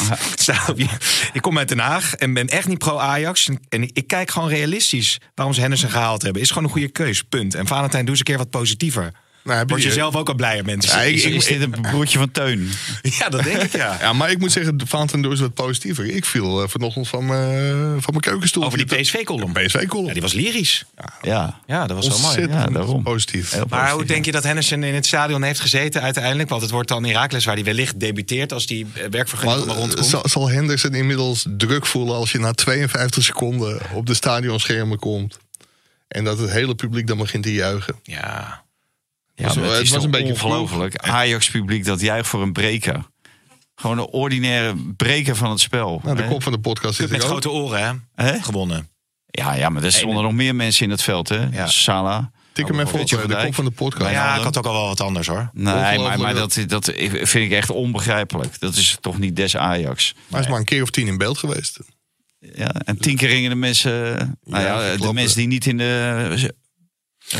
ik 1.34 1.42
kom 1.42 1.58
uit 1.58 1.68
Den 1.68 1.80
Haag 1.80 2.14
en 2.14 2.34
ben 2.34 2.48
echt 2.48 2.68
niet 2.68 2.78
pro-Ajax. 2.78 3.50
En 3.70 3.84
ik, 3.84 3.90
ik 3.94 4.08
kijk 4.08 4.32
gewoon 4.32 4.50
realistisch 4.50 5.20
waarom 5.36 5.54
ze 5.54 5.62
Henderson 5.62 5.90
gehaald 5.90 6.22
hebben. 6.22 6.42
Is 6.42 6.48
gewoon 6.48 6.64
een 6.64 6.70
goede 6.70 6.90
keus, 6.90 7.24
punt. 7.24 7.56
En 7.56 7.68
Valentijn, 7.68 8.02
doe 8.02 8.10
eens 8.10 8.20
een 8.20 8.26
keer 8.26 8.38
wat 8.38 8.50
positiever. 8.50 9.12
Nou, 9.46 9.66
Word 9.68 9.82
je 9.82 9.88
je- 9.88 9.94
zelf 9.94 10.16
ook 10.16 10.28
al 10.28 10.36
blijer, 10.36 10.66
mensen. 10.66 10.98
Ja, 11.00 11.04
ik- 11.04 11.16
is, 11.16 11.24
is 11.26 11.46
dit 11.46 11.62
een 11.62 11.82
broertje 11.82 12.18
van 12.18 12.32
Teun? 12.32 12.70
Ja, 13.20 13.30
dat 13.30 13.44
denk 13.44 13.62
ik, 13.62 13.72
ja. 13.76 13.98
Ja, 14.00 14.14
maar 14.14 14.32
ik 14.32 14.40
moet 14.40 14.52
zeggen, 14.52 14.82
Valentijn 14.86 15.22
Doe 15.22 15.34
is 15.34 15.40
wat 15.40 15.54
positiever. 15.54 16.06
Ik 16.06 16.26
viel 16.26 16.62
eh, 16.64 16.68
vanochtend 16.70 17.08
van 17.08 17.26
mijn, 17.26 17.68
van 18.02 18.10
mijn 18.14 18.20
keukenstoel. 18.20 18.64
Over 18.64 18.78
die 18.86 18.98
PSV-column. 18.98 19.54
PSV-column. 19.54 20.08
Ja, 20.08 20.14
die 20.14 20.22
was 20.22 20.34
lyrisch. 20.34 20.86
Ja. 21.22 21.60
Ja, 21.68 21.88
dat 21.88 21.96
was 21.96 22.08
wel 22.08 22.20
mooi. 22.20 22.42
Ja, 22.54 22.66
daarom. 22.68 23.04
positief. 23.04 23.52
Heel 23.52 23.60
Maar 23.60 23.68
positief, 23.80 23.96
hoe 23.96 24.06
denk 24.06 24.26
je 24.26 24.32
dat 24.32 24.44
Henderson 24.44 24.84
in 24.84 24.94
het 24.94 25.06
stadion 25.06 25.44
heeft 25.44 25.60
gezeten 25.60 26.02
uiteindelijk? 26.02 26.50
Want 26.50 26.62
het 26.62 26.72
wordt 26.72 26.88
dan 26.88 27.04
Herakles 27.06 27.46
waar 27.46 27.56
hij 27.56 27.64
wellicht 27.64 28.00
debuteert 28.00 28.54
als 28.54 28.66
die 28.66 28.86
eh, 28.94 29.04
werkvergunning 29.10 29.66
Maar, 29.66 29.76
rondkomt. 29.76 30.06
zal, 30.08 30.22
zal 30.26 30.50
Henderson 30.50 30.94
inmiddels 30.94 31.46
druk 31.58 31.86
voelen 31.86 32.16
als 32.16 32.32
je 32.32 32.40
na 32.40 32.52
52 32.52 33.24
seconden 33.24 33.80
op 33.94 34.06
de 34.06 34.14
stadionschermen 34.14 35.00
komt? 35.00 35.40
En 36.08 36.24
dat 36.24 36.40
het 36.40 36.52
hele 36.52 36.76
publiek 36.76 37.08
dan 37.08 37.18
begint 37.18 37.44
te 37.44 37.54
juichen. 37.54 37.96
Ja. 38.04 38.64
Ja, 39.36 39.46
was- 39.46 39.56
maar 39.56 39.70
het, 39.70 39.90
was 39.90 40.04
een 40.04 40.12
beetje 40.12 40.34
ongelooflijk. 40.34 40.96
Ajax-publiek 40.98 41.86
dat 41.86 42.02
juicht 42.02 42.30
voor 42.30 42.42
een 42.42 42.54
breker. 42.54 43.04
Gewoon 43.76 43.98
een 43.98 44.06
ordinaire 44.06 44.76
breker 44.96 45.36
van 45.36 45.50
het 45.50 45.60
spel. 45.60 46.02
Nou, 46.04 46.16
de 46.16 46.24
hè? 46.24 46.30
kop 46.30 46.44
van 46.44 46.52
de 46.52 46.60
podcast 46.60 47.00
is 47.00 47.10
met 47.10 47.22
ook. 47.22 47.28
grote 47.28 47.50
oren, 47.50 48.04
hè? 48.16 48.26
Hè? 48.26 48.42
Gewonnen. 48.42 48.90
Ja, 49.26 49.54
ja, 49.56 49.70
maar 49.70 49.84
er 49.84 49.92
stonden 49.92 50.24
nog 50.24 50.34
meer 50.34 50.56
mensen 50.56 50.86
in 50.86 50.92
het 50.92 51.02
veld. 51.02 51.30
Hè? 51.30 51.48
Ja. 51.52 51.68
Sala. 51.68 52.32
Tik 52.54 52.68
hem 52.68 52.80
even 52.80 53.00
op, 53.00 53.12
eh, 53.12 53.22
de 53.22 53.28
Dijk. 53.28 53.46
kop 53.46 53.56
van 53.56 53.66
de 53.66 53.72
podcast. 53.72 54.12
Ja, 54.12 54.26
Ja, 54.26 54.36
ik 54.36 54.44
had 54.44 54.58
ook 54.58 54.66
al 54.66 54.74
wel 54.74 54.88
wat 54.88 55.02
anders 55.02 55.28
hoor. 55.28 55.50
Nee, 55.54 55.74
maar, 56.00 56.20
maar 56.20 56.34
dat- 56.34 56.60
dat, 56.68 56.92
vind 57.06 57.34
ik 57.34 57.52
echt 57.52 57.70
onbegrijpelijk. 57.70 58.60
Dat 58.60 58.76
is 58.76 58.98
toch 59.02 59.18
niet 59.20 59.36
des 59.36 59.58
Ajax. 59.58 60.14
Maar 60.14 60.24
hij 60.30 60.40
is 60.40 60.48
maar 60.48 60.60
een 60.60 60.66
keer 60.66 60.82
of 60.82 60.90
tien 60.90 61.08
in 61.08 61.18
beeld 61.18 61.38
geweest. 61.38 61.80
Ja, 62.40 62.72
en 62.72 62.98
tien 62.98 63.16
keer 63.18 63.30
gingen 63.30 63.50
de 63.50 63.56
mensen... 63.56 63.92
Nou 64.44 64.64
Ja, 64.64 64.86
ja, 64.92 64.98
de 64.98 65.14
mensen 65.14 65.38
die 65.38 65.48
niet 65.48 65.66
in 65.66 65.78
de 65.78 66.28
eh, 66.38 66.50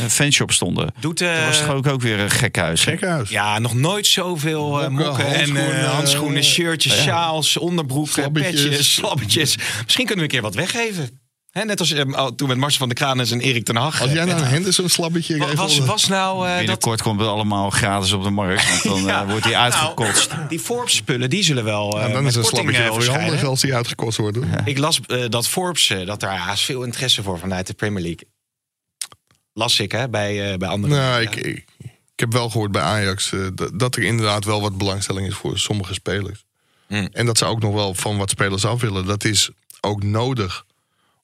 fanshop 0.08 0.52
stonden. 0.52 0.92
Doet, 1.00 1.18
Dat 1.18 1.28
eh, 1.28 1.46
was 1.46 1.58
toch 1.58 1.68
ook, 1.68 1.86
ook 1.86 2.00
weer 2.00 2.20
een 2.20 2.30
gek 2.30 2.56
huis. 2.56 2.84
hè? 2.84 2.90
Gekhuis. 2.90 3.28
ja, 3.30 3.58
nog 3.58 3.74
nooit 3.74 4.06
zoveel 4.06 4.80
eh, 4.82 4.88
Mokken, 4.88 5.06
mokken 5.06 5.26
en 5.26 5.32
eh, 5.32 5.38
handschoenen, 5.38 5.84
handschoenen, 5.90 6.36
eh, 6.36 6.42
shirtjes, 6.44 7.02
sjaals, 7.02 7.56
onderbroeken, 7.56 8.12
Slabbetjes. 8.12 8.62
petjes, 8.62 8.94
slabbetjes. 8.94 9.56
Misschien 9.84 10.06
kunnen 10.06 10.16
we 10.16 10.22
een 10.22 10.40
keer 10.40 10.42
wat 10.42 10.54
weggeven. 10.54 11.20
Hè, 11.50 11.64
net 11.64 11.80
als 11.80 11.92
eh, 11.92 12.12
al- 12.12 12.34
toen 12.34 12.48
met 12.48 12.56
Marcel 12.56 12.78
van 12.78 12.88
der 12.88 12.96
Kranen 12.96 13.30
en 13.30 13.40
Erik 13.40 13.64
ten 13.64 13.76
Hag. 13.76 14.00
Als 14.02 14.12
jij 14.12 14.24
nou 14.24 14.38
Eh, 14.38 14.44
een 14.44 14.50
Henderson 14.50 14.88
slabbetje 14.88 15.36
wa- 15.38 15.54
was, 15.54 15.78
was 15.78 16.06
nou 16.08 16.44
eh, 16.46 16.48
dat... 16.50 16.58
Binnenkort 16.58 17.02
komt 17.02 17.20
het 17.20 17.28
allemaal 17.28 17.70
gratis 17.70 18.12
op 18.12 18.22
de 18.22 18.30
markt. 18.30 18.68
Want 18.68 18.82
dan 18.82 19.04
Ja. 19.12 19.22
eh, 19.22 19.28
wordt 19.30 19.44
die 19.44 19.56
uitgekotst. 19.56 20.30
Nou, 20.32 20.48
die 20.48 20.58
Forbes 20.60 20.94
spullen, 20.94 21.30
die 21.30 21.42
zullen 21.42 21.64
wel 21.64 21.98
eh 21.98 22.04
En 22.04 22.12
dan 22.12 22.22
met 22.22 22.30
is 22.30 22.36
een 22.36 22.42
korting 22.42 22.60
slabbetje 22.70 22.82
eh, 23.10 23.20
wel 23.20 23.30
weer 23.30 23.46
als 23.48 23.60
die 23.60 23.74
uitgekost 23.74 24.16
wordt. 24.18 24.36
hoor. 24.36 24.46
Ik 24.64 24.78
las 24.78 25.00
eh, 25.06 25.24
dat 25.28 25.48
Forbes, 25.48 25.90
eh, 25.90 26.06
dat 26.06 26.20
daar 26.20 26.36
haast 26.36 26.64
veel 26.64 26.82
interesse 26.82 27.22
voor 27.22 27.38
vanuit 27.38 27.66
de 27.66 27.74
Premier 27.74 28.02
League. 28.02 28.28
Las 29.56 29.80
ik 29.80 29.92
hè, 29.92 30.08
bij, 30.08 30.52
eh, 30.52 30.58
bij 30.58 30.68
andere 30.68 30.94
Nou, 30.94 31.22
ik, 31.22 31.36
ik, 31.36 31.64
ik 31.78 32.20
heb 32.20 32.32
wel 32.32 32.50
gehoord 32.50 32.72
bij 32.72 32.82
Ajax 32.82 33.32
eh, 33.32 33.46
dat, 33.54 33.78
dat 33.78 33.96
er 33.96 34.02
inderdaad 34.02 34.44
wel 34.44 34.60
wat 34.60 34.78
belangstelling 34.78 35.26
is 35.26 35.34
voor 35.34 35.58
sommige 35.58 35.94
spelers. 35.94 36.44
Hmm. 36.86 37.08
En 37.12 37.26
dat 37.26 37.38
ze 37.38 37.44
ook 37.44 37.60
nog 37.60 37.74
wel 37.74 37.94
van 37.94 38.16
wat 38.16 38.30
spelers 38.30 38.64
af 38.64 38.80
willen. 38.80 39.06
Dat 39.06 39.24
is 39.24 39.50
ook 39.80 40.02
nodig 40.02 40.64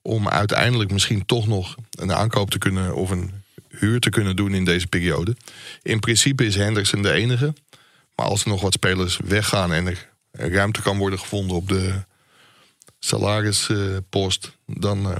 om 0.02 0.28
uiteindelijk 0.28 0.90
misschien 0.90 1.26
toch 1.26 1.46
nog 1.46 1.74
een 1.90 2.12
aankoop 2.12 2.50
te 2.50 2.58
kunnen 2.58 2.94
of 2.94 3.10
een 3.10 3.32
huur 3.68 4.00
te 4.00 4.10
kunnen 4.10 4.36
doen 4.36 4.54
in 4.54 4.64
deze 4.64 4.86
periode. 4.86 5.36
In 5.82 6.00
principe 6.00 6.46
is 6.46 6.54
Henderson 6.54 7.02
de 7.02 7.12
enige. 7.12 7.54
Maar 8.14 8.26
als 8.26 8.42
er 8.42 8.48
nog 8.48 8.60
wat 8.60 8.72
spelers 8.72 9.18
weggaan 9.24 9.72
en 9.72 9.86
er 9.86 10.08
ruimte 10.30 10.82
kan 10.82 10.98
worden 10.98 11.18
gevonden 11.18 11.56
op 11.56 11.68
de 11.68 12.04
salarispost, 12.98 14.56
dan, 14.66 15.10
eh, 15.10 15.16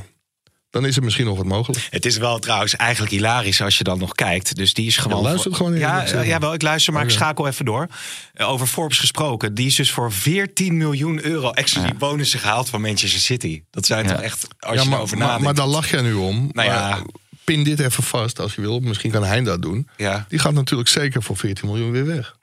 dan 0.73 0.87
is 0.87 0.97
er 0.97 1.03
misschien 1.03 1.27
nog 1.27 1.37
wat 1.37 1.47
mogelijk. 1.47 1.87
Het 1.91 2.07
is 2.07 2.17
wel 2.17 2.39
trouwens 2.39 2.77
eigenlijk 2.77 3.13
hilarisch 3.13 3.61
als 3.61 3.79
je 3.79 3.85
dan 3.85 3.99
nog 3.99 4.13
kijkt. 4.15 4.57
Dus 4.57 4.75
die 4.75 4.87
is 4.87 4.97
gewoon. 4.97 5.19
Je 5.19 5.25
luistert 5.25 5.55
gewoon 5.55 5.75
Ja, 5.77 5.91
eerlijk, 5.91 6.09
zeg 6.09 6.17
maar. 6.19 6.27
ja, 6.27 6.39
wel, 6.39 6.55
ik 6.55 6.63
luister, 6.63 6.93
maar 6.93 7.03
ik 7.05 7.11
schakel 7.11 7.47
even 7.47 7.65
door. 7.65 7.87
Eh, 8.35 8.49
over 8.49 8.67
Forbes 8.67 8.99
gesproken. 8.99 9.55
Die 9.55 9.67
is 9.67 9.75
dus 9.75 9.91
voor 9.91 10.13
14 10.13 10.77
miljoen 10.77 11.25
euro 11.25 11.51
exclusief 11.51 11.97
bonussen 11.97 12.39
gehaald 12.39 12.69
van 12.69 12.81
Manchester 12.81 13.21
City. 13.21 13.63
Dat 13.71 13.87
zijn 13.87 14.05
Ja. 14.07 14.13
toch 14.13 14.21
echt. 14.23 14.47
Als 14.59 14.75
ja, 14.77 14.83
je 14.83 14.89
maar, 14.89 14.99
maar, 14.99 15.17
nadenkt. 15.19 15.43
maar 15.45 15.55
daar 15.55 15.67
lach 15.67 15.91
jij 15.91 16.03
nu 16.03 16.13
om. 16.13 16.51
Nou 16.53 16.69
ja. 16.69 16.89
Maar 16.89 17.03
pin 17.45 17.65
dit 17.65 17.81
even 17.81 18.03
vast 18.03 18.39
als 18.41 18.55
je 18.55 18.61
wil. 18.61 18.81
Misschien 18.81 19.11
kan 19.11 19.25
hij 19.25 19.43
dat 19.43 19.63
doen. 19.63 19.89
Ja. 19.97 20.27
Die 20.29 20.39
gaat 20.39 20.53
natuurlijk 20.53 20.89
zeker 20.89 21.23
voor 21.23 21.37
14 21.37 21.69
miljoen 21.69 21.91
weer 21.91 22.07
weg. 22.07 22.37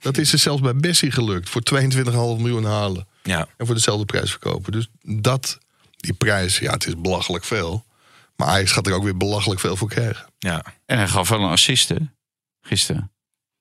Dat 0.00 0.18
is 0.18 0.32
er 0.32 0.38
zelfs 0.38 0.60
bij 0.62 0.76
Bessie 0.76 1.10
gelukt. 1.10 1.48
Voor 1.48 1.62
22,5 1.62 2.38
miljoen 2.38 2.64
halen. 2.64 3.06
Ja. 3.22 3.48
En 3.56 3.66
voor 3.66 3.74
dezelfde 3.74 4.04
prijs 4.04 4.30
verkopen. 4.30 4.72
Dus 4.72 4.88
dat, 5.02 5.58
die 6.04 6.14
prijs, 6.14 6.58
ja, 6.58 6.72
het 6.72 6.86
is 6.86 6.96
belachelijk 7.00 7.44
veel. 7.44 7.84
Maar 8.36 8.48
Ajax 8.48 8.72
gaat 8.72 8.86
er 8.86 8.92
ook 8.92 9.02
weer 9.04 9.16
belachelijk 9.16 9.60
veel 9.60 9.76
voor 9.76 9.88
krijgen. 9.88 10.26
Ja. 10.38 10.64
En 10.86 10.98
hij 10.98 11.08
gaf 11.08 11.28
wel 11.28 11.40
een 11.40 11.50
assist, 11.50 11.88
hè? 11.88 11.96
Gisteren. 12.62 13.12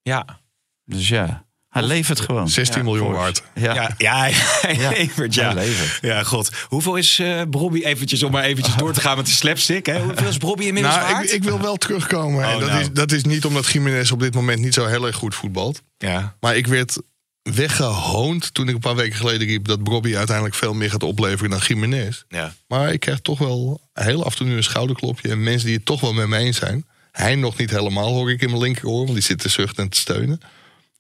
Ja. 0.01 0.39
Dus 0.85 1.07
ja, 1.07 1.45
hij 1.69 1.83
levert 1.83 2.19
gewoon. 2.19 2.49
16 2.49 2.77
Ja, 2.77 2.83
miljoen 2.83 3.11
waard. 3.11 3.43
Ja, 3.55 3.73
Ja, 3.73 3.89
ja, 3.97 4.17
hij 4.61 4.75
Ja, 4.75 4.89
levert, 4.89 5.33
ja. 5.33 5.43
hij 5.43 5.53
levert. 5.65 5.97
Ja, 6.01 6.23
god. 6.23 6.51
Hoeveel 6.67 6.95
is 6.95 7.19
eh 7.19 7.41
Bobby 7.47 7.81
eventjes, 7.83 8.23
om 8.23 8.31
maar 8.31 8.43
eventjes 8.43 8.75
door 8.75 8.93
te 8.93 9.01
gaan 9.01 9.17
met 9.17 9.25
de 9.25 9.31
slapstick, 9.31 9.85
hè? 9.85 10.01
Hoeveel 10.01 10.27
is 10.27 10.37
Bobby 10.37 10.63
inmiddels 10.65 10.95
Nou, 10.95 11.11
waard? 11.11 11.25
ik, 11.25 11.31
ik 11.31 11.43
wil 11.43 11.61
wel 11.61 11.75
terugkomen. 11.75 12.43
en 12.43 12.53
Oh, 12.53 12.59
dat, 12.59 12.69
nou. 12.69 12.81
is, 12.81 12.91
dat 12.91 13.11
is 13.11 13.23
niet 13.23 13.45
omdat 13.45 13.67
Jiménez 13.67 14.11
op 14.11 14.19
dit 14.19 14.33
moment 14.33 14.59
niet 14.59 14.73
zo 14.73 14.85
heel 14.85 15.05
erg 15.07 15.15
goed 15.15 15.35
voetbalt. 15.35 15.81
Ja. 15.97 16.35
Maar 16.39 16.55
ik 16.55 16.67
werd 16.67 17.01
weggehoond 17.43 18.53
toen 18.53 18.67
ik 18.67 18.73
een 18.73 18.79
paar 18.79 18.95
weken 18.95 19.17
geleden 19.17 19.47
riep... 19.47 19.65
dat 19.65 19.83
Bobby 19.83 20.15
uiteindelijk 20.15 20.55
veel 20.55 20.73
meer 20.73 20.89
gaat 20.91 21.03
opleveren 21.03 21.49
dan 21.49 21.59
Jiménez. 21.59 22.23
Ja. 22.29 22.53
Maar 22.67 22.93
ik 22.93 22.99
krijg 22.99 23.19
toch 23.19 23.39
wel 23.39 23.81
heel 23.93 24.25
af 24.25 24.31
en 24.31 24.37
toe 24.37 24.47
nu 24.47 24.55
een 24.55 24.63
schouderklopje. 24.63 25.29
En 25.29 25.43
mensen 25.43 25.65
die 25.67 25.75
het 25.75 25.85
toch 25.85 26.01
wel 26.01 26.13
met 26.13 26.27
me 26.27 26.37
eens 26.37 26.57
zijn. 26.57 26.85
Hij 27.11 27.35
nog 27.35 27.57
niet 27.57 27.69
helemaal, 27.69 28.07
hoor 28.13 28.31
ik 28.31 28.41
in 28.41 28.49
mijn 28.49 28.61
linkeroor. 28.61 29.01
Want 29.01 29.13
die 29.13 29.21
zit 29.21 29.39
te 29.39 29.49
zuchten 29.49 29.83
en 29.83 29.89
te 29.89 29.99
steunen. 29.99 30.39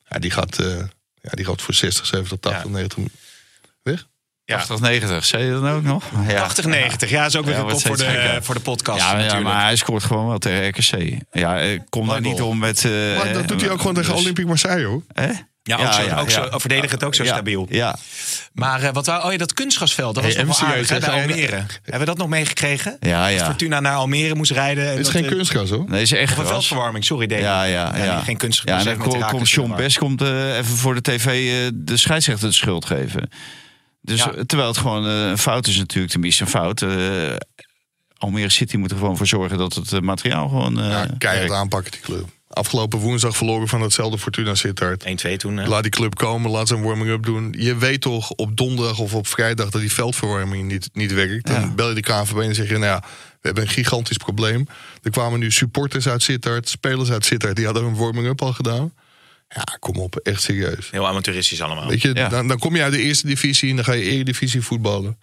Ja, 0.09 0.19
die 0.19 0.31
gaat, 0.31 0.59
eh, 0.59 0.77
ja, 1.21 1.29
die 1.31 1.45
gaat 1.45 1.61
voor 1.61 1.73
60, 1.73 2.05
70, 2.05 2.37
80, 2.39 2.63
Ja. 2.63 2.69
90 2.69 3.03
weg. 3.83 4.07
Ja. 4.45 4.55
80, 4.57 4.79
90. 4.79 5.25
Zei 5.25 5.43
je 5.43 5.51
dat 5.51 5.63
ook 5.71 5.83
nog? 5.83 6.03
Ja. 6.27 6.39
80, 6.39 6.65
90. 6.65 7.09
Ja, 7.09 7.25
is 7.25 7.35
ook 7.35 7.45
weer 7.45 7.53
Ja, 7.53 7.59
een 7.59 7.67
kop 7.69 7.81
voor 7.81 7.97
de, 7.97 8.03
gekker. 8.03 8.43
voor 8.43 8.55
de 8.55 8.61
podcast 8.61 8.99
Ja, 8.99 9.09
ja, 9.11 9.15
natuurlijk. 9.17 9.43
maar 9.43 9.61
hij 9.63 9.75
scoort 9.75 10.03
gewoon 10.03 10.27
wel 10.27 10.37
tegen 10.37 10.67
RKC. 10.67 11.21
Ja, 11.31 11.59
ik 11.59 11.81
kom 11.89 12.07
daar 12.07 12.21
niet 12.21 12.41
om 12.41 12.57
met... 12.59 12.85
eh, 12.85 12.91
Maar 13.17 13.33
dat 13.33 13.47
doet 13.47 13.61
hij 13.61 13.69
ook 13.69 13.79
gewoon 13.79 13.93
tegen 13.95 14.11
dus- 14.11 14.21
Olympique 14.21 14.49
Marseille, 14.49 14.85
hoor. 14.85 15.03
Hè? 15.13 15.31
Ja, 15.65 15.77
ook 15.77 15.93
zo, 15.93 16.15
ook 16.15 16.29
zo, 16.29 16.47
verdedig 16.59 16.91
het 16.91 17.03
ook 17.03 17.15
zo 17.15 17.23
Ja, 17.23 17.33
stabiel. 17.33 17.67
Ja, 17.69 17.95
Maar 18.53 18.83
eh, 18.83 18.93
wat 18.93 19.05
wou, 19.05 19.23
oh 19.25 19.31
ja, 19.31 19.37
dat 19.37 19.53
kunstgrasveld, 19.53 20.15
dat 20.15 20.23
was 20.23 20.33
Hey, 20.35 20.43
nog 20.43 20.59
wel 20.59 20.69
aardig, 20.69 20.89
hè, 20.89 20.99
bij 20.99 21.09
Almere. 21.09 21.55
Hebben 21.55 21.99
we 21.99 22.05
dat 22.05 22.17
nog 22.17 22.27
meegekregen? 22.27 22.97
ja, 22.99 23.29
Dat 23.29 23.39
ja. 23.39 23.45
Fortuna 23.45 23.79
naar 23.79 23.95
Almere 23.95 24.35
moest 24.35 24.51
rijden. 24.51 24.83
en 24.83 24.89
Het 24.89 24.99
is 24.99 25.03
dat, 25.05 25.13
geen 25.15 25.23
eh, 25.25 25.29
kunstgras, 25.31 25.69
hoor. 25.69 25.85
Nee, 25.89 26.01
is 26.01 26.11
echt 26.11 26.39
Of 26.39 26.47
veldverwarming, 26.47 27.05
sorry 27.05 27.27
Dave. 27.27 27.41
Ja, 27.41 27.63
ja, 27.63 27.97
ja. 27.97 28.19
Geen 28.19 28.37
kunstgras. 28.37 28.83
Ja, 28.83 28.89
dan 28.95 28.97
komt 29.29 29.49
John 29.49 29.67
de 29.69 29.73
war. 29.73 29.83
Best 29.83 29.97
komt, 29.97 30.21
eh, 30.21 30.57
even 30.57 30.65
voor 30.75 30.93
de 30.95 31.01
tv 31.01 31.25
eh, 31.25 31.71
de 31.73 31.97
scheidsrechter 31.97 32.47
de 32.47 32.53
schuld 32.53 32.85
geven. 32.85 33.29
Dus 34.01 34.19
Ja. 34.23 34.31
terwijl 34.45 34.69
het 34.69 34.77
gewoon 34.77 35.05
eh, 35.07 35.27
een 35.29 35.37
fout 35.37 35.67
is 35.67 35.77
natuurlijk, 35.77 36.11
tenminste 36.11 36.43
een 36.43 36.49
fout. 36.49 36.81
eh, 36.81 36.89
Almere 38.17 38.49
City 38.49 38.77
moet 38.77 38.91
er 38.91 38.97
gewoon 38.97 39.17
voor 39.17 39.27
zorgen 39.27 39.57
dat 39.57 39.73
het 39.73 40.01
materiaal 40.01 40.47
gewoon... 40.47 40.79
eh, 40.79 40.89
Ja, 40.89 41.05
keihard 41.17 41.47
werkt. 41.47 41.53
aanpakken, 41.53 41.91
die 41.91 42.01
club. 42.01 42.27
Afgelopen 42.53 42.99
woensdag 42.99 43.37
verloren 43.37 43.67
van 43.67 43.81
hetzelfde 43.81 44.17
Fortuna 44.17 44.55
Sittard. 44.55 45.03
1-2 45.27 45.35
toen. 45.37 45.57
hè? 45.57 45.67
Laat 45.67 45.81
die 45.83 45.91
club 45.91 46.15
komen, 46.15 46.51
laat 46.51 46.67
ze 46.67 46.75
een 46.75 46.81
warming-up 46.81 47.23
doen. 47.23 47.55
Je 47.57 47.75
weet 47.77 48.01
toch 48.01 48.31
op 48.31 48.57
donderdag 48.57 48.99
of 48.99 49.13
op 49.13 49.27
vrijdag 49.27 49.69
dat 49.69 49.81
die 49.81 49.91
veldverwarming 49.91 50.67
niet, 50.71 50.89
niet 50.93 51.13
werkt. 51.13 51.45
Dan 51.47 51.61
Ja. 51.61 51.67
bel 51.67 51.89
je 51.89 51.95
de 51.95 52.01
KNVB 52.01 52.37
en 52.37 52.55
zeg 52.55 52.67
je, 52.67 52.73
nou 52.77 52.85
ja, 52.85 52.99
we 53.31 53.39
hebben 53.41 53.63
een 53.63 53.69
gigantisch 53.69 54.17
probleem. 54.17 54.67
Er 55.01 55.11
kwamen 55.11 55.39
nu 55.39 55.51
supporters 55.51 56.07
uit 56.07 56.23
Sittard, 56.23 56.69
spelers 56.69 57.11
uit 57.11 57.25
Sittard, 57.25 57.55
die 57.55 57.65
hadden 57.65 57.83
een 57.83 57.95
warming-up 57.95 58.41
al 58.41 58.53
gedaan. 58.53 58.93
Ja, 59.47 59.63
kom 59.79 59.95
op, 59.95 60.15
echt 60.15 60.41
serieus. 60.41 60.91
Heel 60.91 61.07
amateuristisch 61.07 61.61
allemaal. 61.61 61.87
Weet 61.87 62.01
je, 62.01 62.13
Ja. 62.13 62.29
dan, 62.29 62.47
dan 62.47 62.59
kom 62.59 62.75
je 62.75 62.83
uit 62.83 62.93
de 62.93 63.01
eerste 63.01 63.27
divisie 63.27 63.69
en 63.69 63.75
dan 63.75 63.85
ga 63.85 63.93
je 63.93 64.03
eredivisie 64.03 64.61
voetballen. 64.61 65.17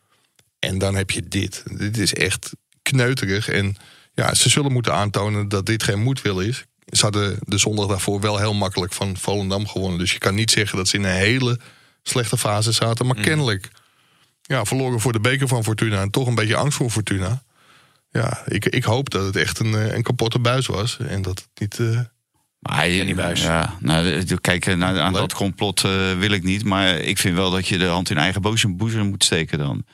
En 0.59 0.79
dan 0.79 0.95
heb 0.95 1.11
je 1.11 1.29
dit. 1.29 1.63
Dit 1.79 1.99
is 1.99 2.15
echt 2.15 2.51
kneuterig. 2.83 3.49
En 3.49 3.77
ja, 4.15 4.35
ze 4.35 4.49
zullen 4.49 4.73
moeten 4.73 4.95
aantonen 4.95 5.49
dat 5.49 5.67
dit 5.67 5.83
geen 5.83 6.03
moedwil 6.03 6.41
is. 6.41 6.65
Ze 6.91 7.03
hadden 7.03 7.39
de 7.41 7.59
zondag 7.59 7.87
daarvoor 7.87 8.21
wel 8.21 8.39
heel 8.39 8.55
makkelijk 8.55 8.93
van 8.93 9.17
Volendam 9.17 9.67
gewonnen. 9.69 9.99
Dus 9.99 10.13
je 10.13 10.19
kan 10.19 10.35
niet 10.35 10.51
zeggen 10.51 10.77
dat 10.77 10.89
ze 10.89 10.97
in 10.97 11.05
een 11.05 11.11
hele 11.15 11.59
slechte 12.03 12.37
fase 12.39 12.73
zaten. 12.73 13.07
Maar 13.07 13.17
kennelijk 13.21 13.71
ja, 14.43 14.65
verloren 14.65 15.01
voor 15.01 15.13
de 15.13 15.21
beker 15.21 15.49
van 15.49 15.65
Fortuna. 15.65 16.01
En 16.01 16.11
toch 16.11 16.27
een 16.27 16.35
beetje 16.35 16.57
angst 16.57 16.77
voor 16.77 16.91
Fortuna. 16.91 17.43
Ja, 18.11 18.43
ik, 18.47 18.67
ik 18.67 18.85
hoop 18.85 19.11
dat 19.11 19.25
het 19.25 19.37
echt 19.37 19.59
een, 19.59 19.75
eh, 19.75 19.95
een 19.95 20.03
kapotte 20.03 20.39
buis 20.39 20.67
was. 20.67 20.99
En 20.99 21.23
dat 21.23 21.39
het 21.39 21.61
niet... 21.61 21.79
eh, 21.79 22.01
Maar 22.59 22.77
hij, 22.77 22.97
Danny 22.97 23.15
Buis. 23.15 23.43
Ja, 23.43 23.77
nou, 23.81 24.25
kijk, 24.41 24.67
eh, 24.67 24.77
naar, 24.77 24.99
aan 25.01 25.13
Leuk. 25.13 25.21
dat 25.21 25.35
complot 25.35 25.81
wil 26.19 26.31
ik 26.31 26.43
niet. 26.43 26.65
Maar 26.65 26.95
ik 26.97 27.19
vind 27.19 27.37
wel 27.37 27.51
dat 27.51 27.69
je 27.69 27.79
de 27.79 27.87
hand 27.87 28.11
in 28.11 28.19
eigen 28.19 28.43
boezem, 28.43 28.77
boezem 28.77 29.07
moet 29.09 29.25
steken 29.25 29.59
dan. 29.59 29.85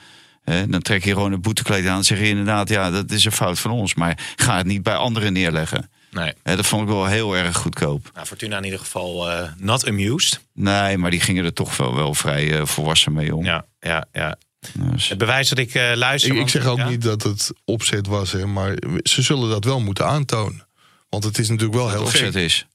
Hè, 0.43 0.67
dan 0.69 0.83
trek 0.83 1.05
je 1.05 1.13
gewoon 1.13 1.33
een 1.33 1.41
boetekleed 1.41 1.87
aan 1.87 1.97
en 1.97 2.05
zeg 2.05 2.19
je 2.19 2.29
inderdaad, 2.29 2.69
ja, 2.69 2.91
dat 2.91 3.11
is 3.11 3.25
een 3.25 3.33
fout 3.33 3.59
van 3.59 3.71
ons. 3.71 3.95
Maar 3.95 4.33
ga 4.37 4.57
het 4.57 4.67
niet 4.67 4.83
bij 4.83 4.95
anderen 4.95 5.33
neerleggen. 5.33 5.91
Nee. 6.17 6.33
Hè, 6.43 6.57
dat 6.57 6.67
vond 6.67 6.83
ik 6.83 6.89
wel 6.89 7.07
heel 7.07 7.37
erg 7.37 7.57
goedkoop. 7.57 8.11
Nou, 8.15 8.27
Fortuna 8.27 8.57
in 8.59 8.65
ieder 8.65 8.79
geval 8.79 9.31
eh, 9.31 9.51
not 9.59 9.87
amused. 9.87 10.41
Nee, 10.53 10.99
maar 10.99 11.11
die 11.11 11.21
gingen 11.21 11.45
er 11.45 11.53
toch 11.53 11.77
wel, 11.77 11.95
wel 11.95 12.15
vrij 12.15 12.59
eh, 12.59 12.67
volwassen 12.67 13.13
mee 13.13 13.35
om. 13.35 13.45
Ja, 13.45 13.65
ja, 13.81 14.07
ja. 14.13 14.37
Dus- 14.75 15.09
Het 15.09 15.19
bewijs 15.19 15.49
dat 15.49 15.59
ik 15.59 15.75
eh, 15.75 15.93
luister. 15.95 16.37
Ik, 16.37 16.49
zeg 16.49 16.67
ook 16.67 16.77
ja? 16.79 16.89
niet 16.89 17.03
dat 17.03 17.23
het 17.23 17.51
opzet 17.65 18.07
was, 18.07 18.33
hè, 18.33 18.47
maar 18.47 18.77
ze 19.03 19.23
zullen 19.23 19.49
dat 19.49 19.65
wel 19.65 19.81
moeten 19.81 20.07
aantonen. 20.07 20.67
Want 21.09 21.25
het 21.25 21.39
is 21.39 21.49
natuurlijk 21.49 21.77
wel 21.79 21.89
heel 21.89 21.99
het 21.99 22.07
opzet 22.09 22.33
gek. 22.33 22.43
is. 22.43 22.67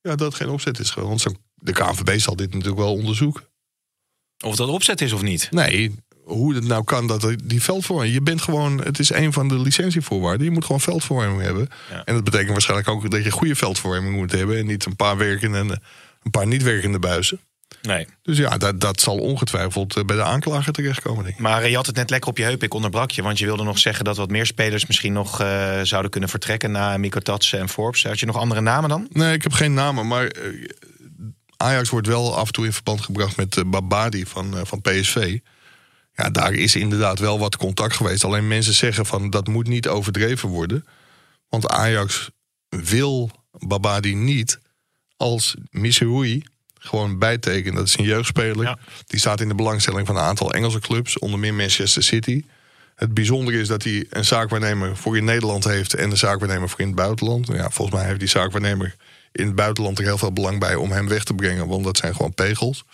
Ja, 0.00 0.10
dat 0.16 0.20
het 0.32 0.34
geen 0.34 0.48
opzet 0.48 0.78
is. 0.78 0.90
gewoon. 0.90 1.08
Want 1.08 1.20
zo- 1.20 1.34
de 1.54 1.72
KNVB 1.72 2.18
zal 2.18 2.36
dit 2.36 2.52
natuurlijk 2.52 2.80
wel 2.80 2.92
onderzoeken. 2.94 3.44
Of 4.44 4.56
dat 4.56 4.68
opzet 4.68 5.00
is 5.00 5.12
of 5.12 5.22
niet. 5.22 5.48
Nee, 5.50 5.94
hoe 6.30 6.54
het 6.54 6.66
nou 6.66 6.84
kan 6.84 7.06
dat 7.06 7.22
er 7.22 7.36
die 7.48 7.62
veldvorming... 7.62 8.12
Je 8.12 8.20
bent 8.20 8.42
gewoon, 8.42 8.82
het 8.82 8.98
is 8.98 9.12
een 9.12 9.32
van 9.32 9.48
de 9.48 9.58
licentievoorwaarden. 9.58 10.44
Je 10.44 10.52
moet 10.52 10.64
gewoon 10.64 10.80
veldvorming 10.80 11.42
hebben. 11.42 11.68
Ja. 11.90 12.04
En 12.04 12.14
dat 12.14 12.24
betekent 12.24 12.50
waarschijnlijk 12.50 12.88
ook 12.88 13.10
dat 13.10 13.24
je 13.24 13.30
goede 13.30 13.54
veldvorming 13.54 14.16
moet 14.16 14.32
hebben. 14.32 14.58
En 14.58 14.66
niet 14.66 14.84
een 14.84 14.96
paar 14.96 15.16
werkende 15.16 15.58
en 15.58 15.70
eh, 15.70 15.76
een 16.22 16.30
paar 16.30 16.46
niet 16.46 16.62
werkende 16.62 16.98
buizen. 16.98 17.40
Nee. 17.82 18.06
Dus 18.22 18.38
ja, 18.38 18.58
dat, 18.58 18.80
dat 18.80 19.00
zal 19.00 19.16
ongetwijfeld 19.18 19.96
eh, 19.96 20.04
bij 20.04 20.16
de 20.16 20.22
aanklager 20.22 20.72
terechtkomen, 20.72 21.24
denk 21.24 21.36
ik. 21.36 21.42
Maar 21.42 21.62
eh, 21.62 21.70
je 21.70 21.76
had 21.76 21.86
het 21.86 21.96
net 21.96 22.10
lekker 22.10 22.30
op 22.30 22.38
je 22.38 22.44
heup. 22.44 22.62
Ik 22.62 22.74
onderbrak 22.74 23.10
je. 23.10 23.22
Want 23.22 23.38
je 23.38 23.44
wilde 23.44 23.64
nog 23.64 23.78
zeggen 23.78 24.04
dat 24.04 24.16
wat 24.16 24.30
meer 24.30 24.46
spelers 24.46 24.86
misschien 24.86 25.12
nog 25.12 25.36
zouden 25.82 26.10
kunnen 26.10 26.28
vertrekken. 26.28 26.70
Na 26.70 26.96
Miko 26.96 27.20
Tatsen 27.20 27.58
en 27.58 27.68
Forbes. 27.68 28.04
Had 28.04 28.20
je 28.20 28.26
nog 28.26 28.36
andere 28.36 28.60
namen 28.60 28.88
dan? 28.88 29.08
Nee, 29.12 29.34
ik 29.34 29.42
heb 29.42 29.52
geen 29.52 29.74
namen, 29.74 30.06
maar 30.06 30.30
Ajax 31.56 31.90
wordt 31.90 32.06
wel 32.06 32.36
af 32.36 32.46
en 32.46 32.52
toe 32.52 32.64
in 32.64 32.72
verband 32.72 33.00
gebracht 33.00 33.36
met 33.36 33.62
Babadi 33.66 34.26
van, 34.26 34.54
van 34.62 34.80
PSV. 34.80 35.38
Ja, 36.12 36.30
daar 36.30 36.52
is 36.52 36.76
inderdaad 36.76 37.18
wel 37.18 37.38
wat 37.38 37.56
contact 37.56 37.96
geweest. 37.96 38.24
Alleen 38.24 38.48
mensen 38.48 38.74
zeggen 38.74 39.06
van 39.06 39.30
dat 39.30 39.46
moet 39.46 39.68
niet 39.68 39.88
overdreven 39.88 40.48
worden. 40.48 40.84
Want 41.48 41.68
Ajax 41.68 42.30
wil 42.68 43.30
Babadi 43.50 44.14
niet 44.14 44.60
als 45.16 45.56
Missouri 45.70 46.42
gewoon 46.78 47.18
bijtekenen. 47.18 47.74
Dat 47.74 47.86
is 47.86 47.98
een 47.98 48.04
jeugdspeler. 48.04 48.64
Ja. 48.64 48.78
Die 49.06 49.20
staat 49.20 49.40
in 49.40 49.48
de 49.48 49.54
belangstelling 49.54 50.06
van 50.06 50.16
een 50.16 50.22
aantal 50.22 50.52
Engelse 50.52 50.80
clubs, 50.80 51.18
onder 51.18 51.38
meer 51.38 51.54
Manchester 51.54 52.02
City. 52.02 52.44
Het 52.94 53.14
bijzondere 53.14 53.58
is 53.60 53.68
dat 53.68 53.82
hij 53.82 54.06
een 54.10 54.24
zaakwaarnemer 54.24 54.96
voor 54.96 55.16
in 55.16 55.24
Nederland 55.24 55.64
heeft 55.64 55.94
en 55.94 56.10
een 56.10 56.16
zaakwaarnemer 56.16 56.68
voor 56.68 56.80
in 56.80 56.86
het 56.86 56.96
buitenland. 56.96 57.46
Ja, 57.46 57.70
volgens 57.70 57.96
mij 57.96 58.06
heeft 58.06 58.18
die 58.18 58.28
zaakwaarnemer 58.28 58.96
in 59.32 59.46
het 59.46 59.54
buitenland 59.54 59.98
er 59.98 60.04
heel 60.04 60.18
veel 60.18 60.32
belang 60.32 60.58
bij 60.58 60.74
om 60.74 60.90
hem 60.90 61.08
weg 61.08 61.24
te 61.24 61.34
brengen, 61.34 61.66
want 61.66 61.84
dat 61.84 61.96
zijn 61.96 62.14
gewoon 62.14 62.34
pegels. 62.34 62.84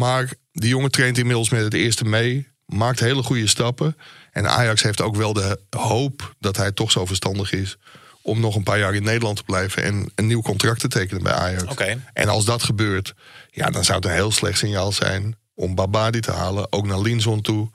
Maar 0.00 0.32
die 0.52 0.68
jongen 0.68 0.90
traint 0.90 1.18
inmiddels 1.18 1.50
met 1.50 1.62
het 1.62 1.74
eerste 1.74 2.04
mee, 2.04 2.48
maakt 2.66 3.00
hele 3.00 3.22
goede 3.22 3.46
stappen. 3.46 3.96
En 4.32 4.50
Ajax 4.50 4.82
heeft 4.82 5.00
ook 5.00 5.16
wel 5.16 5.32
de 5.32 5.60
hoop 5.70 6.34
dat 6.38 6.56
hij 6.56 6.72
toch 6.72 6.90
zo 6.90 7.06
verstandig 7.06 7.52
is 7.52 7.78
om 8.22 8.40
nog 8.40 8.54
een 8.54 8.62
paar 8.62 8.78
jaar 8.78 8.94
in 8.94 9.02
Nederland 9.02 9.36
te 9.36 9.42
blijven 9.42 9.82
en 9.82 10.10
een 10.14 10.26
nieuw 10.26 10.42
contract 10.42 10.80
te 10.80 10.88
tekenen 10.88 11.22
bij 11.22 11.32
Ajax. 11.32 11.62
Oké. 11.62 12.02
En 12.12 12.28
als 12.28 12.44
dat 12.44 12.62
gebeurt, 12.62 13.14
ja, 13.50 13.70
dan 13.70 13.84
zou 13.84 13.98
het 13.98 14.06
een 14.06 14.14
heel 14.14 14.30
slecht 14.30 14.58
signaal 14.58 14.92
zijn 14.92 15.36
om 15.54 15.74
Babadi 15.74 16.20
te 16.20 16.32
halen, 16.32 16.72
ook 16.72 16.86
naar 16.86 17.00
Linson 17.00 17.40
toe. 17.40 17.70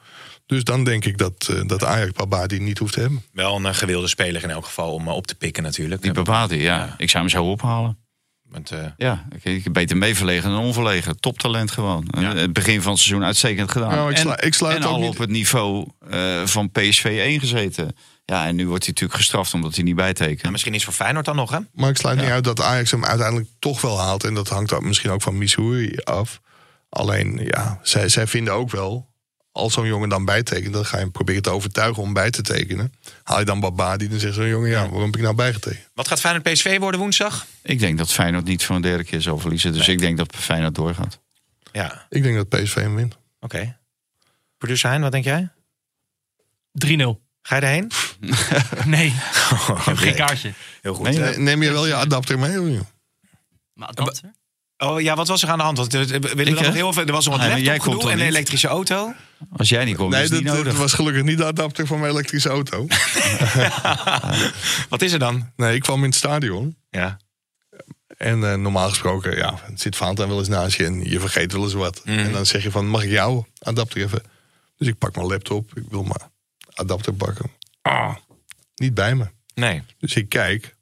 Dus 0.46 0.64
dan 0.64 0.84
denk 0.84 1.06
ik 1.06 1.18
dat, 1.18 1.48
eh, 1.50 1.62
dat 1.68 1.84
Ajax 1.84 2.12
Babadi 2.12 2.60
niet 2.60 2.78
hoeft 2.78 2.94
te 2.94 3.00
hebben. 3.00 3.24
Wel 3.34 3.66
een 3.66 3.76
gewilde 3.76 4.08
speler 4.08 4.44
in 4.44 4.50
elk 4.50 4.66
geval 4.66 4.94
om 4.94 5.08
eh, 5.08 5.16
op 5.16 5.28
te 5.28 5.36
pikken 5.36 5.64
natuurlijk. 5.64 6.02
Die 6.02 6.12
Babadi, 6.12 6.56
ja. 6.56 6.78
Ja. 6.78 6.96
Ik 6.98 7.10
zou 7.10 7.24
hem 7.24 7.32
zo 7.32 7.44
ophalen. 7.44 7.98
Want, 8.52 8.72
eh, 8.72 8.86
Ja, 8.98 9.26
ik, 9.42 9.44
ik 9.66 9.74
beter 9.74 9.98
meeverlegen 9.98 10.50
dan 10.50 10.60
onverlegen. 10.60 11.20
Toptalent 11.20 11.72
gewoon. 11.72 12.08
Ja. 12.20 12.36
Het 12.36 12.54
begin 12.54 12.82
van 12.82 12.92
het 12.92 13.02
seizoen 13.02 13.26
uitstekend 13.26 13.72
gedaan. 13.72 13.90
Nou, 13.90 14.12
ik 14.12 14.18
en 14.18 14.36
ik 14.48 14.54
sluit 14.54 14.78
en 14.78 14.84
ook 14.84 14.94
al 14.94 15.00
niet- 15.00 15.10
op 15.10 15.18
het 15.18 15.30
niveau 15.30 15.88
eh, 16.10 16.46
van 16.46 16.72
PSV 16.72 17.04
1 17.26 17.40
gezeten. 17.40 17.96
Ja, 18.26 18.48
en 18.48 18.56
nu 18.56 18.68
wordt 18.68 18.84
hij 18.84 18.94
natuurlijk 18.94 19.20
gestraft 19.20 19.54
omdat 19.54 19.76
hij 19.76 19.84
niet 19.84 19.96
bijtekent. 19.96 20.40
nou, 20.40 20.52
misschien 20.52 20.74
is 20.74 20.84
voor 20.84 20.94
Feyenoord 20.94 21.26
dan 21.26 21.36
nog, 21.36 21.52
hè? 21.52 21.58
Maar 21.74 21.90
ik 21.90 21.98
sluit 21.98 22.18
niet 22.20 22.30
uit 22.30 22.44
dat 22.44 22.62
Ajax 22.62 22.92
hem 22.92 23.06
uiteindelijk 23.06 23.50
toch 23.60 23.82
wel 23.82 24.00
haalt. 24.00 24.24
En 24.24 24.34
dat 24.34 24.50
hangt 24.50 24.74
ook 24.74 24.84
misschien 24.84 25.12
ook 25.12 25.22
van 25.22 25.38
Missouri 25.38 25.98
af. 26.04 26.40
Alleen, 26.90 27.40
ja, 27.44 27.80
zij, 27.82 28.10
zij 28.10 28.28
vinden 28.28 28.54
ook 28.54 28.72
wel... 28.72 29.10
als 29.52 29.74
zo'n 29.74 29.88
jongen 29.88 30.10
dan 30.10 30.26
bijtekent... 30.26 30.74
dan 30.74 30.86
ga 30.86 30.98
je 30.98 31.04
hem 31.04 31.12
proberen 31.12 31.42
te 31.42 31.50
overtuigen 31.50 32.04
om 32.04 32.14
bij 32.14 32.32
te 32.32 32.42
tekenen. 32.42 32.94
Haal 33.24 33.40
je 33.40 33.46
dan 33.46 33.60
Babadi, 33.60 34.08
dan 34.10 34.20
zegt 34.20 34.36
zo'n 34.36 34.48
jongen... 34.48 34.70
ja, 34.70 34.82
waarom 34.82 35.02
heb 35.06 35.16
ik 35.16 35.22
nou 35.22 35.36
bijgetekend? 35.36 35.88
Wat 35.94 36.08
gaat 36.08 36.20
Feyenoord 36.20 36.44
PSV 36.54 36.78
worden 36.80 37.00
woensdag? 37.00 37.46
Ik 37.62 37.80
denk 37.80 37.98
dat 37.98 38.12
Feyenoord 38.12 38.46
niet 38.46 38.66
voor 38.66 38.76
een 38.76 38.82
derde 38.82 39.04
keer 39.04 39.22
zal 39.22 39.38
verliezen. 39.40 39.74
Dus 39.74 39.88
ik 39.88 40.00
denk 40.00 40.18
dat 40.18 40.36
Feyenoord 40.36 40.76
doorgaat. 40.76 41.20
Ja, 41.72 42.06
Ik 42.10 42.24
denk 42.24 42.36
dat 42.36 42.50
PSV 42.50 42.76
hem 42.76 42.96
wint. 42.96 43.18
oké. 43.40 43.78
Producer 44.58 44.90
Hein, 44.90 45.02
wat 45.02 45.12
denk 45.12 45.24
jij? 45.24 45.50
3-0. 46.88 47.20
Ga 47.42 47.56
je 47.56 47.62
erheen? 47.62 47.92
Nee, 48.86 49.08
ik 49.78 49.84
heb 49.86 49.98
geen 49.98 50.16
kaartje. 50.16 50.54
Heel 50.82 50.94
goed. 50.94 51.06
Nee, 51.06 51.24
Eh, 51.24 51.38
Neem 51.38 51.64
je 51.64 51.72
wel 51.72 51.88
je 51.88 51.96
adapter 51.96 52.40
mee? 52.40 52.60
of 52.62 52.66
niet? 52.68 52.82
Maar 53.74 53.94
dat, 53.94 54.22
oh 54.82 55.02
ja, 55.02 55.16
wat 55.16 55.28
was 55.28 55.44
er 55.44 55.50
aan 55.50 55.58
de 55.58 55.64
hand? 55.64 55.78
Want, 55.78 55.94
eh, 55.94 56.02
willen 56.06 56.22
we 56.22 56.30
Ik, 56.42 56.46
dat 56.46 56.56
nog 56.56 56.66
hè? 56.66 56.72
heel 56.72 56.90
even? 56.90 57.06
Er 57.06 57.12
was 57.12 57.26
nog 57.26 57.36
een 57.36 57.52
Ah, 57.52 57.64
laptop 57.64 58.04
en 58.06 58.20
een 58.20 58.26
elektrische 58.26 58.68
auto. 58.68 59.14
Als 59.52 59.70
jij 59.70 59.86
niet 59.86 59.96
komt, 59.96 60.12
Nee, 60.12 60.24
is 60.24 60.30
het 60.30 60.34
dat, 60.34 60.44
niet 60.44 60.54
dat 60.56 60.64
nodig. 60.64 60.80
was 60.80 60.94
gelukkig 60.94 61.24
niet 61.24 61.38
de 61.38 61.46
adapter 61.46 61.88
van 61.88 62.00
mijn 62.00 62.12
elektrische 62.12 62.50
auto. 62.50 62.88
Wat 64.90 65.02
is 65.02 65.14
er 65.14 65.20
dan? 65.20 65.52
Nee, 65.56 65.76
ik 65.76 65.82
kwam 65.82 65.98
in 66.00 66.06
het 66.10 66.16
stadion. 66.16 66.76
Ja. 66.90 67.18
En 68.18 68.52
eh, 68.52 68.56
normaal 68.58 68.90
gesproken, 68.90 69.36
ja, 69.38 69.60
het 69.64 69.82
zit 69.82 69.96
Valentijn 69.96 70.28
wel 70.30 70.40
eens 70.40 70.48
naast 70.48 70.78
je 70.78 70.86
en 70.86 71.10
je 71.10 71.20
vergeet 71.20 71.52
wel 71.52 71.64
eens 71.64 71.74
wat. 71.74 72.02
Mhm. 72.06 72.18
En 72.20 72.32
dan 72.32 72.46
zeg 72.46 72.64
je 72.64 72.72
van, 72.72 72.88
mag 72.88 73.04
ik 73.04 73.10
jouw 73.10 73.48
adapter 73.60 74.02
even? 74.02 74.22
Dus 74.78 74.88
ik 74.88 74.98
pak 74.98 75.16
mijn 75.16 75.28
laptop, 75.28 75.78
ik 75.78 75.84
wil 75.90 76.04
mijn 76.04 76.32
adapter 76.74 77.14
pakken. 77.14 77.52
Ah, 77.82 78.16
niet 78.76 78.94
bij 78.94 79.16
me. 79.16 79.26
Nee. 79.54 79.82
Dus 80.00 80.16
ik 80.16 80.30
kijk, 80.30 80.76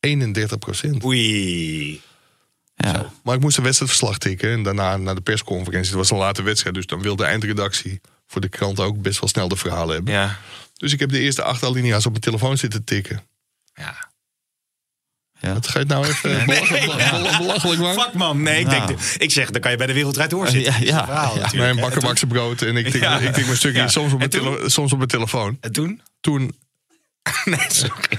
31 0.00 0.58
procent. 0.58 1.04
Oei. 1.04 2.00
Ja. 2.74 3.10
Maar 3.22 3.34
ik 3.34 3.40
moest 3.40 3.56
een 3.56 3.62
wedstrijdverslag 3.64 4.18
tikken 4.18 4.50
en 4.50 4.62
daarna 4.62 4.96
naar 4.96 5.14
de 5.14 5.20
persconferentie. 5.20 5.88
Het 5.90 5.98
was 5.98 6.10
een 6.10 6.16
late 6.16 6.42
wedstrijd, 6.42 6.74
dus 6.74 6.86
dan 6.86 7.02
wil 7.02 7.16
de 7.16 7.24
eindredactie 7.24 8.00
voor 8.26 8.40
de 8.40 8.48
krant 8.48 8.80
ook 8.80 9.02
best 9.02 9.20
wel 9.20 9.28
snel 9.28 9.48
de 9.48 9.56
verhalen 9.56 9.94
hebben. 9.94 10.14
Ja. 10.14 10.36
Dus 10.74 10.92
ik 10.92 11.00
heb 11.00 11.10
de 11.10 11.18
eerste 11.18 11.42
acht 11.42 11.62
alinea's 11.62 12.04
op 12.04 12.10
mijn 12.10 12.22
telefoon 12.24 12.56
zitten 12.56 12.84
tikken. 12.84 13.22
Ja. 13.74 14.12
Ja. 15.40 15.52
Dat 15.54 15.68
ga 15.68 15.78
je 15.78 15.84
nou 15.84 16.06
even 16.06 16.44
belachelijk, 16.46 16.84
belachelijk- 16.86 17.38
belachelijk 17.38 17.80
maken? 17.80 18.02
Fuck 18.02 18.12
man. 18.14 18.42
Nee, 18.42 18.60
ik, 18.60 18.66
Nou. 18.66 18.86
denk, 18.86 19.00
ik 19.00 19.30
zeg, 19.30 19.50
dan 19.50 19.60
kan 19.60 19.70
je 19.70 19.76
bij 19.76 19.86
de 19.86 19.92
Wereldrijd 19.92 20.30
doorzitten. 20.30 20.72
Ja, 20.72 20.78
ja. 20.98 21.04
verhaal 21.04 21.38
Ja. 21.38 21.52
Nee, 21.52 21.68
En 21.68 21.76
bakkerbakse 21.80 22.26
brood 22.26 22.62
en 22.62 22.76
ik 22.76 22.88
tik, 22.90 23.02
Ja. 23.02 23.18
ik 23.18 23.32
tik 23.34 23.44
mijn 23.44 23.56
stukje 23.56 23.78
Ja. 23.80 23.88
soms, 23.88 24.12
op 24.12 24.18
mijn 24.18 24.30
En 24.30 24.38
toen? 24.40 24.54
tele- 24.56 24.68
soms 24.68 24.90
op 24.92 24.96
mijn 24.98 25.10
telefoon. 25.10 25.56
En 25.60 25.72
toen? 25.72 26.00
Toen, 26.20 26.54
Nee, 27.44 27.66
sorry. 27.68 28.18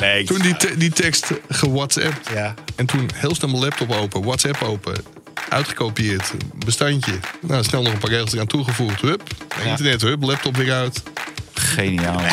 Nee, 0.00 0.24
toen 0.24 0.38
die, 0.38 0.56
te- 0.56 0.76
die 0.76 0.90
tekst 0.90 1.26
gewhatsappt. 1.48 2.28
Ja. 2.34 2.54
En 2.76 2.86
toen 2.86 3.10
heel 3.14 3.34
snel 3.34 3.50
mijn 3.50 3.62
laptop 3.62 3.90
open, 3.92 4.22
WhatsApp 4.22 4.62
open. 4.62 4.94
Uitgekopieerd, 5.48 6.32
bestandje. 6.64 7.12
Nou, 7.40 7.64
snel 7.64 7.82
nog 7.82 7.92
een 7.92 7.98
paar 7.98 8.10
regels 8.10 8.32
eraan 8.32 8.46
toegevoegd. 8.46 9.00
Hup, 9.00 9.22
internet, 9.64 10.00
hup, 10.02 10.22
laptop 10.22 10.56
weer 10.56 10.72
uit. 10.72 11.02
Geniaal. 11.54 12.20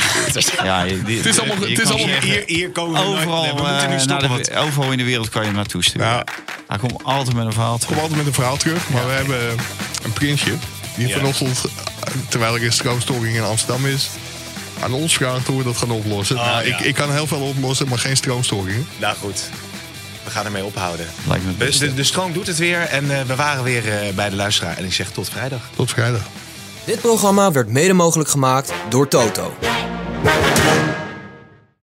Ja, 0.63 0.83
die- 0.83 1.17
Het 1.17 1.25
is 1.25 1.39
allemaal- 1.39 1.57
het 1.69 1.79
is 1.79 1.85
allemaal- 1.89 2.07
zeggen, 2.07 2.29
Hier, 2.29 2.43
hier 2.45 2.69
komen 2.69 2.93
we 2.99 3.05
nooit- 3.05 3.17
Overal, 3.17 3.41
nee, 3.43 3.53
we 3.53 3.61
moeten 3.61 3.89
nu 3.89 3.95
eh, 3.95 3.99
stoppen. 4.01 4.43
de, 4.43 4.55
overal 4.55 4.91
in 4.91 4.97
de 4.97 5.03
wereld 5.03 5.29
kan 5.29 5.41
je 5.41 5.47
hem 5.47 5.55
naartoe 5.55 5.83
sturen. 5.83 6.07
Ja. 6.07 6.25
Hij 6.67 6.77
komt 6.77 7.03
altijd 7.03 7.35
met 7.35 7.45
een 7.45 7.53
verhaal 7.53 7.73
Ik 7.75 7.79
terug. 7.81 7.93
kom 7.95 8.01
altijd 8.03 8.17
met 8.17 8.27
een 8.27 8.33
verhaal 8.33 8.57
terug. 8.57 8.89
Maar 8.89 9.05
we 9.07 9.11
hebben 9.11 9.49
een 10.03 10.13
prinsje. 10.13 10.53
Die 10.95 11.07
Ja. 11.07 11.17
vanochtend, 11.17 11.63
terwijl 12.29 12.55
er 12.55 12.63
een 12.65 12.71
stroomstoring 12.73 13.35
in 13.35 13.41
Amsterdam 13.43 13.85
is... 13.85 14.09
aan 14.83 14.93
ons 14.93 15.13
vraagt 15.15 15.47
hoe 15.47 15.57
we 15.57 15.63
dat 15.63 15.77
gaan 15.77 15.91
oplossen. 15.91 16.35
Oh, 16.37 16.45
nou, 16.45 16.67
ja. 16.67 16.77
ik, 16.77 16.85
ik 16.85 16.95
kan 16.95 17.11
heel 17.11 17.27
veel 17.27 17.41
oplossen, 17.41 17.87
maar 17.87 17.99
geen 17.99 18.17
stroomstoringen. 18.17 18.87
Nou 18.99 19.15
goed, 19.17 19.49
we 20.23 20.29
gaan 20.31 20.45
ermee 20.45 20.65
ophouden. 20.65 21.05
Lijkt 21.27 21.43
me 21.43 21.49
het 21.49 21.59
De, 21.59 21.65
beste. 21.65 21.85
de, 21.85 21.93
de 21.93 22.03
stroom 22.03 22.33
doet 22.33 22.47
het 22.47 22.57
weer 22.57 22.79
en 22.81 23.11
eh, 23.19 23.21
we 23.25 23.35
waren 23.35 23.63
weer 23.63 23.87
eh, 23.99 24.13
bij 24.13 24.29
de 24.29 24.35
luisteraar. 24.35 24.77
En 24.77 24.85
ik 24.85 24.93
zeg 24.93 25.11
tot 25.11 25.29
vrijdag. 25.29 25.61
Tot 25.75 25.89
vrijdag. 25.91 26.21
Dit 26.85 27.01
programma 27.01 27.51
werd 27.51 27.67
mede 27.69 27.93
mogelijk 27.93 28.29
gemaakt 28.29 28.73
door 28.89 29.07
Toto. 29.07 29.53